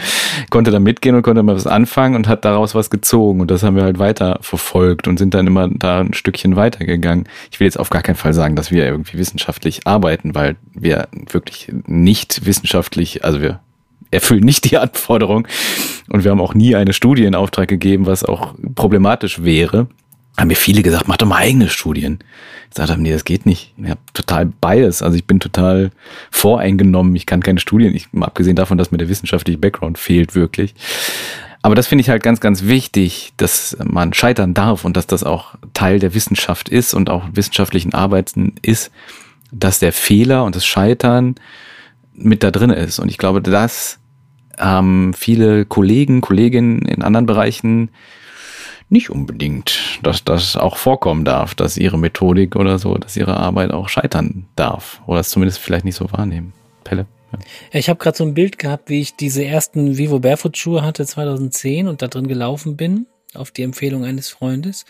konnte 0.49 0.71
da 0.71 0.81
mitgehen 0.81 1.15
und 1.15 1.21
konnte 1.21 1.43
mal 1.43 1.55
was 1.55 1.67
anfangen 1.67 2.17
und 2.17 2.29
hat 2.29 2.47
daraus 2.47 2.75
was 2.75 2.89
gezogen. 2.89 3.43
Und 3.43 3.51
das 3.51 3.63
haben 3.63 3.77
wir 3.77 3.83
halt 3.83 3.99
weiter 3.99 4.39
verfolgt 4.41 5.07
und 5.07 5.19
sind 5.19 5.35
dann 5.35 5.47
immer 5.47 5.69
da 5.69 6.01
ein 6.01 6.15
Stückchen 6.15 6.57
weitergegangen. 6.57 7.29
Ich 7.51 7.61
will 7.61 7.67
jetzt 7.67 7.79
auf 7.79 7.91
gar 7.91 8.01
keinen 8.01 8.17
Fall 8.17 8.33
sagen, 8.33 8.57
dass 8.57 8.71
wir 8.71 8.87
irgendwie 8.87 9.19
wissenschaftlich 9.19 9.87
arbeiten, 9.87 10.35
weil 10.35 10.57
wir 10.73 11.09
wirklich 11.31 11.71
nicht 11.87 12.47
wissenschaftlich, 12.47 13.23
also 13.23 13.43
wir 13.43 13.61
erfüllen 14.13 14.45
nicht 14.45 14.71
die 14.71 14.79
Anforderung. 14.79 15.49
Und 16.09 16.25
wir 16.25 16.31
haben 16.31 16.41
auch 16.41 16.55
nie 16.55 16.77
eine 16.77 16.93
Studie 16.93 17.25
in 17.25 17.35
Auftrag 17.35 17.69
gegeben, 17.69 18.07
was 18.07 18.25
auch 18.25 18.55
problematisch 18.75 19.43
wäre. 19.43 19.89
Haben 20.39 20.49
mir 20.49 20.57
viele 20.57 20.83
gesagt, 20.83 21.09
mach 21.09 21.17
doch 21.17 21.27
mal 21.27 21.37
eigene 21.37 21.69
Studien. 21.69 22.21
Ich 22.71 22.77
sagte, 22.77 22.97
nee, 22.99 23.13
das 23.13 23.25
geht 23.25 23.45
nicht. 23.45 23.75
Ich 23.77 23.91
habe 23.91 24.01
total 24.15 24.47
Bias. 24.47 25.03
Also 25.03 25.17
ich 25.17 25.27
bin 25.27 25.41
total 25.41 25.91
voreingenommen. 26.31 27.15
Ich 27.17 27.27
kann 27.27 27.43
keine 27.43 27.61
Studien. 27.61 27.95
Ich, 27.95 28.09
abgesehen 28.19 28.57
davon, 28.57 28.79
dass 28.79 28.93
mir 28.93 28.99
der 28.99 29.09
wissenschaftliche 29.09 29.59
Background 29.59 29.99
fehlt, 29.99 30.35
wirklich. 30.35 30.75
Aber 31.61 31.75
das 31.75 31.87
finde 31.87 32.03
ich 32.03 32.09
halt 32.09 32.23
ganz, 32.23 32.41
ganz 32.41 32.65
wichtig, 32.65 33.33
dass 33.37 33.77
man 33.85 34.15
scheitern 34.15 34.53
darf 34.53 34.85
und 34.85 34.97
dass 34.97 35.07
das 35.07 35.23
auch 35.23 35.55
Teil 35.75 36.01
der 36.01 36.15
Wissenschaft 36.15 36.69
ist 36.69 36.93
und 36.93 37.09
auch 37.09 37.25
wissenschaftlichen 37.33 37.95
Arbeiten 37.95 38.55
ist, 38.63 38.91
dass 39.53 39.79
der 39.79 39.93
Fehler 39.93 40.45
und 40.45 40.57
das 40.57 40.67
Scheitern 40.67 41.37
mit 42.15 42.43
da 42.43 42.51
drin 42.51 42.71
ist. 42.71 42.99
Und 42.99 43.09
ich 43.09 43.19
glaube, 43.19 43.41
das 43.41 43.99
haben 44.59 45.15
viele 45.15 45.65
Kollegen, 45.65 46.21
Kolleginnen 46.21 46.83
in 46.83 47.03
anderen 47.03 47.27
Bereichen 47.27 47.91
nicht 48.89 49.09
unbedingt, 49.09 50.01
dass 50.03 50.23
das 50.23 50.57
auch 50.57 50.77
vorkommen 50.77 51.25
darf, 51.25 51.55
dass 51.55 51.79
ihre 51.79 51.99
Methodik 51.99 52.57
oder 52.57 52.79
so, 52.79 52.97
dass 52.97 53.17
ihre 53.17 53.39
Arbeit 53.39 53.71
auch 53.71 53.89
scheitern 53.89 54.47
darf 54.55 55.01
oder 55.07 55.21
es 55.21 55.31
zumindest 55.31 55.61
vielleicht 55.61 55.87
nicht 55.87 55.97
so 55.97 56.13
wahrnehmen. 56.13 56.53
Pelle. 56.85 57.07
Ja. 57.33 57.39
ja 57.73 57.81
ich 57.81 57.89
habe 57.89 57.99
gerade 57.99 58.17
so 58.17 58.25
ein 58.25 58.35
Bild 58.35 58.59
gehabt, 58.59 58.91
wie 58.91 59.01
ich 59.01 59.17
diese 59.17 59.45
ersten 59.45 59.97
Vivo 59.97 60.19
Barefoot 60.19 60.59
Schuhe 60.59 60.83
hatte 60.83 61.07
2010 61.07 61.89
und 61.89 62.03
da 62.03 62.09
drin 62.09 62.29
gelaufen 62.29 62.77
bin 62.77 63.07
auf 63.35 63.51
die 63.51 63.63
Empfehlung 63.63 64.05
eines 64.05 64.29
Freundes 64.29 64.85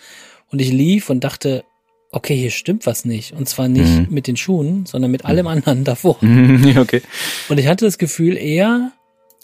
und 0.51 0.61
ich 0.61 0.73
lief 0.73 1.09
und 1.09 1.23
dachte, 1.23 1.65
okay, 2.11 2.37
hier 2.37 2.51
stimmt 2.51 2.87
was 2.87 3.05
nicht. 3.05 3.33
Und 3.33 3.49
zwar 3.49 3.69
nicht 3.69 3.89
mhm. 3.89 4.07
mit 4.11 4.27
den 4.27 4.37
Schuhen, 4.37 4.85
sondern 4.85 5.11
mit 5.11 5.25
allem 5.25 5.47
anderen 5.47 5.85
davor. 5.85 6.17
okay. 6.77 7.03
Und 7.49 7.59
ich 7.59 7.67
hatte 7.67 7.87
das 7.87 7.99
Gefühl 7.99 8.37
eher, 8.37 8.93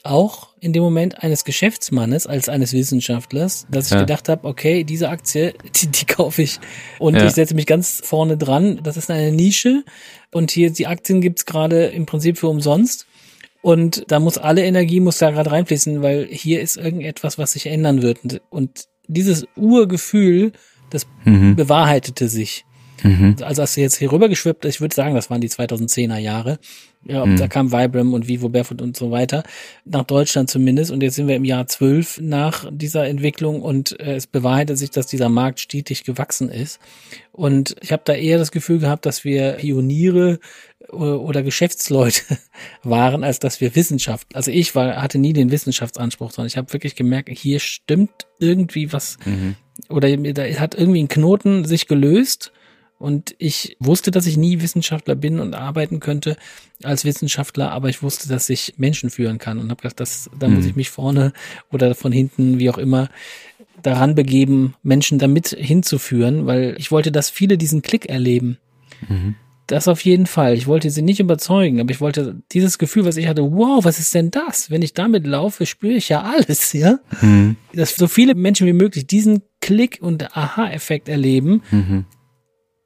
auch 0.09 0.49
in 0.61 0.73
dem 0.73 0.83
Moment 0.83 1.23
eines 1.23 1.45
Geschäftsmannes 1.45 2.27
als 2.27 2.49
eines 2.49 2.73
Wissenschaftlers, 2.73 3.67
dass 3.71 3.87
ich 3.87 3.93
ja. 3.93 4.01
gedacht 4.01 4.29
habe, 4.29 4.47
okay, 4.47 4.85
diese 4.85 5.09
Aktie, 5.09 5.55
die, 5.77 5.89
die 5.89 6.05
kaufe 6.07 6.43
ich 6.43 6.59
und 6.99 7.15
ja. 7.15 7.27
ich 7.27 7.33
setze 7.33 7.55
mich 7.55 7.67
ganz 7.67 8.01
vorne 8.05 8.37
dran. 8.37 8.81
Das 8.83 8.97
ist 8.97 9.11
eine 9.11 9.33
Nische 9.33 9.85
und 10.33 10.51
hier 10.51 10.71
die 10.71 10.87
Aktien 10.87 11.21
gibt's 11.21 11.47
gerade 11.47 11.87
im 11.87 12.07
Prinzip 12.07 12.39
für 12.39 12.49
umsonst. 12.49 13.07
Und 13.61 14.05
da 14.09 14.21
muss 14.21 14.39
alle 14.39 14.65
Energie 14.65 15.01
muss 15.01 15.19
da 15.19 15.31
gerade 15.31 15.51
reinfließen, 15.51 16.01
weil 16.01 16.29
hier 16.31 16.61
ist 16.61 16.77
irgendetwas, 16.77 17.39
was 17.39 17.53
sich 17.53 17.67
ändern 17.67 18.03
wird. 18.03 18.41
Und 18.51 18.85
dieses 19.09 19.47
Urgefühl, 19.57 20.53
das 20.91 21.07
mhm. 21.25 21.57
bewahrheitete 21.57 22.29
sich. 22.29 22.65
Mhm. 23.03 23.37
Also 23.43 23.63
als 23.63 23.75
du 23.75 23.81
jetzt 23.81 23.97
hier 23.97 24.11
rüber 24.11 24.29
geschwippt 24.29 24.65
ich 24.65 24.81
würde 24.81 24.95
sagen, 24.95 25.15
das 25.15 25.31
waren 25.31 25.41
die 25.41 25.51
2010er 25.51 26.19
Jahre. 26.19 26.59
Ja, 27.05 27.25
mhm. 27.25 27.37
da 27.37 27.49
kam 27.49 27.73
Vibram 27.73 28.13
und 28.13 28.29
Vivo 28.29 28.49
Barefoot 28.49 28.83
und 28.83 28.97
so 28.97 29.11
weiter. 29.11 29.43
Nach 29.85 30.05
Deutschland 30.05 30.51
zumindest. 30.51 30.91
Und 30.91 31.03
jetzt 31.03 31.15
sind 31.15 31.29
wir 31.29 31.37
im 31.37 31.45
Jahr 31.45 31.67
zwölf 31.67 32.21
nach 32.21 32.67
dieser 32.71 33.07
Entwicklung 33.07 33.63
und 33.63 33.99
äh, 34.01 34.17
es 34.17 34.27
bewahrheitet 34.27 34.79
sich, 34.79 34.91
dass 34.91 35.07
dieser 35.07 35.29
Markt 35.29 35.61
stetig 35.61 36.05
gewachsen 36.05 36.51
ist. 36.51 36.81
Und 37.33 37.77
ich 37.81 37.93
habe 37.93 38.03
da 38.05 38.15
eher 38.15 38.39
das 38.39 38.51
Gefühl 38.51 38.81
gehabt, 38.81 39.07
dass 39.07 39.25
wir 39.25 39.53
Pioniere 39.53 40.41
oder 40.91 41.43
Geschäftsleute 41.43 42.23
waren, 42.83 43.23
als 43.25 43.39
dass 43.39 43.61
wir 43.61 43.75
Wissenschaft. 43.75 44.35
Also 44.35 44.51
ich 44.51 44.75
war, 44.75 45.01
hatte 45.01 45.19
nie 45.19 45.33
den 45.33 45.51
Wissenschaftsanspruch, 45.51 46.33
sondern 46.33 46.49
ich 46.49 46.57
habe 46.57 46.73
wirklich 46.73 46.97
gemerkt, 46.97 47.29
hier 47.29 47.61
stimmt 47.61 48.27
irgendwie 48.39 48.93
was 48.93 49.19
mhm. 49.25 49.57
oder 49.89 50.15
da 50.17 50.45
hat 50.45 50.75
irgendwie 50.75 51.03
ein 51.03 51.09
Knoten 51.09 51.65
sich 51.65 51.89
gelöst 51.89 52.53
und 52.99 53.37
ich 53.39 53.77
wusste, 53.79 54.11
dass 54.11 54.27
ich 54.27 54.37
nie 54.37 54.61
Wissenschaftler 54.61 55.15
bin 55.15 55.39
und 55.39 55.55
arbeiten 55.55 56.01
könnte 56.01 56.37
als 56.83 57.05
Wissenschaftler, 57.05 57.71
aber 57.71 57.89
ich 57.89 58.03
wusste, 58.03 58.29
dass 58.29 58.49
ich 58.49 58.75
Menschen 58.77 59.11
führen 59.11 59.39
kann 59.39 59.59
und 59.59 59.71
habe 59.71 59.83
gedacht, 59.83 60.01
das, 60.01 60.29
da 60.39 60.49
muss 60.49 60.65
mhm. 60.65 60.71
ich 60.71 60.77
mich 60.77 60.91
vorne 60.91 61.33
oder 61.71 61.95
von 61.95 62.11
hinten, 62.11 62.59
wie 62.59 62.71
auch 62.71 62.79
immer, 62.79 63.09
daran 63.83 64.17
begeben, 64.17 64.75
Menschen 64.83 65.21
damit 65.21 65.49
hinzuführen, 65.49 66.47
weil 66.47 66.75
ich 66.79 66.91
wollte, 66.91 67.13
dass 67.13 67.31
viele 67.31 67.57
diesen 67.57 67.83
Klick 67.83 68.09
erleben. 68.09 68.59
Mhm. 69.09 69.37
Das 69.69 69.87
auf 69.87 70.01
jeden 70.01 70.27
Fall. 70.27 70.55
Ich 70.55 70.67
wollte 70.67 70.91
sie 70.91 71.03
nicht 71.03 71.21
überzeugen, 71.21 71.79
aber 71.79 71.91
ich 71.91 72.01
wollte 72.01 72.43
dieses 72.53 72.79
Gefühl, 72.79 73.05
was 73.05 73.19
ich 73.19 73.29
hatte, 73.29 73.43
wow, 73.53 73.85
was 73.85 74.01
ist 74.01 74.15
denn 74.15 74.31
das? 74.31 74.71
Wenn 74.71 74.83
ich 74.83 74.95
damit 74.95 75.27
laufe, 75.27 75.67
spüre 75.67 75.93
ich 75.93 76.09
ja 76.09 76.23
alles, 76.23 76.73
ja? 76.73 76.99
Mhm. 77.21 77.57
Dass 77.75 77.95
so 77.95 78.09
viele 78.09 78.35
Menschen 78.35 78.67
wie 78.67 78.73
möglich 78.73 79.07
diesen 79.07 79.43
Klick 79.61 79.99
und 80.01 80.37
Aha-Effekt 80.37 81.09
erleben, 81.09 81.63
mhm 81.71 82.07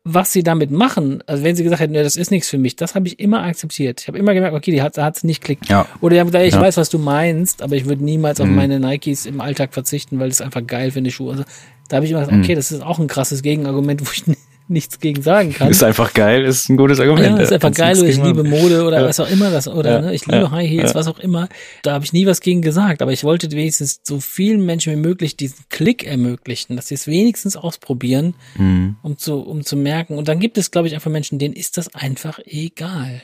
was 0.05 0.33
sie 0.33 0.43
damit 0.43 0.73
machen, 0.73 1.23
also 1.27 1.45
wenn 1.45 1.55
sie 1.55 1.63
gesagt 1.63 1.81
hätten, 1.81 1.95
ja, 1.95 2.03
das 2.03 2.17
ist 2.17 2.33
nichts 2.33 2.49
für 2.49 2.59
mich, 2.59 2.75
das 2.75 2.97
habe 2.97 3.07
ich 3.07 3.21
immer 3.21 3.45
akzeptiert. 3.45 4.01
Ich 4.01 4.09
habe 4.09 4.19
immer 4.19 4.35
gemerkt, 4.35 4.57
okay, 4.57 4.73
die 4.73 4.83
hat 4.83 4.97
es 4.99 5.23
nicht 5.23 5.43
klickt. 5.43 5.69
Ja. 5.69 5.87
Oder 6.01 6.15
die 6.15 6.21
haben 6.21 6.27
gesagt, 6.27 6.45
ich 6.45 6.55
ja. 6.55 6.61
weiß, 6.61 6.77
was 6.77 6.89
du 6.89 6.99
meinst, 6.99 7.63
aber 7.63 7.77
ich 7.77 7.85
würde 7.85 8.05
niemals 8.05 8.41
mhm. 8.41 8.45
auf 8.45 8.51
meine 8.51 8.81
Nikes 8.81 9.27
im 9.27 9.41
Alltag 9.41 9.73
verzichten, 9.73 10.19
weil 10.19 10.29
das 10.29 10.41
einfach 10.41 10.67
geil 10.67 10.91
finde, 10.91 11.13
Schuhe. 11.13 11.33
Also, 11.33 11.45
da 11.89 11.97
habe 11.97 12.07
ich 12.07 12.11
immer 12.11 12.21
gesagt, 12.21 12.37
mhm. 12.37 12.43
okay, 12.43 12.57
das 12.57 12.73
ist 12.73 12.83
auch 12.83 12.99
ein 12.99 13.07
krasses 13.07 13.43
Gegenargument, 13.43 14.01
wo 14.01 14.11
ich 14.13 14.25
nichts 14.73 14.99
gegen 14.99 15.23
sagen 15.23 15.53
kann. 15.53 15.71
Ist 15.71 15.85
einfach 15.85 16.13
geil, 16.15 16.45
ist 16.45 16.69
ein 16.69 16.77
gutes 16.77 16.99
Argument. 17.01 17.37
Ja, 17.37 17.43
ist 17.43 17.53
einfach 17.53 17.73
geil 17.73 17.99
oder 17.99 18.09
ich 18.09 18.17
liebe 18.17 18.45
Mode 18.45 18.85
oder 18.85 19.01
ja. 19.01 19.07
was 19.07 19.21
auch 19.21 19.31
immer 19.31 19.51
das 19.51 19.69
oder 19.69 19.93
ja. 19.93 20.01
ne, 20.01 20.15
ich 20.15 20.27
liebe 20.27 20.43
ja. 20.43 20.51
High 20.51 20.69
Heels, 20.69 20.95
was 20.95 21.07
auch 21.07 21.19
immer. 21.19 21.49
Da 21.83 21.93
habe 21.93 22.05
ich 22.05 22.13
nie 22.13 22.27
was 22.27 22.41
gegen 22.41 22.63
gesagt, 22.63 23.03
aber 23.03 23.13
ich 23.13 23.25
wollte 23.25 23.51
wenigstens 23.51 24.01
so 24.03 24.21
vielen 24.21 24.65
Menschen 24.65 24.93
wie 24.93 24.97
möglich 24.97 25.37
diesen 25.37 25.65
Klick 25.69 26.05
ermöglichen, 26.05 26.77
dass 26.77 26.89
sie 26.89 26.95
es 26.95 27.07
wenigstens 27.07 27.57
ausprobieren, 27.57 28.35
mhm. 28.57 28.97
um 29.03 29.19
zu 29.19 29.41
um 29.41 29.65
zu 29.65 29.77
merken. 29.77 30.19
Und 30.19 30.29
dann 30.29 30.41
gibt 30.41 30.59
es, 30.59 30.71
glaube 30.71 30.89
ich, 30.89 30.95
einfach 30.95 31.11
Menschen, 31.11 31.39
denen 31.39 31.55
ist 31.55 31.77
das 31.77 31.95
einfach 31.95 32.41
egal. 32.47 33.23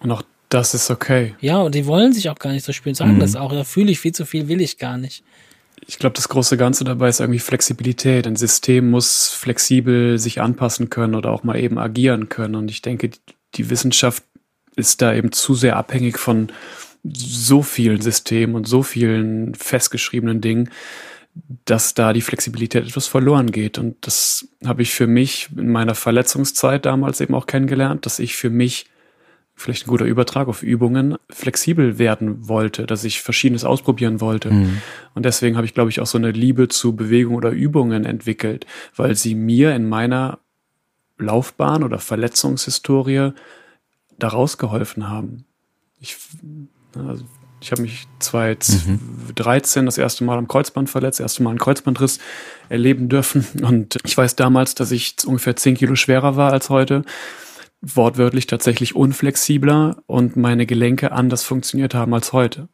Und 0.00 0.10
auch 0.10 0.22
das 0.48 0.74
ist 0.74 0.90
okay. 0.90 1.34
Ja, 1.40 1.62
und 1.62 1.74
die 1.74 1.86
wollen 1.86 2.12
sich 2.12 2.28
auch 2.28 2.38
gar 2.38 2.52
nicht 2.52 2.64
so 2.64 2.72
spielen, 2.72 2.94
sagen 2.94 3.14
mhm. 3.14 3.20
das 3.20 3.36
auch. 3.36 3.52
Da 3.52 3.64
fühle 3.64 3.90
ich 3.90 4.00
viel 4.00 4.12
zu 4.12 4.26
viel, 4.26 4.48
will 4.48 4.60
ich 4.60 4.76
gar 4.76 4.98
nicht 4.98 5.24
ich 5.86 5.98
glaube, 5.98 6.14
das 6.14 6.28
große 6.28 6.56
Ganze 6.56 6.84
dabei 6.84 7.08
ist 7.08 7.20
irgendwie 7.20 7.40
Flexibilität. 7.40 8.26
Ein 8.26 8.36
System 8.36 8.90
muss 8.90 9.28
flexibel 9.30 10.18
sich 10.18 10.40
anpassen 10.40 10.90
können 10.90 11.14
oder 11.14 11.30
auch 11.30 11.42
mal 11.42 11.58
eben 11.58 11.78
agieren 11.78 12.28
können. 12.28 12.54
Und 12.54 12.70
ich 12.70 12.82
denke, 12.82 13.10
die 13.54 13.70
Wissenschaft 13.70 14.22
ist 14.76 15.02
da 15.02 15.12
eben 15.14 15.32
zu 15.32 15.54
sehr 15.54 15.76
abhängig 15.76 16.18
von 16.18 16.52
so 17.04 17.62
vielen 17.62 18.00
Systemen 18.00 18.54
und 18.54 18.68
so 18.68 18.82
vielen 18.82 19.54
festgeschriebenen 19.54 20.40
Dingen, 20.40 20.70
dass 21.64 21.94
da 21.94 22.12
die 22.12 22.20
Flexibilität 22.20 22.86
etwas 22.86 23.08
verloren 23.08 23.50
geht. 23.50 23.78
Und 23.78 23.96
das 24.06 24.48
habe 24.64 24.82
ich 24.82 24.92
für 24.92 25.06
mich 25.06 25.48
in 25.56 25.70
meiner 25.70 25.94
Verletzungszeit 25.94 26.86
damals 26.86 27.20
eben 27.20 27.34
auch 27.34 27.46
kennengelernt, 27.46 28.06
dass 28.06 28.18
ich 28.18 28.36
für 28.36 28.50
mich 28.50 28.86
vielleicht 29.54 29.86
ein 29.86 29.90
guter 29.90 30.04
Übertrag 30.04 30.48
auf 30.48 30.62
Übungen, 30.62 31.16
flexibel 31.30 31.98
werden 31.98 32.48
wollte, 32.48 32.86
dass 32.86 33.04
ich 33.04 33.20
Verschiedenes 33.20 33.64
ausprobieren 33.64 34.20
wollte. 34.20 34.50
Mhm. 34.50 34.82
Und 35.14 35.24
deswegen 35.24 35.56
habe 35.56 35.66
ich, 35.66 35.74
glaube 35.74 35.90
ich, 35.90 36.00
auch 36.00 36.06
so 36.06 36.18
eine 36.18 36.30
Liebe 36.30 36.68
zu 36.68 36.96
Bewegung 36.96 37.34
oder 37.34 37.50
Übungen 37.50 38.04
entwickelt, 38.04 38.66
weil 38.96 39.14
sie 39.14 39.34
mir 39.34 39.74
in 39.74 39.88
meiner 39.88 40.38
Laufbahn 41.18 41.84
oder 41.84 41.98
Verletzungshistorie 41.98 43.32
daraus 44.18 44.58
geholfen 44.58 45.08
haben. 45.08 45.44
Ich, 46.00 46.16
also 46.96 47.24
ich 47.60 47.70
habe 47.70 47.82
mich 47.82 48.08
2013 48.18 49.82
mhm. 49.82 49.86
das 49.86 49.98
erste 49.98 50.24
Mal 50.24 50.36
am 50.36 50.48
Kreuzband 50.48 50.90
verletzt, 50.90 51.20
das 51.20 51.24
erste 51.24 51.42
Mal 51.44 51.50
einen 51.50 51.58
Kreuzbandriss 51.60 52.18
erleben 52.68 53.08
dürfen. 53.08 53.46
Und 53.62 53.98
ich 54.04 54.16
weiß 54.16 54.34
damals, 54.34 54.74
dass 54.74 54.90
ich 54.90 55.14
ungefähr 55.24 55.54
10 55.54 55.76
Kilo 55.76 55.94
schwerer 55.94 56.36
war 56.36 56.52
als 56.52 56.70
heute 56.70 57.04
wortwörtlich 57.82 58.46
tatsächlich 58.46 58.94
unflexibler 58.94 60.02
und 60.06 60.36
meine 60.36 60.66
Gelenke 60.66 61.12
anders 61.12 61.42
funktioniert 61.42 61.94
haben 61.94 62.14
als 62.14 62.32
heute. 62.32 62.68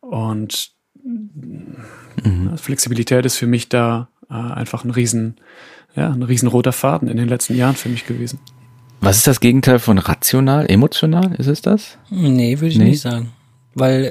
Und 0.00 0.72
mhm. 1.02 2.56
Flexibilität 2.56 3.24
ist 3.24 3.36
für 3.36 3.46
mich 3.46 3.68
da 3.68 4.08
äh, 4.30 4.34
einfach 4.34 4.84
ein 4.84 4.90
riesen, 4.90 5.36
ja, 5.96 6.10
ein 6.10 6.22
riesen 6.22 6.48
roter 6.48 6.72
Faden 6.72 7.08
in 7.08 7.16
den 7.16 7.28
letzten 7.28 7.56
Jahren 7.56 7.74
für 7.74 7.88
mich 7.88 8.06
gewesen. 8.06 8.38
Was 9.00 9.16
ist 9.16 9.26
das 9.26 9.40
Gegenteil 9.40 9.78
von 9.78 9.98
rational, 9.98 10.70
emotional? 10.70 11.34
Ist 11.36 11.46
es 11.46 11.62
das? 11.62 11.98
Nee, 12.10 12.58
würde 12.58 12.68
ich 12.68 12.78
nee. 12.78 12.84
nicht 12.84 13.00
sagen. 13.00 13.30
Weil 13.74 14.10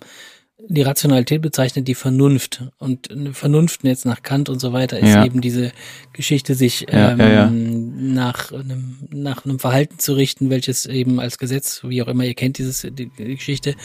die 0.69 0.81
Rationalität 0.81 1.41
bezeichnet 1.41 1.87
die 1.87 1.95
Vernunft. 1.95 2.63
Und 2.77 3.09
Vernunft 3.33 3.83
jetzt 3.83 4.05
nach 4.05 4.21
Kant 4.21 4.49
und 4.49 4.59
so 4.59 4.73
weiter 4.73 4.99
ist 4.99 5.13
ja. 5.13 5.25
eben 5.25 5.41
diese 5.41 5.71
Geschichte, 6.13 6.55
sich 6.55 6.87
ja, 6.91 7.11
ähm, 7.11 7.19
ja, 7.19 7.49
Nach, 7.49 8.51
einem, 8.51 8.97
nach 9.09 9.45
einem 9.45 9.59
Verhalten 9.59 9.99
zu 9.99 10.13
richten, 10.13 10.49
welches 10.49 10.85
eben 10.85 11.19
als 11.19 11.37
Gesetz, 11.37 11.81
wie 11.83 12.01
auch 12.01 12.07
immer, 12.07 12.25
ihr 12.25 12.33
kennt 12.33 12.57
dieses, 12.57 12.81
die, 12.81 13.09
die 13.09 13.35
Geschichte, 13.35 13.75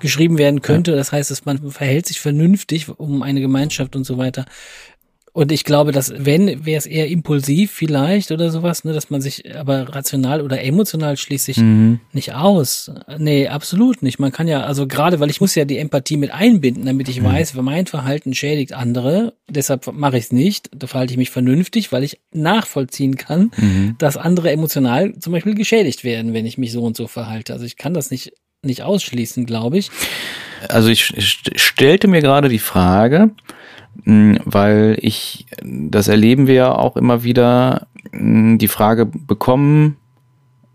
geschrieben 0.00 0.38
werden 0.38 0.62
könnte. 0.62 0.96
Das 0.96 1.12
heißt, 1.12 1.30
dass 1.30 1.44
man 1.44 1.70
verhält 1.70 2.06
sich 2.06 2.20
vernünftig, 2.20 2.88
um 2.88 3.22
eine 3.22 3.40
Gemeinschaft 3.40 3.96
und 3.96 4.04
so 4.04 4.18
weiter 4.18 4.46
und 5.40 5.50
ich 5.52 5.64
glaube, 5.64 5.90
dass 5.90 6.12
wenn, 6.14 6.66
wäre 6.66 6.76
es 6.76 6.84
eher 6.84 7.08
impulsiv 7.08 7.70
vielleicht 7.70 8.30
oder 8.30 8.50
sowas, 8.50 8.84
ne, 8.84 8.92
dass 8.92 9.08
man 9.08 9.22
sich 9.22 9.56
aber 9.56 9.88
rational 9.88 10.42
oder 10.42 10.62
emotional 10.62 11.16
schließt 11.16 11.46
sich 11.46 11.56
mhm. 11.56 12.00
nicht 12.12 12.34
aus. 12.34 12.92
Nee, 13.16 13.48
absolut 13.48 14.02
nicht. 14.02 14.18
Man 14.18 14.32
kann 14.32 14.48
ja, 14.48 14.64
also 14.64 14.86
gerade, 14.86 15.18
weil 15.18 15.30
ich 15.30 15.40
muss 15.40 15.54
ja 15.54 15.64
die 15.64 15.78
Empathie 15.78 16.18
mit 16.18 16.30
einbinden, 16.30 16.84
damit 16.84 17.08
ich 17.08 17.22
mhm. 17.22 17.24
weiß, 17.24 17.54
mein 17.54 17.86
Verhalten 17.86 18.34
schädigt 18.34 18.74
andere. 18.74 19.32
Deshalb 19.48 19.90
mache 19.94 20.18
ich 20.18 20.24
es 20.24 20.32
nicht. 20.32 20.68
Da 20.76 20.86
verhalte 20.86 21.14
ich 21.14 21.16
mich 21.16 21.30
vernünftig, 21.30 21.90
weil 21.90 22.04
ich 22.04 22.20
nachvollziehen 22.34 23.16
kann, 23.16 23.50
mhm. 23.56 23.94
dass 23.96 24.18
andere 24.18 24.50
emotional 24.50 25.18
zum 25.20 25.32
Beispiel 25.32 25.54
geschädigt 25.54 26.04
werden, 26.04 26.34
wenn 26.34 26.44
ich 26.44 26.58
mich 26.58 26.70
so 26.70 26.82
und 26.82 26.98
so 26.98 27.06
verhalte. 27.06 27.54
Also 27.54 27.64
ich 27.64 27.78
kann 27.78 27.94
das 27.94 28.10
nicht, 28.10 28.34
nicht 28.60 28.82
ausschließen, 28.82 29.46
glaube 29.46 29.78
ich. 29.78 29.90
Also 30.68 30.90
ich, 30.90 31.16
ich 31.16 31.40
stellte 31.56 32.08
mir 32.08 32.20
gerade 32.20 32.50
die 32.50 32.58
Frage, 32.58 33.30
weil 34.04 34.96
ich, 35.00 35.46
das 35.62 36.08
erleben 36.08 36.46
wir 36.46 36.54
ja 36.54 36.74
auch 36.74 36.96
immer 36.96 37.22
wieder, 37.22 37.86
mm, 38.12 38.58
die 38.58 38.68
Frage 38.68 39.06
bekommen, 39.06 39.96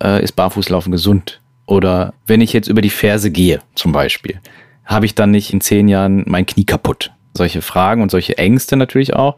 äh, 0.04 0.24
ist 0.24 0.34
Barfußlaufen 0.34 0.92
gesund? 0.92 1.42
Oder 1.66 2.14
wenn 2.28 2.42
ich 2.42 2.54
jetzt 2.54 2.68
über 2.68 2.82
die 2.82 2.90
Ferse 2.90 3.32
gehe, 3.32 3.62
zum 3.74 3.92
Beispiel, 3.92 4.40
habe 4.86 5.06
ich 5.06 5.16
dann 5.16 5.32
nicht 5.32 5.52
in 5.52 5.62
zehn 5.62 5.88
Jahren 5.88 6.24
mein 6.28 6.46
Knie 6.46 6.66
kaputt? 6.66 7.12
Solche 7.34 7.62
Fragen 7.62 8.02
und 8.02 8.12
solche 8.12 8.38
Ängste 8.38 8.78
natürlich 8.78 9.14
auch, 9.16 9.38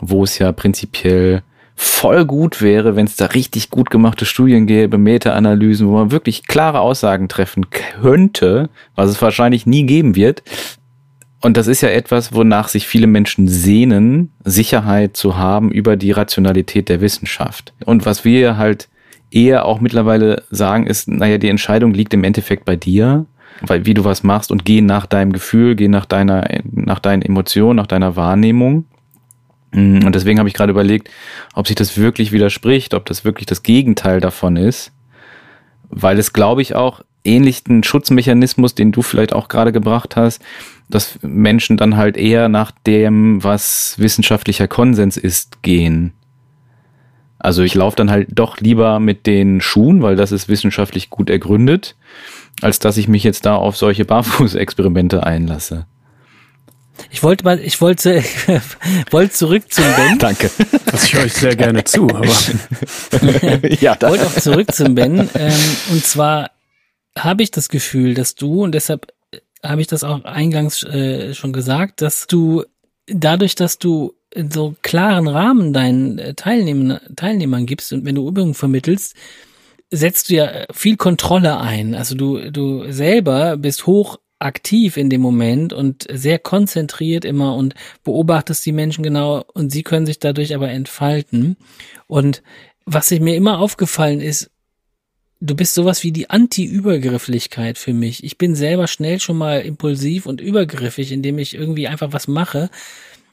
wo 0.00 0.24
es 0.24 0.38
ja 0.38 0.52
prinzipiell 0.52 1.42
voll 1.76 2.26
gut 2.26 2.60
wäre, 2.60 2.94
wenn 2.94 3.06
es 3.06 3.16
da 3.16 3.26
richtig 3.26 3.70
gut 3.70 3.88
gemachte 3.88 4.26
Studien 4.26 4.66
gäbe, 4.66 4.98
Meta-Analysen, 4.98 5.88
wo 5.88 5.92
man 5.92 6.10
wirklich 6.10 6.46
klare 6.46 6.80
Aussagen 6.80 7.28
treffen 7.28 7.70
könnte, 7.70 8.68
was 8.96 9.08
es 9.08 9.22
wahrscheinlich 9.22 9.64
nie 9.64 9.84
geben 9.84 10.14
wird, 10.14 10.42
und 11.40 11.56
das 11.56 11.66
ist 11.66 11.80
ja 11.80 11.88
etwas, 11.88 12.34
wonach 12.34 12.68
sich 12.68 12.86
viele 12.86 13.06
Menschen 13.06 13.48
sehnen, 13.48 14.30
Sicherheit 14.44 15.16
zu 15.16 15.38
haben 15.38 15.70
über 15.70 15.96
die 15.96 16.12
Rationalität 16.12 16.88
der 16.88 17.00
Wissenschaft. 17.00 17.72
Und 17.86 18.04
was 18.04 18.24
wir 18.24 18.58
halt 18.58 18.88
eher 19.30 19.64
auch 19.64 19.80
mittlerweile 19.80 20.44
sagen, 20.50 20.86
ist, 20.86 21.08
naja, 21.08 21.38
die 21.38 21.48
Entscheidung 21.48 21.94
liegt 21.94 22.12
im 22.12 22.24
Endeffekt 22.24 22.66
bei 22.66 22.76
dir, 22.76 23.24
weil 23.62 23.86
wie 23.86 23.94
du 23.94 24.04
was 24.04 24.22
machst 24.22 24.50
und 24.50 24.64
geh 24.64 24.82
nach 24.82 25.06
deinem 25.06 25.32
Gefühl, 25.32 25.76
geh 25.76 25.88
nach 25.88 26.04
deiner, 26.04 26.46
nach 26.70 26.98
deinen 26.98 27.22
Emotionen, 27.22 27.76
nach 27.76 27.86
deiner 27.86 28.16
Wahrnehmung. 28.16 28.84
Mm, 29.72 30.04
und 30.04 30.14
deswegen 30.14 30.38
habe 30.38 30.48
ich 30.48 30.54
gerade 30.54 30.72
überlegt, 30.72 31.08
ob 31.54 31.66
sich 31.66 31.76
das 31.76 31.96
wirklich 31.96 32.32
widerspricht, 32.32 32.92
ob 32.92 33.06
das 33.06 33.24
wirklich 33.24 33.46
das 33.46 33.62
Gegenteil 33.62 34.20
davon 34.20 34.56
ist. 34.56 34.92
Weil 35.88 36.18
es, 36.18 36.32
glaube 36.32 36.60
ich, 36.60 36.74
auch 36.74 37.02
ähnlichen 37.24 37.82
Schutzmechanismus, 37.82 38.74
den 38.74 38.92
du 38.92 39.02
vielleicht 39.02 39.32
auch 39.32 39.48
gerade 39.48 39.72
gebracht 39.72 40.16
hast, 40.16 40.42
dass 40.90 41.18
Menschen 41.22 41.76
dann 41.76 41.96
halt 41.96 42.16
eher 42.16 42.48
nach 42.48 42.72
dem, 42.86 43.42
was 43.42 43.94
wissenschaftlicher 43.98 44.68
Konsens 44.68 45.16
ist, 45.16 45.62
gehen. 45.62 46.12
Also 47.38 47.62
ich 47.62 47.74
laufe 47.74 47.96
dann 47.96 48.10
halt 48.10 48.28
doch 48.32 48.58
lieber 48.58 49.00
mit 49.00 49.26
den 49.26 49.60
Schuhen, 49.60 50.02
weil 50.02 50.14
das 50.14 50.30
ist 50.30 50.48
wissenschaftlich 50.48 51.08
gut 51.08 51.30
ergründet, 51.30 51.96
als 52.60 52.78
dass 52.78 52.98
ich 52.98 53.08
mich 53.08 53.24
jetzt 53.24 53.46
da 53.46 53.56
auf 53.56 53.76
solche 53.76 54.04
Barfußexperimente 54.04 55.24
einlasse. 55.24 55.86
Ich 57.10 57.22
wollte 57.22 57.44
mal, 57.44 57.58
ich 57.58 57.80
wollte, 57.80 58.22
wollte 59.10 59.32
zurück 59.32 59.72
zum 59.72 59.84
Ben. 59.96 60.18
Danke. 60.18 60.50
Das 60.84 61.04
ich 61.04 61.14
höre 61.14 61.24
ich 61.24 61.32
sehr 61.32 61.56
gerne 61.56 61.84
zu, 61.84 62.08
aber. 62.10 62.26
ja, 63.80 63.94
ich 63.94 64.02
wollte 64.02 64.26
auch 64.26 64.34
zurück 64.34 64.72
zum 64.72 64.94
Ben. 64.94 65.30
Ähm, 65.34 65.76
und 65.92 66.04
zwar 66.04 66.50
habe 67.16 67.42
ich 67.42 67.50
das 67.50 67.70
Gefühl, 67.70 68.12
dass 68.12 68.34
du, 68.34 68.62
und 68.62 68.72
deshalb 68.72 69.12
habe 69.64 69.80
ich 69.80 69.86
das 69.86 70.04
auch 70.04 70.24
eingangs 70.24 70.82
äh, 70.82 71.34
schon 71.34 71.52
gesagt, 71.52 72.02
dass 72.02 72.26
du 72.26 72.64
dadurch, 73.06 73.54
dass 73.54 73.78
du 73.78 74.14
so 74.50 74.74
klaren 74.82 75.28
Rahmen 75.28 75.72
deinen 75.72 76.18
äh, 76.18 76.34
Teilnehmern, 76.34 77.00
Teilnehmern 77.16 77.66
gibst 77.66 77.92
und 77.92 78.04
wenn 78.04 78.14
du 78.14 78.28
Übungen 78.28 78.54
vermittelst, 78.54 79.14
setzt 79.90 80.30
du 80.30 80.34
ja 80.34 80.66
viel 80.72 80.96
Kontrolle 80.96 81.58
ein. 81.58 81.94
Also 81.94 82.14
du, 82.14 82.50
du 82.50 82.90
selber 82.92 83.56
bist 83.56 83.86
hoch 83.86 84.18
aktiv 84.38 84.96
in 84.96 85.10
dem 85.10 85.20
Moment 85.20 85.72
und 85.72 86.06
sehr 86.10 86.38
konzentriert 86.38 87.24
immer 87.24 87.56
und 87.56 87.74
beobachtest 88.04 88.64
die 88.64 88.72
Menschen 88.72 89.02
genau 89.02 89.44
und 89.52 89.70
sie 89.70 89.82
können 89.82 90.06
sich 90.06 90.18
dadurch 90.18 90.54
aber 90.54 90.70
entfalten. 90.70 91.56
Und 92.06 92.42
was 92.86 93.08
sich 93.08 93.20
mir 93.20 93.36
immer 93.36 93.58
aufgefallen 93.58 94.20
ist, 94.20 94.49
du 95.40 95.56
bist 95.56 95.74
sowas 95.74 96.04
wie 96.04 96.12
die 96.12 96.30
Anti-Übergrifflichkeit 96.30 97.78
für 97.78 97.94
mich. 97.94 98.22
Ich 98.24 98.38
bin 98.38 98.54
selber 98.54 98.86
schnell 98.86 99.18
schon 99.20 99.38
mal 99.38 99.60
impulsiv 99.60 100.26
und 100.26 100.40
übergriffig, 100.40 101.10
indem 101.12 101.38
ich 101.38 101.54
irgendwie 101.54 101.88
einfach 101.88 102.12
was 102.12 102.28
mache. 102.28 102.70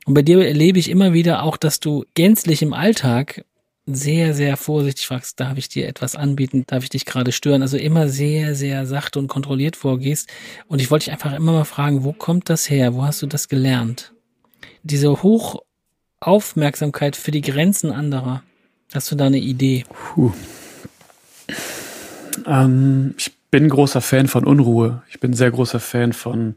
Und 0.06 0.14
bei 0.14 0.22
dir 0.22 0.46
erlebe 0.46 0.80
ich 0.80 0.90
immer 0.90 1.14
wieder 1.14 1.44
auch, 1.44 1.58
dass 1.58 1.80
du 1.82 2.06
gänzlich 2.14 2.62
im 2.62 2.74
Alltag 2.74 3.44
sehr, 3.86 4.34
sehr 4.34 4.58
vorsichtig 4.58 5.08
fragst, 5.08 5.40
darf 5.40 5.58
ich 5.58 5.70
dir 5.70 5.88
etwas 5.88 6.18
anbieten, 6.18 6.66
darf 6.68 6.84
ich 6.84 6.90
dich 6.90 7.06
gerade 7.06 7.32
stören? 7.32 7.62
Also 7.62 7.78
immer 7.78 8.10
sehr, 8.10 8.54
sehr 8.54 8.86
sachte 8.86 9.18
und 9.20 9.30
kontrolliert 9.30 9.78
vorgehst. 9.78 10.30
Und 10.68 10.82
ich 10.82 10.92
wollte 10.92 11.06
dich 11.06 11.14
einfach 11.14 11.34
immer 11.34 11.54
mal 11.54 11.64
fragen, 11.64 12.04
wo 12.04 12.12
kommt 12.12 12.50
das 12.50 12.70
her? 12.70 12.96
Wo 12.96 13.04
hast 13.04 13.22
du 13.22 13.28
das 13.28 13.48
gelernt? 13.48 14.14
Diese 14.84 15.24
Hochaufmerksamkeit 15.24 17.16
für 17.16 17.32
die 17.32 17.40
Grenzen 17.42 17.92
anderer. 17.92 18.44
Hast 18.94 19.10
du 19.12 19.16
da 19.16 19.28
eine 19.28 19.40
Idee? 19.40 19.86
Puh. 19.90 20.34
Ähm, 22.48 23.14
ich 23.18 23.38
bin 23.52 23.70
großer 23.70 24.02
Fan 24.02 24.28
von 24.28 24.46
Unruhe. 24.46 25.04
Ich 25.10 25.20
bin 25.20 25.34
sehr 25.34 25.52
großer 25.52 25.80
Fan 25.80 26.14
von 26.14 26.56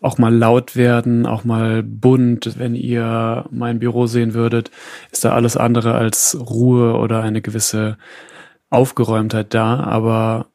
auch 0.00 0.18
mal 0.18 0.34
laut 0.34 0.74
werden, 0.74 1.26
auch 1.26 1.44
mal 1.44 1.82
bunt. 1.82 2.58
Wenn 2.58 2.74
ihr 2.74 3.46
mein 3.50 3.78
Büro 3.78 4.06
sehen 4.06 4.34
würdet, 4.34 4.70
ist 5.12 5.24
da 5.24 5.32
alles 5.32 5.56
andere 5.56 5.94
als 5.94 6.36
Ruhe 6.38 6.94
oder 6.94 7.22
eine 7.22 7.40
gewisse 7.42 7.96
Aufgeräumtheit 8.70 9.54
da. 9.54 9.80
Aber 9.80 10.46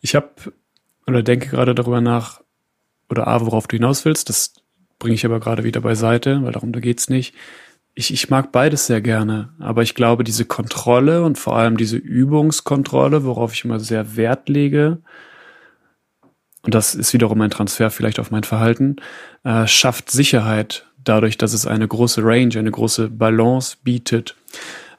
ich 0.00 0.14
habe 0.14 0.30
oder 1.06 1.22
denke 1.22 1.48
gerade 1.48 1.74
darüber 1.74 2.00
nach, 2.00 2.42
oder 3.10 3.26
A, 3.28 3.40
worauf 3.40 3.66
du 3.66 3.76
hinaus 3.76 4.04
willst, 4.04 4.28
das 4.28 4.54
bringe 4.98 5.14
ich 5.14 5.24
aber 5.24 5.40
gerade 5.40 5.64
wieder 5.64 5.80
beiseite, 5.80 6.42
weil 6.42 6.52
darum 6.52 6.72
da 6.72 6.80
geht's 6.80 7.08
nicht 7.08 7.34
ich, 7.98 8.12
ich 8.12 8.30
mag 8.30 8.52
beides 8.52 8.86
sehr 8.86 9.00
gerne, 9.00 9.48
aber 9.58 9.82
ich 9.82 9.96
glaube, 9.96 10.22
diese 10.22 10.44
Kontrolle 10.44 11.24
und 11.24 11.36
vor 11.36 11.56
allem 11.56 11.76
diese 11.76 11.96
Übungskontrolle, 11.96 13.24
worauf 13.24 13.52
ich 13.52 13.64
immer 13.64 13.80
sehr 13.80 14.14
Wert 14.16 14.48
lege, 14.48 14.98
und 16.62 16.74
das 16.74 16.94
ist 16.94 17.12
wiederum 17.12 17.40
ein 17.40 17.50
Transfer 17.50 17.90
vielleicht 17.90 18.20
auf 18.20 18.30
mein 18.30 18.44
Verhalten, 18.44 18.96
äh, 19.42 19.66
schafft 19.66 20.12
Sicherheit 20.12 20.86
dadurch, 21.02 21.38
dass 21.38 21.52
es 21.52 21.66
eine 21.66 21.88
große 21.88 22.22
Range, 22.22 22.56
eine 22.56 22.70
große 22.70 23.08
Balance 23.08 23.78
bietet. 23.82 24.36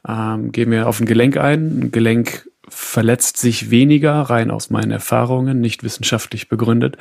Ähm, 0.05 0.51
gehen 0.51 0.69
wir 0.69 0.87
auf 0.87 0.99
ein 0.99 1.05
Gelenk 1.05 1.37
ein. 1.37 1.79
Ein 1.79 1.91
Gelenk 1.91 2.49
verletzt 2.67 3.37
sich 3.37 3.71
weniger, 3.71 4.13
rein 4.13 4.51
aus 4.51 4.71
meinen 4.71 4.91
Erfahrungen, 4.91 5.61
nicht 5.61 5.83
wissenschaftlich 5.83 6.49
begründet, 6.49 6.97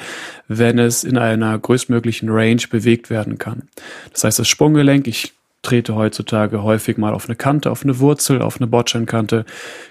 wenn 0.46 0.78
es 0.78 1.02
in 1.02 1.18
einer 1.18 1.58
größtmöglichen 1.58 2.28
Range 2.28 2.62
bewegt 2.70 3.10
werden 3.10 3.38
kann. 3.38 3.68
Das 4.12 4.22
heißt, 4.24 4.38
das 4.38 4.48
Sprunggelenk, 4.48 5.06
ich 5.08 5.37
trete 5.62 5.94
heutzutage 5.94 6.62
häufig 6.62 6.98
mal 6.98 7.12
auf 7.12 7.26
eine 7.26 7.36
Kante, 7.36 7.70
auf 7.70 7.82
eine 7.82 7.98
Wurzel, 7.98 8.42
auf 8.42 8.56
eine 8.56 8.66
Bordsteinkante, 8.66 9.44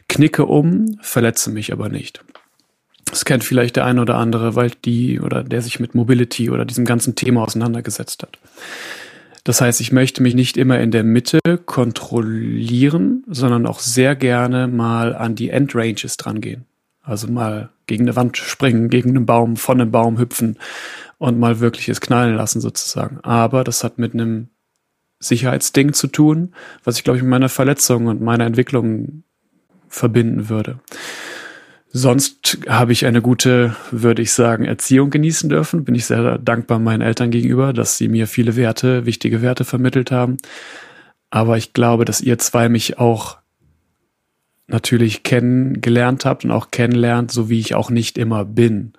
knicke 0.08 0.46
um, 0.46 0.98
verletze 1.02 1.52
mich 1.52 1.74
aber 1.74 1.90
nicht. 1.90 2.24
Das 3.06 3.26
kennt 3.26 3.44
vielleicht 3.44 3.78
der 3.78 3.86
eine 3.86 4.02
oder 4.02 4.16
andere, 4.16 4.56
weil 4.56 4.72
die 4.84 5.20
oder 5.20 5.44
der 5.44 5.62
sich 5.62 5.80
mit 5.80 5.96
Mobility 5.96 6.50
oder 6.50 6.66
diesem 6.66 6.86
ganzen 6.86 7.16
Thema 7.16 7.44
auseinandergesetzt 7.44 8.24
hat. 8.24 8.38
Das 9.44 9.62
heißt, 9.62 9.80
ich 9.80 9.94
möchte 9.94 10.22
mich 10.22 10.36
nicht 10.36 10.58
immer 10.58 10.80
in 10.80 10.92
der 10.92 11.06
Mitte 11.06 11.40
kontrollieren, 11.66 13.24
sondern 13.28 13.66
auch 13.66 13.80
sehr 13.80 14.14
gerne 14.16 14.68
mal 14.68 15.16
an 15.16 15.36
die 15.36 15.50
Endranges 15.50 16.18
drangehen. 16.18 16.66
Also 17.02 17.28
mal 17.28 17.70
gegen 17.86 18.04
eine 18.04 18.18
Wand 18.18 18.36
springen, 18.36 18.90
gegen 18.90 19.12
einen 19.12 19.26
Baum, 19.26 19.56
von 19.56 19.80
einem 19.80 19.92
Baum 19.92 20.20
hüpfen 20.20 20.60
und 21.18 21.40
mal 21.40 21.62
wirkliches 21.62 22.02
knallen 22.02 22.36
lassen 22.36 22.60
sozusagen. 22.60 23.22
Aber 23.22 23.64
das 23.64 23.86
hat 23.86 23.98
mit 23.98 24.14
einem 24.14 24.50
Sicherheitsding 25.20 25.94
zu 25.94 26.08
tun, 26.08 26.54
was 26.84 26.98
ich 26.98 27.04
glaube 27.04 27.18
ich 27.18 27.24
mit 27.24 27.32
meiner 27.32 27.50
Verletzung 27.50 28.08
und 28.08 28.22
meiner 28.22 28.46
Entwicklung 28.46 29.24
verbinden 29.88 30.50
würde. 30.50 30.80
Sonst 31.90 32.60
habe 32.68 32.92
ich 32.92 33.06
eine 33.06 33.22
gute, 33.22 33.76
würde 33.92 34.22
ich 34.22 34.34
sagen, 34.34 34.66
Erziehung 34.66 35.10
genießen 35.10 35.50
dürfen. 35.50 35.86
Bin 35.86 35.96
ich 35.96 36.06
sehr 36.06 36.38
dankbar 36.38 36.80
meinen 36.80 37.02
Eltern 37.02 37.32
gegenüber, 37.32 37.74
dass 37.74 37.98
sie 37.98 38.10
mir 38.10 38.28
viele 38.28 38.56
Werte, 38.56 39.06
wichtige 39.06 39.42
Werte 39.42 39.66
vermittelt 39.66 40.12
haben. 40.12 40.38
Aber 41.30 41.58
ich 41.58 41.74
glaube, 41.74 42.06
dass 42.06 42.22
ihr 42.22 42.38
zwei 42.38 42.70
mich 42.70 43.00
auch 43.00 43.38
natürlich 44.68 45.24
kennengelernt 45.24 46.26
habt 46.26 46.44
und 46.46 46.52
auch 46.52 46.72
kennenlernt, 46.72 47.32
so 47.32 47.50
wie 47.50 47.60
ich 47.60 47.74
auch 47.74 47.90
nicht 47.90 48.18
immer 48.18 48.44
bin. 48.46 48.94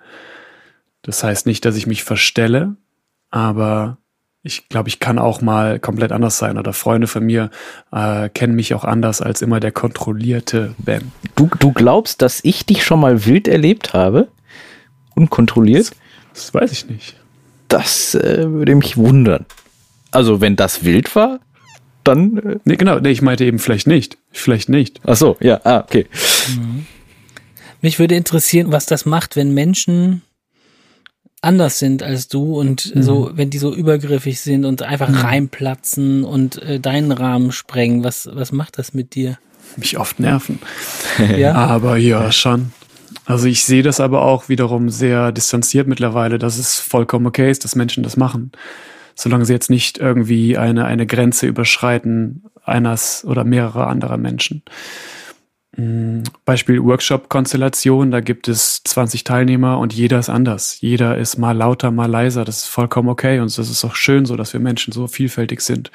Das 1.03 1.23
heißt 1.23 1.45
nicht, 1.45 1.63
dass 1.65 1.75
ich 1.75 1.87
mich 1.87 2.03
verstelle, 2.03 2.75
aber 3.29 3.97
ich 4.43 4.69
glaube, 4.69 4.87
ich 4.87 4.99
kann 4.99 5.19
auch 5.19 5.41
mal 5.41 5.79
komplett 5.79 6.11
anders 6.11 6.37
sein 6.37 6.57
oder 6.57 6.71
Freunde 6.71 7.07
von 7.07 7.25
mir 7.25 7.49
äh, 7.91 8.29
kennen 8.29 8.55
mich 8.55 8.73
auch 8.73 8.85
anders 8.85 9.21
als 9.21 9.41
immer 9.41 9.59
der 9.59 9.71
kontrollierte 9.71 10.75
Ben. 10.77 11.11
Du, 11.35 11.49
du 11.59 11.73
glaubst, 11.73 12.21
dass 12.21 12.39
ich 12.43 12.65
dich 12.65 12.83
schon 12.83 13.01
mal 13.01 13.25
wild 13.25 13.47
erlebt 13.47 13.93
habe? 13.93 14.29
Unkontrolliert? 15.15 15.91
Das, 16.33 16.51
das 16.51 16.53
weiß 16.53 16.71
ich 16.71 16.89
nicht. 16.89 17.15
Das 17.67 18.15
äh, 18.15 18.49
würde 18.49 18.75
mich 18.75 18.95
wundern. 18.95 19.45
Also, 20.11 20.41
wenn 20.41 20.55
das 20.55 20.83
wild 20.85 21.15
war, 21.15 21.39
dann. 22.03 22.37
Äh 22.37 22.59
nee, 22.63 22.77
genau, 22.77 22.99
nee, 22.99 23.11
ich 23.11 23.21
meinte 23.21 23.43
eben 23.45 23.59
vielleicht 23.59 23.87
nicht. 23.87 24.17
Vielleicht 24.31 24.69
nicht. 24.69 25.01
Ach 25.05 25.17
so, 25.17 25.37
ja, 25.41 25.59
ah, 25.65 25.79
okay. 25.79 26.07
Mhm. 26.55 26.85
Mich 27.81 27.99
würde 27.99 28.15
interessieren, 28.15 28.71
was 28.71 28.85
das 28.85 29.05
macht, 29.05 29.35
wenn 29.35 29.53
Menschen 29.53 30.21
anders 31.41 31.79
sind 31.79 32.03
als 32.03 32.27
du 32.27 32.59
und 32.59 32.95
mhm. 32.95 33.03
so, 33.03 33.31
wenn 33.33 33.49
die 33.49 33.57
so 33.57 33.73
übergriffig 33.73 34.39
sind 34.41 34.65
und 34.65 34.81
einfach 34.81 35.09
mhm. 35.09 35.15
reinplatzen 35.15 36.23
und 36.23 36.61
äh, 36.61 36.79
deinen 36.79 37.11
Rahmen 37.11 37.51
sprengen, 37.51 38.03
was, 38.03 38.29
was 38.31 38.51
macht 38.51 38.77
das 38.77 38.93
mit 38.93 39.15
dir? 39.15 39.37
Mich 39.77 39.97
oft 39.97 40.19
nerven. 40.19 40.59
ja. 41.37 41.53
Aber 41.53 41.97
ja, 41.97 42.31
schon. 42.31 42.73
Also 43.25 43.47
ich 43.47 43.63
sehe 43.63 43.83
das 43.83 43.99
aber 43.99 44.23
auch 44.23 44.49
wiederum 44.49 44.89
sehr 44.89 45.31
distanziert 45.31 45.87
mittlerweile, 45.87 46.39
dass 46.39 46.57
es 46.57 46.79
vollkommen 46.79 47.27
okay 47.27 47.51
ist, 47.51 47.63
dass 47.63 47.75
Menschen 47.75 48.03
das 48.03 48.17
machen. 48.17 48.51
Solange 49.15 49.45
sie 49.45 49.53
jetzt 49.53 49.69
nicht 49.69 49.97
irgendwie 49.97 50.57
eine, 50.57 50.85
eine 50.85 51.05
Grenze 51.05 51.45
überschreiten 51.45 52.43
eines 52.63 53.23
oder 53.25 53.43
mehrerer 53.43 53.87
anderer 53.87 54.17
Menschen. 54.17 54.63
Mm, 55.79 56.23
Beispiel 56.43 56.83
Workshop-Konstellation, 56.83 58.11
da 58.11 58.19
gibt 58.19 58.49
es 58.49 58.83
20 58.83 59.23
Teilnehmer 59.23 59.79
und 59.79 59.93
jeder 59.93 60.19
ist 60.19 60.29
anders. 60.29 60.81
Jeder 60.81 61.17
ist 61.17 61.37
mal 61.37 61.55
lauter, 61.55 61.89
mal 61.89 62.09
leiser. 62.09 62.43
Das 62.43 62.63
ist 62.63 62.67
vollkommen 62.67 63.07
okay 63.07 63.39
und 63.39 63.57
das 63.57 63.69
ist 63.69 63.85
auch 63.85 63.95
schön 63.95 64.25
so, 64.25 64.35
dass 64.35 64.51
wir 64.51 64.59
Menschen 64.59 64.91
so 64.91 65.07
vielfältig 65.07 65.61
sind. 65.61 65.89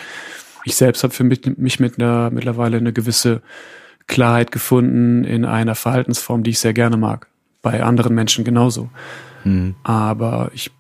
Ich 0.64 0.76
selbst 0.76 1.02
habe 1.04 1.12
für 1.12 1.24
mich, 1.24 1.42
mich 1.58 1.80
mit 1.80 2.00
einer 2.00 2.30
mittlerweile 2.30 2.78
eine 2.78 2.94
gewisse 2.94 3.42
Klarheit 4.06 4.52
gefunden 4.52 5.24
in 5.24 5.44
einer 5.44 5.74
Verhaltensform, 5.74 6.44
die 6.44 6.50
ich 6.50 6.60
sehr 6.60 6.72
gerne 6.72 6.96
mag. 6.96 7.26
Bei 7.60 7.82
anderen 7.82 8.14
Menschen 8.14 8.42
genauso. 8.44 8.88
Mhm. 9.44 9.74
Aber 9.82 10.50
ich 10.54 10.70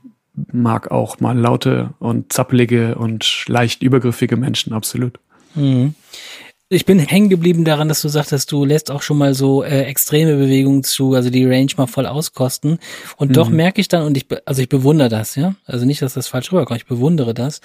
mag 0.50 0.90
auch 0.90 1.20
mal 1.20 1.38
laute 1.38 1.90
und 1.98 2.32
zappelige 2.32 2.94
und 2.94 3.44
leicht 3.48 3.82
übergriffige 3.82 4.38
Menschen, 4.38 4.72
absolut. 4.72 5.18
Mhm 5.54 5.94
ich 6.74 6.84
bin 6.84 6.98
hängen 6.98 7.28
geblieben 7.28 7.64
daran, 7.64 7.88
dass 7.88 8.02
du 8.02 8.08
sagtest, 8.08 8.50
du 8.52 8.64
lässt 8.64 8.90
auch 8.90 9.02
schon 9.02 9.18
mal 9.18 9.34
so 9.34 9.62
äh, 9.62 9.82
extreme 9.82 10.36
Bewegungen 10.36 10.82
zu, 10.82 11.14
also 11.14 11.30
die 11.30 11.46
Range 11.46 11.70
mal 11.76 11.86
voll 11.86 12.06
auskosten. 12.06 12.78
Und 13.16 13.30
mhm. 13.30 13.34
doch 13.34 13.48
merke 13.48 13.80
ich 13.80 13.88
dann, 13.88 14.04
und 14.04 14.16
ich, 14.16 14.26
also 14.44 14.60
ich 14.60 14.68
bewundere 14.68 15.08
das, 15.08 15.36
ja. 15.36 15.54
Also 15.64 15.86
nicht, 15.86 16.02
dass 16.02 16.14
das 16.14 16.28
falsch 16.28 16.52
rüberkommt, 16.52 16.80
ich 16.80 16.86
bewundere 16.86 17.34
das. 17.34 17.60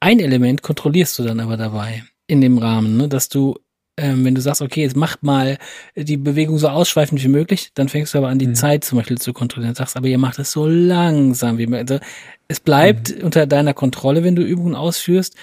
Ein 0.00 0.20
Element 0.20 0.62
kontrollierst 0.62 1.18
du 1.18 1.24
dann 1.24 1.40
aber 1.40 1.56
dabei 1.56 2.04
in 2.26 2.40
dem 2.40 2.58
Rahmen, 2.58 2.96
ne, 2.96 3.08
dass 3.08 3.28
du 3.28 3.56
ähm, 3.98 4.24
wenn 4.24 4.36
du 4.36 4.40
sagst, 4.40 4.62
okay, 4.62 4.82
jetzt 4.82 4.96
mach 4.96 5.16
mal 5.22 5.58
die 5.96 6.16
Bewegung 6.16 6.56
so 6.58 6.68
ausschweifend 6.68 7.22
wie 7.24 7.28
möglich, 7.28 7.70
dann 7.74 7.88
fängst 7.88 8.14
du 8.14 8.18
aber 8.18 8.28
an, 8.28 8.38
die 8.38 8.46
mhm. 8.46 8.54
Zeit 8.54 8.84
zum 8.84 8.98
Beispiel 8.98 9.18
zu 9.18 9.32
kontrollieren. 9.32 9.74
Sagst, 9.74 9.96
aber 9.96 10.06
ihr 10.06 10.18
macht 10.18 10.38
es 10.38 10.52
so 10.52 10.68
langsam 10.68 11.58
wie 11.58 11.66
möglich. 11.66 11.90
Also, 11.90 12.04
es 12.46 12.60
bleibt 12.60 13.16
mhm. 13.16 13.24
unter 13.24 13.46
deiner 13.46 13.74
Kontrolle, 13.74 14.22
wenn 14.22 14.36
du 14.36 14.42
Übungen 14.42 14.76
ausführst 14.76 15.34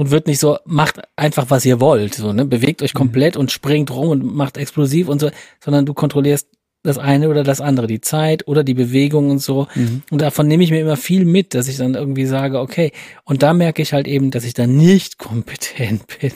und 0.00 0.10
wird 0.10 0.26
nicht 0.26 0.38
so, 0.38 0.56
macht 0.64 0.98
einfach, 1.14 1.50
was 1.50 1.66
ihr 1.66 1.78
wollt, 1.78 2.14
so, 2.14 2.32
ne, 2.32 2.46
bewegt 2.46 2.82
euch 2.82 2.94
mhm. 2.94 2.98
komplett 2.98 3.34
mhm. 3.34 3.42
und 3.42 3.50
springt 3.52 3.90
rum 3.90 4.08
und 4.08 4.34
macht 4.34 4.56
explosiv 4.56 5.08
und 5.08 5.20
so, 5.20 5.30
sondern 5.62 5.84
du 5.84 5.92
kontrollierst 5.92 6.48
das 6.82 6.96
eine 6.96 7.28
oder 7.28 7.44
das 7.44 7.60
andere, 7.60 7.86
die 7.86 8.00
Zeit 8.00 8.48
oder 8.48 8.64
die 8.64 8.72
Bewegung 8.72 9.30
und 9.30 9.40
so. 9.40 9.66
Mhm. 9.74 10.02
Und 10.10 10.22
davon 10.22 10.48
nehme 10.48 10.64
ich 10.64 10.70
mir 10.70 10.80
immer 10.80 10.96
viel 10.96 11.26
mit, 11.26 11.54
dass 11.54 11.68
ich 11.68 11.76
dann 11.76 11.94
irgendwie 11.94 12.24
sage, 12.24 12.58
okay, 12.58 12.92
und 13.24 13.42
da 13.42 13.52
merke 13.52 13.82
ich 13.82 13.92
halt 13.92 14.08
eben, 14.08 14.30
dass 14.30 14.44
ich 14.44 14.54
dann 14.54 14.76
nicht 14.76 15.18
kompetent 15.18 16.04
bin. 16.20 16.32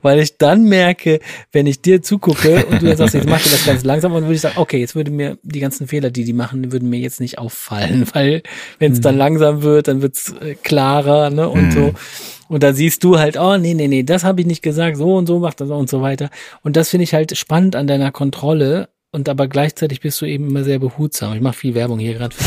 Weil 0.00 0.20
ich 0.20 0.38
dann 0.38 0.64
merke, 0.64 1.18
wenn 1.50 1.66
ich 1.66 1.82
dir 1.82 2.02
zugucke 2.02 2.66
und 2.66 2.82
du 2.82 2.86
jetzt 2.86 2.98
sagst, 2.98 3.14
jetzt 3.14 3.28
machst 3.28 3.46
du 3.46 3.50
das 3.50 3.64
ganz 3.64 3.84
langsam, 3.84 4.12
und 4.12 4.22
würde 4.22 4.34
ich 4.34 4.40
sagen, 4.40 4.58
okay, 4.58 4.78
jetzt 4.78 4.94
würde 4.94 5.10
mir 5.10 5.38
die 5.42 5.60
ganzen 5.60 5.88
Fehler, 5.88 6.10
die 6.10 6.24
die 6.24 6.32
machen, 6.32 6.70
würden 6.70 6.88
mir 6.88 7.00
jetzt 7.00 7.20
nicht 7.20 7.38
auffallen, 7.38 8.06
weil 8.12 8.42
wenn 8.78 8.92
es 8.92 8.98
mhm. 8.98 9.02
dann 9.02 9.16
langsam 9.16 9.62
wird, 9.62 9.88
dann 9.88 10.02
wird's 10.02 10.32
äh, 10.40 10.54
klarer, 10.62 11.30
ne, 11.30 11.48
und 11.48 11.68
mhm. 11.68 11.72
so. 11.72 11.94
Und 12.48 12.62
da 12.62 12.74
siehst 12.74 13.02
du 13.02 13.18
halt, 13.18 13.38
oh, 13.38 13.56
nee, 13.56 13.72
nee, 13.72 13.88
nee, 13.88 14.02
das 14.02 14.24
habe 14.24 14.42
ich 14.42 14.46
nicht 14.46 14.62
gesagt, 14.62 14.98
so 14.98 15.16
und 15.16 15.26
so 15.26 15.38
macht 15.38 15.60
das 15.60 15.70
und 15.70 15.88
so 15.88 16.02
weiter. 16.02 16.28
Und 16.62 16.76
das 16.76 16.90
finde 16.90 17.04
ich 17.04 17.14
halt 17.14 17.36
spannend 17.36 17.74
an 17.74 17.86
deiner 17.86 18.12
Kontrolle. 18.12 18.90
Und 19.14 19.28
aber 19.28 19.46
gleichzeitig 19.46 20.00
bist 20.00 20.22
du 20.22 20.24
eben 20.24 20.48
immer 20.48 20.64
sehr 20.64 20.78
behutsam. 20.78 21.34
Ich 21.34 21.42
mache 21.42 21.52
viel 21.52 21.74
Werbung 21.74 21.98
hier 21.98 22.14
gerade 22.14 22.34
für 22.36 22.42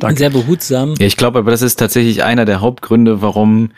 Danke. 0.00 0.18
Sehr 0.18 0.30
behutsam. 0.30 0.94
Ja, 0.98 1.06
ich 1.06 1.16
glaube 1.16 1.38
aber, 1.38 1.52
das 1.52 1.62
ist 1.62 1.76
tatsächlich 1.76 2.24
einer 2.24 2.44
der 2.44 2.60
Hauptgründe, 2.60 3.22
warum 3.22 3.70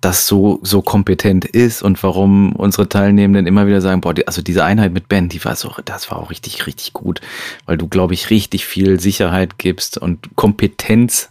das 0.00 0.28
so, 0.28 0.60
so 0.62 0.82
kompetent 0.82 1.44
ist 1.44 1.82
und 1.82 2.00
warum 2.04 2.52
unsere 2.52 2.88
Teilnehmenden 2.88 3.48
immer 3.48 3.66
wieder 3.66 3.80
sagen, 3.80 4.02
boah, 4.02 4.14
die, 4.14 4.28
also 4.28 4.40
diese 4.40 4.64
Einheit 4.64 4.92
mit 4.92 5.08
Ben, 5.08 5.28
die 5.28 5.44
war 5.44 5.56
so, 5.56 5.72
das 5.84 6.10
war 6.12 6.18
auch 6.18 6.30
richtig, 6.30 6.68
richtig 6.68 6.92
gut, 6.92 7.20
weil 7.64 7.76
du, 7.76 7.88
glaube 7.88 8.14
ich, 8.14 8.30
richtig 8.30 8.64
viel 8.64 9.00
Sicherheit 9.00 9.58
gibst 9.58 9.98
und 9.98 10.36
Kompetenz 10.36 11.30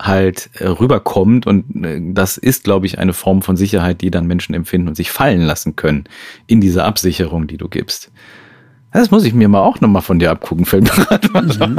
halt 0.00 0.50
äh, 0.54 0.66
rüberkommt 0.66 1.46
und 1.46 1.84
äh, 1.84 2.00
das 2.02 2.36
ist, 2.36 2.64
glaube 2.64 2.86
ich, 2.86 2.98
eine 2.98 3.12
Form 3.12 3.42
von 3.42 3.56
Sicherheit, 3.56 4.00
die 4.00 4.10
dann 4.10 4.26
Menschen 4.26 4.54
empfinden 4.54 4.88
und 4.88 4.96
sich 4.96 5.12
fallen 5.12 5.42
lassen 5.42 5.76
können 5.76 6.04
in 6.48 6.60
diese 6.60 6.82
Absicherung, 6.82 7.46
die 7.46 7.58
du 7.58 7.68
gibst. 7.68 8.10
Das 8.92 9.10
muss 9.10 9.24
ich 9.24 9.34
mir 9.34 9.48
mal 9.48 9.60
auch 9.60 9.80
nochmal 9.80 10.02
von 10.02 10.18
dir 10.18 10.30
abgucken, 10.30 10.66
mal. 11.32 11.44
Mhm. 11.44 11.78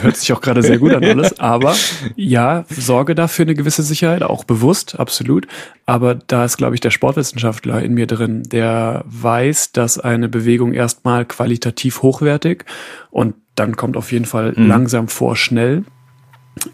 Hört 0.00 0.16
sich 0.16 0.32
auch 0.32 0.40
gerade 0.40 0.62
sehr 0.62 0.78
gut 0.78 0.94
an 0.94 1.04
alles. 1.04 1.38
Aber 1.40 1.74
ja, 2.14 2.64
sorge 2.68 3.14
dafür 3.14 3.44
eine 3.44 3.54
gewisse 3.54 3.82
Sicherheit, 3.82 4.22
auch 4.22 4.44
bewusst, 4.44 4.98
absolut. 5.00 5.48
Aber 5.84 6.14
da 6.14 6.44
ist, 6.44 6.56
glaube 6.58 6.74
ich, 6.74 6.80
der 6.80 6.90
Sportwissenschaftler 6.90 7.82
in 7.82 7.94
mir 7.94 8.06
drin, 8.06 8.44
der 8.44 9.04
weiß, 9.06 9.72
dass 9.72 9.98
eine 9.98 10.28
Bewegung 10.28 10.72
erstmal 10.72 11.24
qualitativ 11.24 12.02
hochwertig 12.02 12.64
und 13.10 13.34
dann 13.56 13.76
kommt 13.76 13.96
auf 13.96 14.12
jeden 14.12 14.26
Fall 14.26 14.52
mhm. 14.56 14.68
langsam 14.68 15.08
vor 15.08 15.34
schnell 15.34 15.84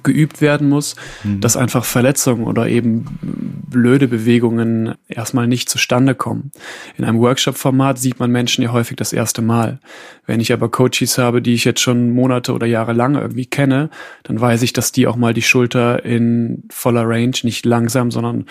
geübt 0.03 0.41
werden 0.41 0.69
muss, 0.69 0.95
mhm. 1.25 1.41
dass 1.41 1.57
einfach 1.57 1.85
Verletzungen 1.85 2.45
oder 2.45 2.69
eben 2.69 3.05
blöde 3.21 4.09
Bewegungen 4.09 4.95
erstmal 5.09 5.47
nicht 5.47 5.69
zustande 5.69 6.15
kommen. 6.15 6.53
In 6.97 7.05
einem 7.05 7.19
Workshop-Format 7.21 7.99
sieht 7.99 8.21
man 8.21 8.31
Menschen 8.31 8.63
ja 8.63 8.73
häufig 8.73 8.97
das 8.97 9.13
erste 9.13 9.43
Mal. 9.43 9.81
Wenn 10.27 10.41
ich 10.41 10.53
aber 10.53 10.71
Coaches 10.71 11.19
habe, 11.19 11.43
die 11.43 11.55
ich 11.55 11.65
jetzt 11.65 11.81
schon 11.81 12.11
Monate 12.15 12.53
oder 12.53 12.67
Jahre 12.67 12.93
lang 12.93 13.17
irgendwie 13.17 13.47
kenne, 13.47 13.91
dann 14.23 14.41
weiß 14.41 14.63
ich, 14.63 14.73
dass 14.73 14.93
die 14.93 15.07
auch 15.07 15.17
mal 15.17 15.35
die 15.35 15.43
Schulter 15.43 16.05
in 16.05 16.63
voller 16.71 17.09
Range 17.09 17.37
nicht 17.43 17.67
langsam, 17.67 18.11
sondern 18.11 18.47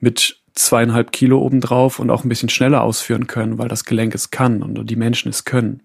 mit 0.00 0.38
zweieinhalb 0.54 1.12
Kilo 1.12 1.40
obendrauf 1.40 1.98
und 1.98 2.10
auch 2.10 2.24
ein 2.24 2.28
bisschen 2.28 2.48
schneller 2.48 2.82
ausführen 2.82 3.26
können, 3.26 3.58
weil 3.58 3.68
das 3.68 3.84
Gelenk 3.84 4.14
es 4.14 4.30
kann 4.30 4.62
und 4.62 4.88
die 4.88 4.96
Menschen 4.96 5.28
es 5.28 5.44
können. 5.44 5.82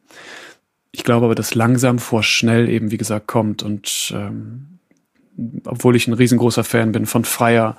Ich 0.91 1.03
glaube 1.03 1.25
aber, 1.25 1.35
dass 1.35 1.55
langsam 1.55 1.97
vor 1.99 2.21
schnell 2.21 2.69
eben, 2.69 2.91
wie 2.91 2.97
gesagt, 2.97 3.27
kommt 3.27 3.63
und 3.63 4.13
ähm, 4.15 4.72
obwohl 5.65 5.95
ich 5.95 6.07
ein 6.07 6.13
riesengroßer 6.13 6.63
Fan 6.63 6.91
bin 6.91 7.05
von 7.05 7.25
freier, 7.25 7.77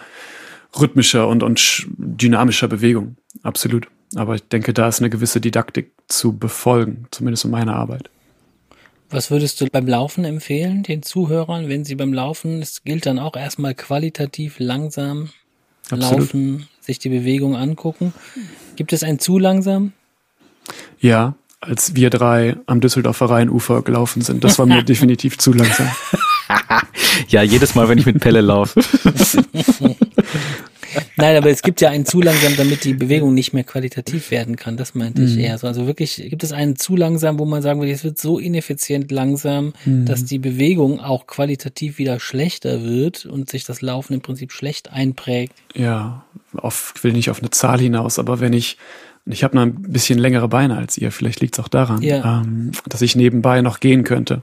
rhythmischer 0.79 1.29
und, 1.29 1.43
und 1.43 1.87
dynamischer 1.97 2.69
Bewegung. 2.69 3.17
Absolut. 3.43 3.89
Aber 4.15 4.35
ich 4.35 4.43
denke, 4.49 4.73
da 4.73 4.89
ist 4.89 5.01
eine 5.01 5.11
gewisse 5.11 5.41
Didaktik 5.41 5.93
zu 6.09 6.37
befolgen, 6.37 7.07
zumindest 7.11 7.45
in 7.45 7.51
meiner 7.51 7.75
Arbeit. 7.75 8.11
Was 9.11 9.31
würdest 9.31 9.61
du 9.61 9.67
beim 9.67 9.87
Laufen 9.87 10.25
empfehlen, 10.25 10.83
den 10.83 11.03
Zuhörern, 11.03 11.69
wenn 11.69 11.85
sie 11.85 11.95
beim 11.95 12.13
Laufen, 12.13 12.63
es 12.63 12.83
gilt 12.83 13.07
dann 13.07 13.19
auch 13.19 13.37
erstmal 13.37 13.75
qualitativ 13.75 14.57
langsam 14.59 15.31
Absolut. 15.91 16.19
laufen, 16.19 16.69
sich 16.81 16.99
die 16.99 17.11
Bewegung 17.11 17.55
angucken. 17.55 18.13
Gibt 18.77 18.93
es 18.93 19.03
ein 19.03 19.19
zu 19.19 19.39
langsam? 19.39 19.93
Ja, 20.99 21.35
als 21.61 21.95
wir 21.95 22.11
drei 22.11 22.57
am 22.67 22.81
Düsseldorfer 22.81 23.27
Rheinufer 23.27 23.83
gelaufen 23.83 24.23
sind, 24.23 24.45
das 24.45 24.59
war 24.59 24.67
mir 24.67 24.83
definitiv 24.85 25.39
zu 25.39 25.53
langsam. 25.53 25.89
ja, 27.29 27.43
jedes 27.43 27.75
Mal, 27.75 27.89
wenn 27.89 27.99
ich 27.99 28.07
mit 28.07 28.21
Pelle 28.21 28.41
laufe. 28.41 28.81
Nein, 31.17 31.37
aber 31.37 31.51
es 31.51 31.63
gibt 31.63 31.81
ja 31.81 31.91
einen 31.91 32.07
zu 32.07 32.21
langsam, 32.21 32.57
damit 32.57 32.85
die 32.85 32.95
Bewegung 32.95 33.35
nicht 33.35 33.53
mehr 33.53 33.65
qualitativ 33.65 34.31
werden 34.31 34.57
kann. 34.57 34.77
Das 34.77 34.95
meinte 34.95 35.23
mhm. 35.23 35.29
ich 35.29 35.39
eher 35.39 35.59
so. 35.59 35.67
Also 35.67 35.87
wirklich 35.87 36.17
gibt 36.17 36.43
es 36.45 36.53
einen 36.53 36.77
zu 36.77 36.97
langsam, 36.97 37.39
wo 37.39 37.45
man 37.45 37.63
sagen 37.63 37.81
würde, 37.81 37.93
es 37.93 38.05
wird 38.05 38.19
so 38.19 38.39
ineffizient 38.39 39.11
langsam, 39.11 39.73
mhm. 39.85 40.07
dass 40.07 40.25
die 40.25 40.39
Bewegung 40.39 41.01
auch 41.01 41.27
qualitativ 41.27 41.99
wieder 41.99 42.21
schlechter 42.21 42.83
wird 42.83 43.27
und 43.27 43.51
sich 43.51 43.65
das 43.65 43.81
Laufen 43.81 44.15
im 44.15 44.21
Prinzip 44.21 44.53
schlecht 44.53 44.93
einprägt. 44.93 45.55
Ja, 45.75 46.25
auf, 46.57 46.95
ich 46.97 47.05
will 47.05 47.13
nicht 47.13 47.31
auf 47.31 47.41
eine 47.41 47.51
Zahl 47.51 47.81
hinaus, 47.81 48.19
aber 48.19 48.41
wenn 48.41 48.53
ich 48.53 48.77
ich 49.27 49.43
habe 49.43 49.57
noch 49.57 49.63
ein 49.63 49.81
bisschen 49.81 50.19
längere 50.19 50.49
Beine 50.49 50.77
als 50.77 50.99
ihr, 50.99 51.11
vielleicht 51.11 51.41
liegt 51.41 51.57
es 51.57 51.65
auch 51.65 51.69
daran, 51.69 52.03
ja. 52.03 52.43
ähm, 52.43 52.73
dass 52.87 53.01
ich 53.01 53.17
nebenbei 53.17 53.63
noch 53.63 53.81
gehen 53.81 54.05
könnte. 54.05 54.43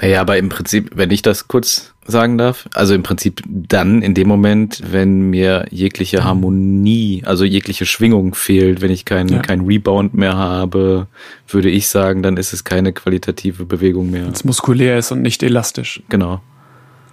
Naja, 0.00 0.20
aber 0.20 0.38
im 0.38 0.48
Prinzip, 0.48 0.90
wenn 0.94 1.10
ich 1.10 1.22
das 1.22 1.48
kurz 1.48 1.94
sagen 2.06 2.38
darf, 2.38 2.68
also 2.74 2.94
im 2.94 3.02
Prinzip 3.02 3.42
dann 3.46 4.02
in 4.02 4.14
dem 4.14 4.28
Moment, 4.28 4.82
wenn 4.90 5.30
mir 5.30 5.66
jegliche 5.70 6.24
Harmonie, 6.24 7.22
also 7.24 7.44
jegliche 7.44 7.86
Schwingung 7.86 8.34
fehlt, 8.34 8.80
wenn 8.80 8.90
ich 8.90 9.04
keinen 9.04 9.28
ja. 9.28 9.38
kein 9.40 9.60
Rebound 9.62 10.14
mehr 10.14 10.36
habe, 10.36 11.06
würde 11.48 11.70
ich 11.70 11.88
sagen, 11.88 12.22
dann 12.22 12.36
ist 12.36 12.52
es 12.52 12.64
keine 12.64 12.92
qualitative 12.92 13.64
Bewegung 13.64 14.10
mehr. 14.10 14.24
Wenn 14.24 14.32
es 14.32 14.44
muskulär 14.44 14.98
ist 14.98 15.12
und 15.12 15.22
nicht 15.22 15.42
elastisch. 15.42 16.02
Genau. 16.08 16.40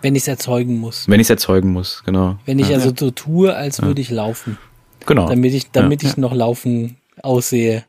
Wenn 0.02 0.16
ich 0.16 0.24
es 0.24 0.28
erzeugen 0.28 0.78
muss. 0.78 1.08
Wenn 1.08 1.20
ich 1.20 1.26
es 1.26 1.32
erzeugen 1.32 1.72
muss, 1.72 2.04
genau. 2.06 2.38
Wenn 2.46 2.60
ich 2.60 2.70
ja. 2.70 2.76
also 2.76 2.94
so 2.96 3.12
tue, 3.12 3.56
als 3.56 3.82
würde 3.82 4.02
ich 4.02 4.10
laufen. 4.10 4.58
Genau. 5.06 5.28
Damit 5.28 5.54
ich, 5.54 5.72
damit 5.72 6.04
ich 6.04 6.18
noch 6.18 6.34
laufen 6.34 6.98
aussehe. 7.22 7.86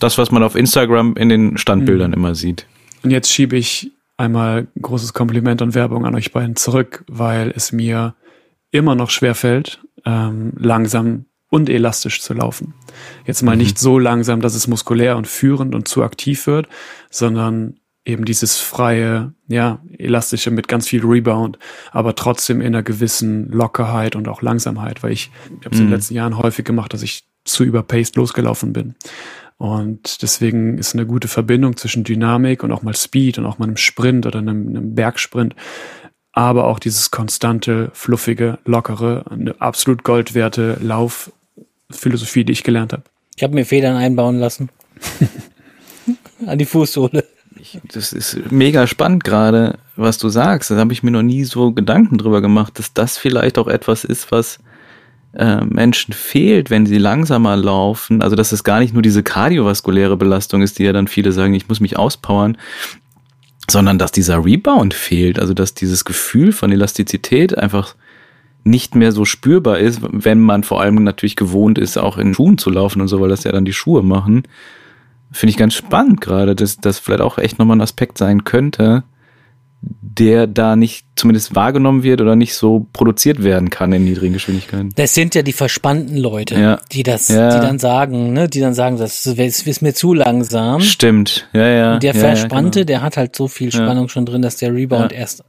Das, 0.00 0.18
was 0.18 0.30
man 0.30 0.42
auf 0.42 0.56
Instagram 0.56 1.14
in 1.16 1.28
den 1.28 1.58
Standbildern 1.58 2.10
mhm. 2.10 2.16
immer 2.16 2.34
sieht. 2.34 2.66
Und 3.02 3.10
jetzt 3.10 3.32
schiebe 3.32 3.56
ich 3.56 3.92
einmal 4.16 4.68
großes 4.80 5.12
Kompliment 5.12 5.62
und 5.62 5.74
Werbung 5.74 6.06
an 6.06 6.14
euch 6.14 6.32
beiden 6.32 6.56
zurück, 6.56 7.04
weil 7.08 7.52
es 7.54 7.72
mir 7.72 8.14
immer 8.70 8.94
noch 8.94 9.10
schwerfällt, 9.10 9.80
ähm, 10.04 10.52
langsam 10.56 11.26
und 11.48 11.68
elastisch 11.68 12.20
zu 12.20 12.34
laufen. 12.34 12.74
Jetzt 13.24 13.42
mal 13.42 13.52
mhm. 13.52 13.62
nicht 13.62 13.78
so 13.78 13.98
langsam, 13.98 14.40
dass 14.40 14.54
es 14.54 14.66
muskulär 14.66 15.16
und 15.16 15.26
führend 15.26 15.74
und 15.74 15.88
zu 15.88 16.02
aktiv 16.02 16.46
wird, 16.46 16.68
sondern 17.10 17.78
eben 18.04 18.24
dieses 18.24 18.58
freie, 18.58 19.34
ja, 19.48 19.80
elastische 19.98 20.50
mit 20.50 20.68
ganz 20.68 20.86
viel 20.86 21.04
Rebound, 21.04 21.58
aber 21.90 22.14
trotzdem 22.14 22.60
in 22.60 22.68
einer 22.68 22.82
gewissen 22.82 23.50
Lockerheit 23.50 24.14
und 24.14 24.28
auch 24.28 24.42
Langsamkeit, 24.42 25.02
weil 25.02 25.12
ich, 25.12 25.30
ich 25.60 25.66
habe 25.66 25.74
es 25.74 25.78
mhm. 25.78 25.86
in 25.86 25.86
den 25.86 25.90
letzten 25.90 26.14
Jahren 26.14 26.38
häufig 26.38 26.64
gemacht, 26.64 26.92
dass 26.92 27.02
ich 27.02 27.24
zu 27.44 27.64
überpaced 27.64 28.16
losgelaufen 28.16 28.72
bin. 28.72 28.94
Und 29.58 30.22
deswegen 30.22 30.76
ist 30.76 30.94
eine 30.94 31.06
gute 31.06 31.28
Verbindung 31.28 31.76
zwischen 31.76 32.04
Dynamik 32.04 32.62
und 32.62 32.72
auch 32.72 32.82
mal 32.82 32.94
Speed 32.94 33.38
und 33.38 33.46
auch 33.46 33.58
mal 33.58 33.66
einem 33.66 33.78
Sprint 33.78 34.26
oder 34.26 34.38
einem, 34.38 34.68
einem 34.68 34.94
Bergsprint, 34.94 35.54
aber 36.32 36.66
auch 36.66 36.78
dieses 36.78 37.10
konstante, 37.10 37.90
fluffige, 37.94 38.58
lockere, 38.66 39.24
eine 39.30 39.58
absolut 39.60 40.04
goldwerte 40.04 40.78
Laufphilosophie, 40.82 42.44
die 42.44 42.52
ich 42.52 42.64
gelernt 42.64 42.92
habe. 42.92 43.04
Ich 43.36 43.42
habe 43.42 43.54
mir 43.54 43.64
Federn 43.64 43.96
einbauen 43.96 44.38
lassen. 44.38 44.68
An 46.46 46.58
die 46.58 46.66
Fußsohle. 46.66 47.24
das 47.94 48.12
ist 48.12 48.50
mega 48.50 48.86
spannend 48.86 49.24
gerade, 49.24 49.78
was 49.96 50.18
du 50.18 50.28
sagst. 50.28 50.70
Da 50.70 50.76
habe 50.76 50.92
ich 50.92 51.02
mir 51.02 51.10
noch 51.10 51.22
nie 51.22 51.44
so 51.44 51.72
Gedanken 51.72 52.18
drüber 52.18 52.42
gemacht, 52.42 52.78
dass 52.78 52.92
das 52.92 53.16
vielleicht 53.16 53.56
auch 53.56 53.68
etwas 53.68 54.04
ist, 54.04 54.30
was 54.30 54.56
äh, 54.56 54.75
Menschen 55.32 56.14
fehlt, 56.14 56.70
wenn 56.70 56.86
sie 56.86 56.98
langsamer 56.98 57.56
laufen. 57.56 58.22
Also 58.22 58.36
dass 58.36 58.52
es 58.52 58.64
gar 58.64 58.80
nicht 58.80 58.94
nur 58.94 59.02
diese 59.02 59.22
kardiovaskuläre 59.22 60.16
Belastung 60.16 60.62
ist, 60.62 60.78
die 60.78 60.84
ja 60.84 60.92
dann 60.92 61.08
viele 61.08 61.32
sagen, 61.32 61.54
ich 61.54 61.68
muss 61.68 61.80
mich 61.80 61.98
auspowern, 61.98 62.56
sondern 63.70 63.98
dass 63.98 64.12
dieser 64.12 64.44
Rebound 64.44 64.94
fehlt. 64.94 65.38
Also 65.38 65.52
dass 65.52 65.74
dieses 65.74 66.04
Gefühl 66.04 66.52
von 66.52 66.72
Elastizität 66.72 67.56
einfach 67.56 67.96
nicht 68.64 68.94
mehr 68.94 69.12
so 69.12 69.24
spürbar 69.24 69.78
ist, 69.78 70.00
wenn 70.02 70.40
man 70.40 70.64
vor 70.64 70.80
allem 70.80 70.96
natürlich 71.04 71.36
gewohnt 71.36 71.78
ist, 71.78 71.98
auch 71.98 72.18
in 72.18 72.34
Schuhen 72.34 72.58
zu 72.58 72.70
laufen 72.70 73.00
und 73.00 73.08
so, 73.08 73.20
weil 73.20 73.28
das 73.28 73.44
ja 73.44 73.52
dann 73.52 73.64
die 73.64 73.72
Schuhe 73.72 74.02
machen. 74.02 74.42
Finde 75.30 75.50
ich 75.50 75.56
ganz 75.56 75.74
spannend 75.74 76.20
gerade, 76.20 76.56
dass 76.56 76.78
das 76.78 76.98
vielleicht 76.98 77.20
auch 77.20 77.38
echt 77.38 77.58
nochmal 77.58 77.76
ein 77.76 77.82
Aspekt 77.82 78.18
sein 78.18 78.44
könnte, 78.44 79.04
der 80.00 80.46
da 80.46 80.76
nicht 80.76 81.06
zumindest 81.14 81.54
wahrgenommen 81.54 82.02
wird 82.02 82.20
oder 82.20 82.36
nicht 82.36 82.54
so 82.54 82.86
produziert 82.92 83.42
werden 83.42 83.70
kann 83.70 83.92
in 83.92 84.04
niedrigen 84.04 84.32
Geschwindigkeiten. 84.32 84.90
Das 84.96 85.14
sind 85.14 85.34
ja 85.34 85.42
die 85.42 85.52
verspannten 85.52 86.16
Leute, 86.16 86.58
ja. 86.58 86.80
die 86.92 87.02
das, 87.02 87.28
ja. 87.28 87.54
die 87.54 87.66
dann 87.66 87.78
sagen, 87.78 88.32
ne, 88.32 88.48
die 88.48 88.60
dann 88.60 88.74
sagen, 88.74 88.98
das 88.98 89.26
ist 89.26 89.82
mir 89.82 89.94
zu 89.94 90.14
langsam. 90.14 90.80
Stimmt, 90.80 91.48
ja, 91.52 91.68
ja. 91.68 91.94
Und 91.94 92.02
der 92.02 92.14
ja, 92.14 92.20
Verspannte, 92.20 92.80
genau. 92.80 92.86
der 92.86 93.02
hat 93.02 93.16
halt 93.16 93.36
so 93.36 93.48
viel 93.48 93.70
Spannung 93.72 94.08
schon 94.08 94.26
drin, 94.26 94.42
dass 94.42 94.56
der 94.56 94.74
Rebound 94.74 95.12
erst 95.12 95.44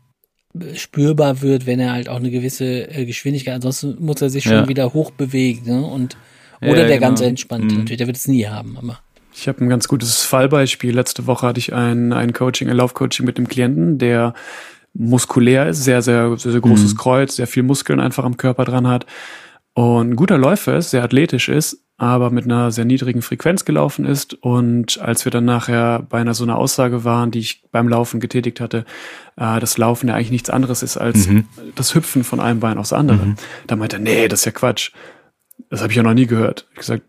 spürbar 0.74 1.42
wird, 1.42 1.66
wenn 1.66 1.80
er 1.80 1.94
halt 1.94 2.10
auch 2.10 2.18
eine 2.18 2.32
gewisse 2.32 2.90
äh, 2.90 3.06
Geschwindigkeit, 3.06 3.56
ansonsten 3.56 3.98
muss 4.00 4.22
er 4.22 4.30
sich 4.30 4.44
schon 4.44 4.68
wieder 4.68 4.94
hoch 4.94 5.12
bewegen, 5.12 5.66
ne? 5.66 5.86
Und, 5.86 6.18
oder 6.62 6.88
der 6.88 6.98
genau. 6.98 7.10
ganz 7.10 7.22
entspannte, 7.22 7.74
mhm. 7.74 7.82
natürlich, 7.82 7.98
der 7.98 8.08
wird 8.08 8.18
es 8.18 8.28
nie 8.28 8.48
haben, 8.48 8.78
aber. 8.78 9.00
Ich 9.40 9.48
habe 9.48 9.64
ein 9.64 9.70
ganz 9.70 9.88
gutes 9.88 10.24
Fallbeispiel. 10.24 10.96
Letzte 10.96 11.28
Woche 11.28 11.46
hatte 11.46 11.60
ich 11.60 11.74
ein, 11.74 12.12
ein 12.12 12.34
Coaching, 12.34 12.70
ein 12.70 12.78
Laufcoaching 12.78 13.26
mit 13.26 13.38
dem 13.38 13.48
Klienten, 13.48 14.00
der 14.00 14.34
muskulär 14.94 15.70
ist, 15.70 15.84
sehr, 15.84 16.02
sehr, 16.02 16.36
sehr, 16.38 16.52
sehr 16.54 16.62
großes 16.62 16.94
mhm. 16.94 16.98
Kreuz, 16.98 17.36
sehr 17.36 17.48
viel 17.48 17.64
Muskeln 17.64 18.00
einfach 18.00 18.26
am 18.26 18.38
Körper 18.38 18.66
dran 18.66 18.88
hat 18.88 19.06
und 19.78 20.10
ein 20.10 20.16
guter 20.16 20.40
Läufer 20.40 20.76
ist, 20.78 20.90
sehr 20.90 21.04
athletisch 21.04 21.50
ist, 21.50 21.84
aber 21.98 22.32
mit 22.32 22.46
einer 22.46 22.72
sehr 22.72 22.84
niedrigen 22.84 23.22
Frequenz 23.22 23.64
gelaufen 23.64 24.06
ist. 24.06 24.34
Und 24.34 25.00
als 25.00 25.24
wir 25.24 25.32
dann 25.32 25.46
nachher 25.46 26.00
bei 26.10 26.18
einer 26.18 26.34
so 26.34 26.44
einer 26.44 26.58
Aussage 26.58 27.04
waren, 27.04 27.30
die 27.30 27.38
ich 27.38 27.62
beim 27.72 27.88
Laufen 27.88 28.20
getätigt 28.20 28.60
hatte, 28.60 28.86
äh, 29.36 29.60
das 29.60 29.78
Laufen 29.78 30.08
ja 30.08 30.16
eigentlich 30.16 30.32
nichts 30.32 30.50
anderes 30.50 30.82
ist 30.82 30.98
als 30.98 31.28
mhm. 31.28 31.46
das 31.76 31.94
Hüpfen 31.94 32.24
von 32.24 32.40
einem 32.40 32.60
Bein 32.60 32.80
aufs 32.80 32.92
andere. 32.92 33.24
Mhm. 33.24 33.36
Da 33.68 33.76
meinte 33.76 33.98
er, 33.98 34.00
nee, 34.00 34.28
das 34.28 34.40
ist 34.40 34.46
ja 34.46 34.52
Quatsch. 34.52 34.94
Das 35.70 35.84
habe 35.84 35.92
ich 35.92 35.98
ja 35.98 36.02
noch 36.02 36.16
nie 36.16 36.26
gehört. 36.26 36.66
Ich 36.72 36.80
gesagt, 36.80 37.04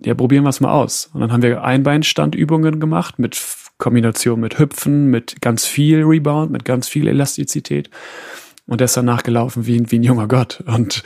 ja, 0.00 0.14
probieren 0.14 0.44
wir 0.44 0.50
es 0.50 0.60
mal 0.60 0.72
aus. 0.72 1.10
Und 1.12 1.20
dann 1.20 1.32
haben 1.32 1.42
wir 1.42 1.62
Einbeinstandübungen 1.62 2.80
gemacht 2.80 3.18
mit 3.18 3.36
Kombination 3.78 4.40
mit 4.40 4.58
Hüpfen, 4.58 5.10
mit 5.10 5.40
ganz 5.40 5.66
viel 5.66 6.04
Rebound, 6.04 6.50
mit 6.50 6.64
ganz 6.64 6.88
viel 6.88 7.08
Elastizität. 7.08 7.90
Und 8.66 8.80
der 8.80 8.86
ist 8.86 8.96
dann 8.96 9.04
nachgelaufen 9.04 9.66
wie, 9.66 9.90
wie 9.90 9.98
ein 9.98 10.02
junger 10.02 10.28
Gott. 10.28 10.62
Und, 10.66 11.02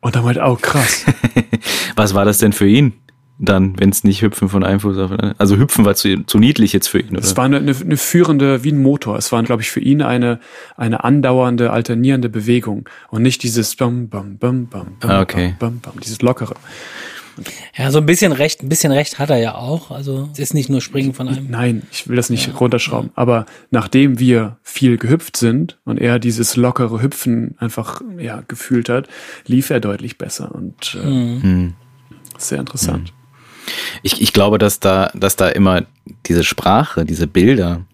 und 0.00 0.14
dann 0.14 0.24
meinte, 0.24 0.42
oh 0.44 0.56
krass. 0.56 1.04
Was 1.96 2.14
war 2.14 2.24
das 2.24 2.38
denn 2.38 2.52
für 2.52 2.68
ihn? 2.68 2.92
Dann, 3.40 3.76
wenn 3.80 3.90
es 3.90 4.04
nicht 4.04 4.22
Hüpfen 4.22 4.48
von 4.48 4.62
einem 4.62 4.78
Fuß 4.78 4.96
auf 4.98 5.10
den 5.10 5.18
anderen. 5.18 5.40
Also 5.40 5.56
Hüpfen 5.56 5.84
war 5.84 5.96
zu, 5.96 6.24
zu 6.24 6.38
niedlich 6.38 6.72
jetzt 6.72 6.86
für 6.86 7.00
ihn, 7.00 7.16
oder? 7.16 7.18
Es 7.24 7.36
war 7.36 7.44
eine, 7.44 7.56
eine, 7.56 7.74
eine 7.74 7.96
führende, 7.96 8.62
wie 8.62 8.70
ein 8.70 8.80
Motor. 8.80 9.16
Es 9.16 9.32
war, 9.32 9.42
glaube 9.42 9.62
ich, 9.62 9.70
für 9.70 9.80
ihn 9.80 10.02
eine, 10.02 10.38
eine 10.76 11.02
andauernde, 11.02 11.72
alternierende 11.72 12.28
Bewegung. 12.28 12.88
Und 13.08 13.22
nicht 13.22 13.42
dieses 13.42 13.74
bam, 13.74 14.08
bam, 14.08 14.38
bam, 14.38 14.68
bam, 14.68 14.96
bam, 15.00 15.10
ah, 15.10 15.20
okay. 15.22 15.56
bam, 15.58 15.80
bam, 15.80 15.94
bam, 15.94 16.00
dieses 16.00 16.22
lockere. 16.22 16.54
Ja, 17.76 17.90
so 17.90 17.98
ein 17.98 18.06
bisschen 18.06 18.32
recht, 18.32 18.62
ein 18.62 18.68
bisschen 18.68 18.92
recht 18.92 19.18
hat 19.18 19.30
er 19.30 19.38
ja 19.38 19.54
auch. 19.54 19.90
Also 19.90 20.28
es 20.32 20.38
ist 20.38 20.54
nicht 20.54 20.68
nur 20.68 20.80
Springen 20.80 21.14
von 21.14 21.28
einem. 21.28 21.50
Nein, 21.50 21.82
ich 21.90 22.08
will 22.08 22.16
das 22.16 22.30
nicht 22.30 22.46
ja. 22.46 22.54
runterschrauben. 22.54 23.10
Aber 23.14 23.46
nachdem 23.70 24.18
wir 24.18 24.58
viel 24.62 24.96
gehüpft 24.98 25.36
sind 25.36 25.78
und 25.84 26.00
er 26.00 26.18
dieses 26.18 26.56
lockere 26.56 27.02
Hüpfen 27.02 27.56
einfach 27.58 28.00
ja 28.18 28.42
gefühlt 28.46 28.88
hat, 28.88 29.08
lief 29.46 29.70
er 29.70 29.80
deutlich 29.80 30.18
besser 30.18 30.54
und 30.54 30.96
äh, 31.02 31.06
mhm. 31.06 31.74
sehr 32.38 32.60
interessant. 32.60 33.12
Mhm. 33.12 33.24
Ich, 34.02 34.20
ich 34.20 34.32
glaube, 34.32 34.58
dass 34.58 34.80
da, 34.80 35.10
dass 35.14 35.36
da 35.36 35.48
immer 35.48 35.84
diese 36.26 36.44
Sprache, 36.44 37.04
diese 37.04 37.26
Bilder 37.26 37.84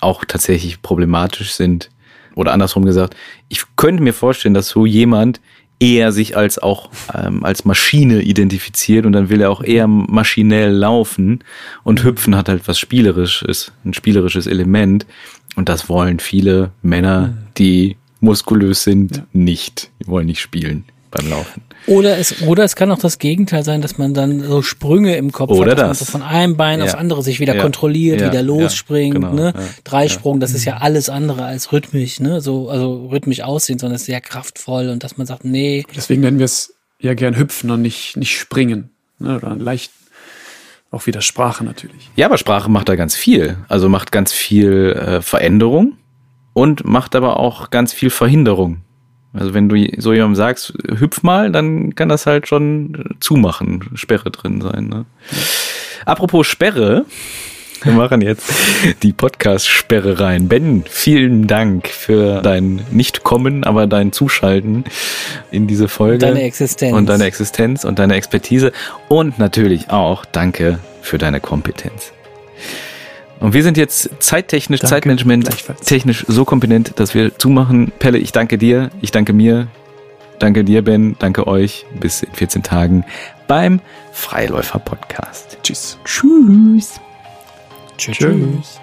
auch 0.00 0.24
tatsächlich 0.24 0.82
problematisch 0.82 1.52
sind. 1.54 1.90
Oder 2.34 2.52
andersrum 2.52 2.84
gesagt, 2.84 3.14
ich 3.48 3.64
könnte 3.76 4.02
mir 4.02 4.14
vorstellen, 4.14 4.54
dass 4.54 4.68
so 4.68 4.86
jemand 4.86 5.40
eher 5.82 6.12
sich 6.12 6.36
als 6.36 6.60
auch 6.60 6.90
ähm, 7.12 7.44
als 7.44 7.64
Maschine 7.64 8.22
identifiziert 8.22 9.04
und 9.04 9.12
dann 9.12 9.28
will 9.28 9.40
er 9.40 9.50
auch 9.50 9.64
eher 9.64 9.88
maschinell 9.88 10.70
laufen 10.70 11.42
und 11.82 12.04
hüpfen 12.04 12.36
hat 12.36 12.48
halt 12.48 12.68
was 12.68 12.78
spielerisches, 12.78 13.72
ein 13.84 13.92
spielerisches 13.92 14.46
Element 14.46 15.06
und 15.56 15.68
das 15.68 15.88
wollen 15.88 16.20
viele 16.20 16.70
Männer, 16.82 17.28
mhm. 17.28 17.38
die 17.58 17.96
muskulös 18.20 18.84
sind, 18.84 19.16
ja. 19.16 19.26
nicht. 19.32 19.90
Die 20.00 20.06
wollen 20.06 20.26
nicht 20.26 20.40
spielen 20.40 20.84
beim 21.12 21.30
Laufen. 21.30 21.62
Oder 21.86 22.18
es, 22.18 22.42
oder 22.42 22.64
es 22.64 22.74
kann 22.74 22.90
auch 22.90 22.98
das 22.98 23.18
Gegenteil 23.18 23.64
sein, 23.64 23.82
dass 23.82 23.98
man 23.98 24.14
dann 24.14 24.40
so 24.40 24.62
Sprünge 24.62 25.16
im 25.16 25.30
Kopf 25.30 25.50
oder 25.50 25.72
hat, 25.72 25.78
dass 25.78 25.98
das. 25.98 26.00
man 26.00 26.06
so 26.06 26.12
von 26.18 26.22
einem 26.22 26.56
Bein 26.56 26.78
ja. 26.78 26.86
aufs 26.86 26.94
andere 26.94 27.22
sich 27.22 27.38
wieder 27.38 27.54
ja. 27.54 27.62
kontrolliert, 27.62 28.20
ja. 28.20 28.28
wieder 28.28 28.42
losspringt, 28.42 29.14
genau. 29.14 29.32
ne? 29.32 29.52
Dreisprung, 29.84 30.40
das 30.40 30.54
ist 30.54 30.64
ja 30.64 30.76
mhm. 30.76 30.82
alles 30.82 31.08
andere 31.08 31.44
als 31.44 31.72
rhythmisch, 31.72 32.20
ne? 32.20 32.40
So, 32.40 32.68
also 32.68 33.06
rhythmisch 33.06 33.42
aussehen, 33.42 33.78
sondern 33.78 33.96
es 33.96 34.02
ist 34.02 34.06
sehr 34.06 34.20
kraftvoll 34.20 34.88
und 34.88 35.04
dass 35.04 35.16
man 35.16 35.26
sagt, 35.26 35.44
nee. 35.44 35.84
Deswegen 35.94 36.22
nennen 36.22 36.38
wir 36.38 36.46
es 36.46 36.74
ja 37.00 37.14
gern 37.14 37.36
hüpfen 37.36 37.70
und 37.70 37.82
nicht, 37.82 38.16
nicht 38.16 38.38
springen. 38.38 38.90
Ne? 39.18 39.36
Oder 39.36 39.54
leicht 39.56 39.92
auch 40.90 41.06
wieder 41.06 41.22
Sprache 41.22 41.64
natürlich. 41.64 42.10
Ja, 42.16 42.26
aber 42.26 42.38
Sprache 42.38 42.70
macht 42.70 42.88
da 42.88 42.96
ganz 42.96 43.16
viel. 43.16 43.56
Also 43.68 43.88
macht 43.88 44.12
ganz 44.12 44.32
viel 44.32 44.92
äh, 44.92 45.22
Veränderung 45.22 45.96
und 46.52 46.84
macht 46.84 47.16
aber 47.16 47.38
auch 47.38 47.70
ganz 47.70 47.92
viel 47.92 48.10
Verhinderung. 48.10 48.82
Also 49.34 49.54
wenn 49.54 49.68
du 49.68 49.76
so 49.98 50.12
jemandem 50.12 50.36
sagst, 50.36 50.74
hüpf 50.88 51.22
mal, 51.22 51.50
dann 51.50 51.94
kann 51.94 52.08
das 52.08 52.26
halt 52.26 52.48
schon 52.48 53.16
zumachen, 53.20 53.90
Sperre 53.94 54.30
drin 54.30 54.60
sein. 54.60 54.88
Ne? 54.88 55.06
Apropos 56.04 56.46
Sperre, 56.46 57.06
wir 57.82 57.92
machen 57.92 58.20
jetzt 58.20 58.52
die 59.02 59.12
Podcast-Sperre 59.12 60.20
rein. 60.20 60.48
Ben, 60.48 60.84
vielen 60.88 61.46
Dank 61.46 61.88
für 61.88 62.40
dein 62.42 62.82
Nicht-Kommen, 62.90 63.64
aber 63.64 63.86
dein 63.86 64.12
Zuschalten 64.12 64.84
in 65.50 65.66
diese 65.66 65.88
Folge. 65.88 66.26
Und 66.26 66.34
deine 66.34 66.42
Existenz. 66.42 66.96
Und 66.96 67.08
deine 67.08 67.24
Existenz 67.24 67.84
und 67.84 67.98
deine 67.98 68.14
Expertise. 68.14 68.72
Und 69.08 69.38
natürlich 69.38 69.90
auch 69.90 70.24
danke 70.26 70.78
für 71.00 71.18
deine 71.18 71.40
Kompetenz. 71.40 72.12
Und 73.42 73.54
wir 73.54 73.64
sind 73.64 73.76
jetzt 73.76 74.08
zeittechnisch, 74.20 74.80
danke, 74.80 74.94
Zeitmanagement 74.94 75.50
technisch 75.84 76.24
so 76.28 76.44
kompetent, 76.44 76.92
dass 77.00 77.12
wir 77.12 77.36
zumachen. 77.38 77.90
Pelle, 77.98 78.18
ich 78.18 78.30
danke 78.30 78.56
dir, 78.56 78.90
ich 79.00 79.10
danke 79.10 79.32
mir, 79.32 79.66
danke 80.38 80.62
dir, 80.62 80.82
Ben, 80.82 81.16
danke 81.18 81.48
euch. 81.48 81.84
Bis 81.98 82.22
in 82.22 82.32
14 82.32 82.62
Tagen 82.62 83.04
beim 83.48 83.80
Freiläufer 84.12 84.78
Podcast. 84.78 85.58
Tschüss. 85.64 85.98
Tschüss. 86.04 87.00
Tschüss. 87.98 88.16
Tschüss. 88.16 88.80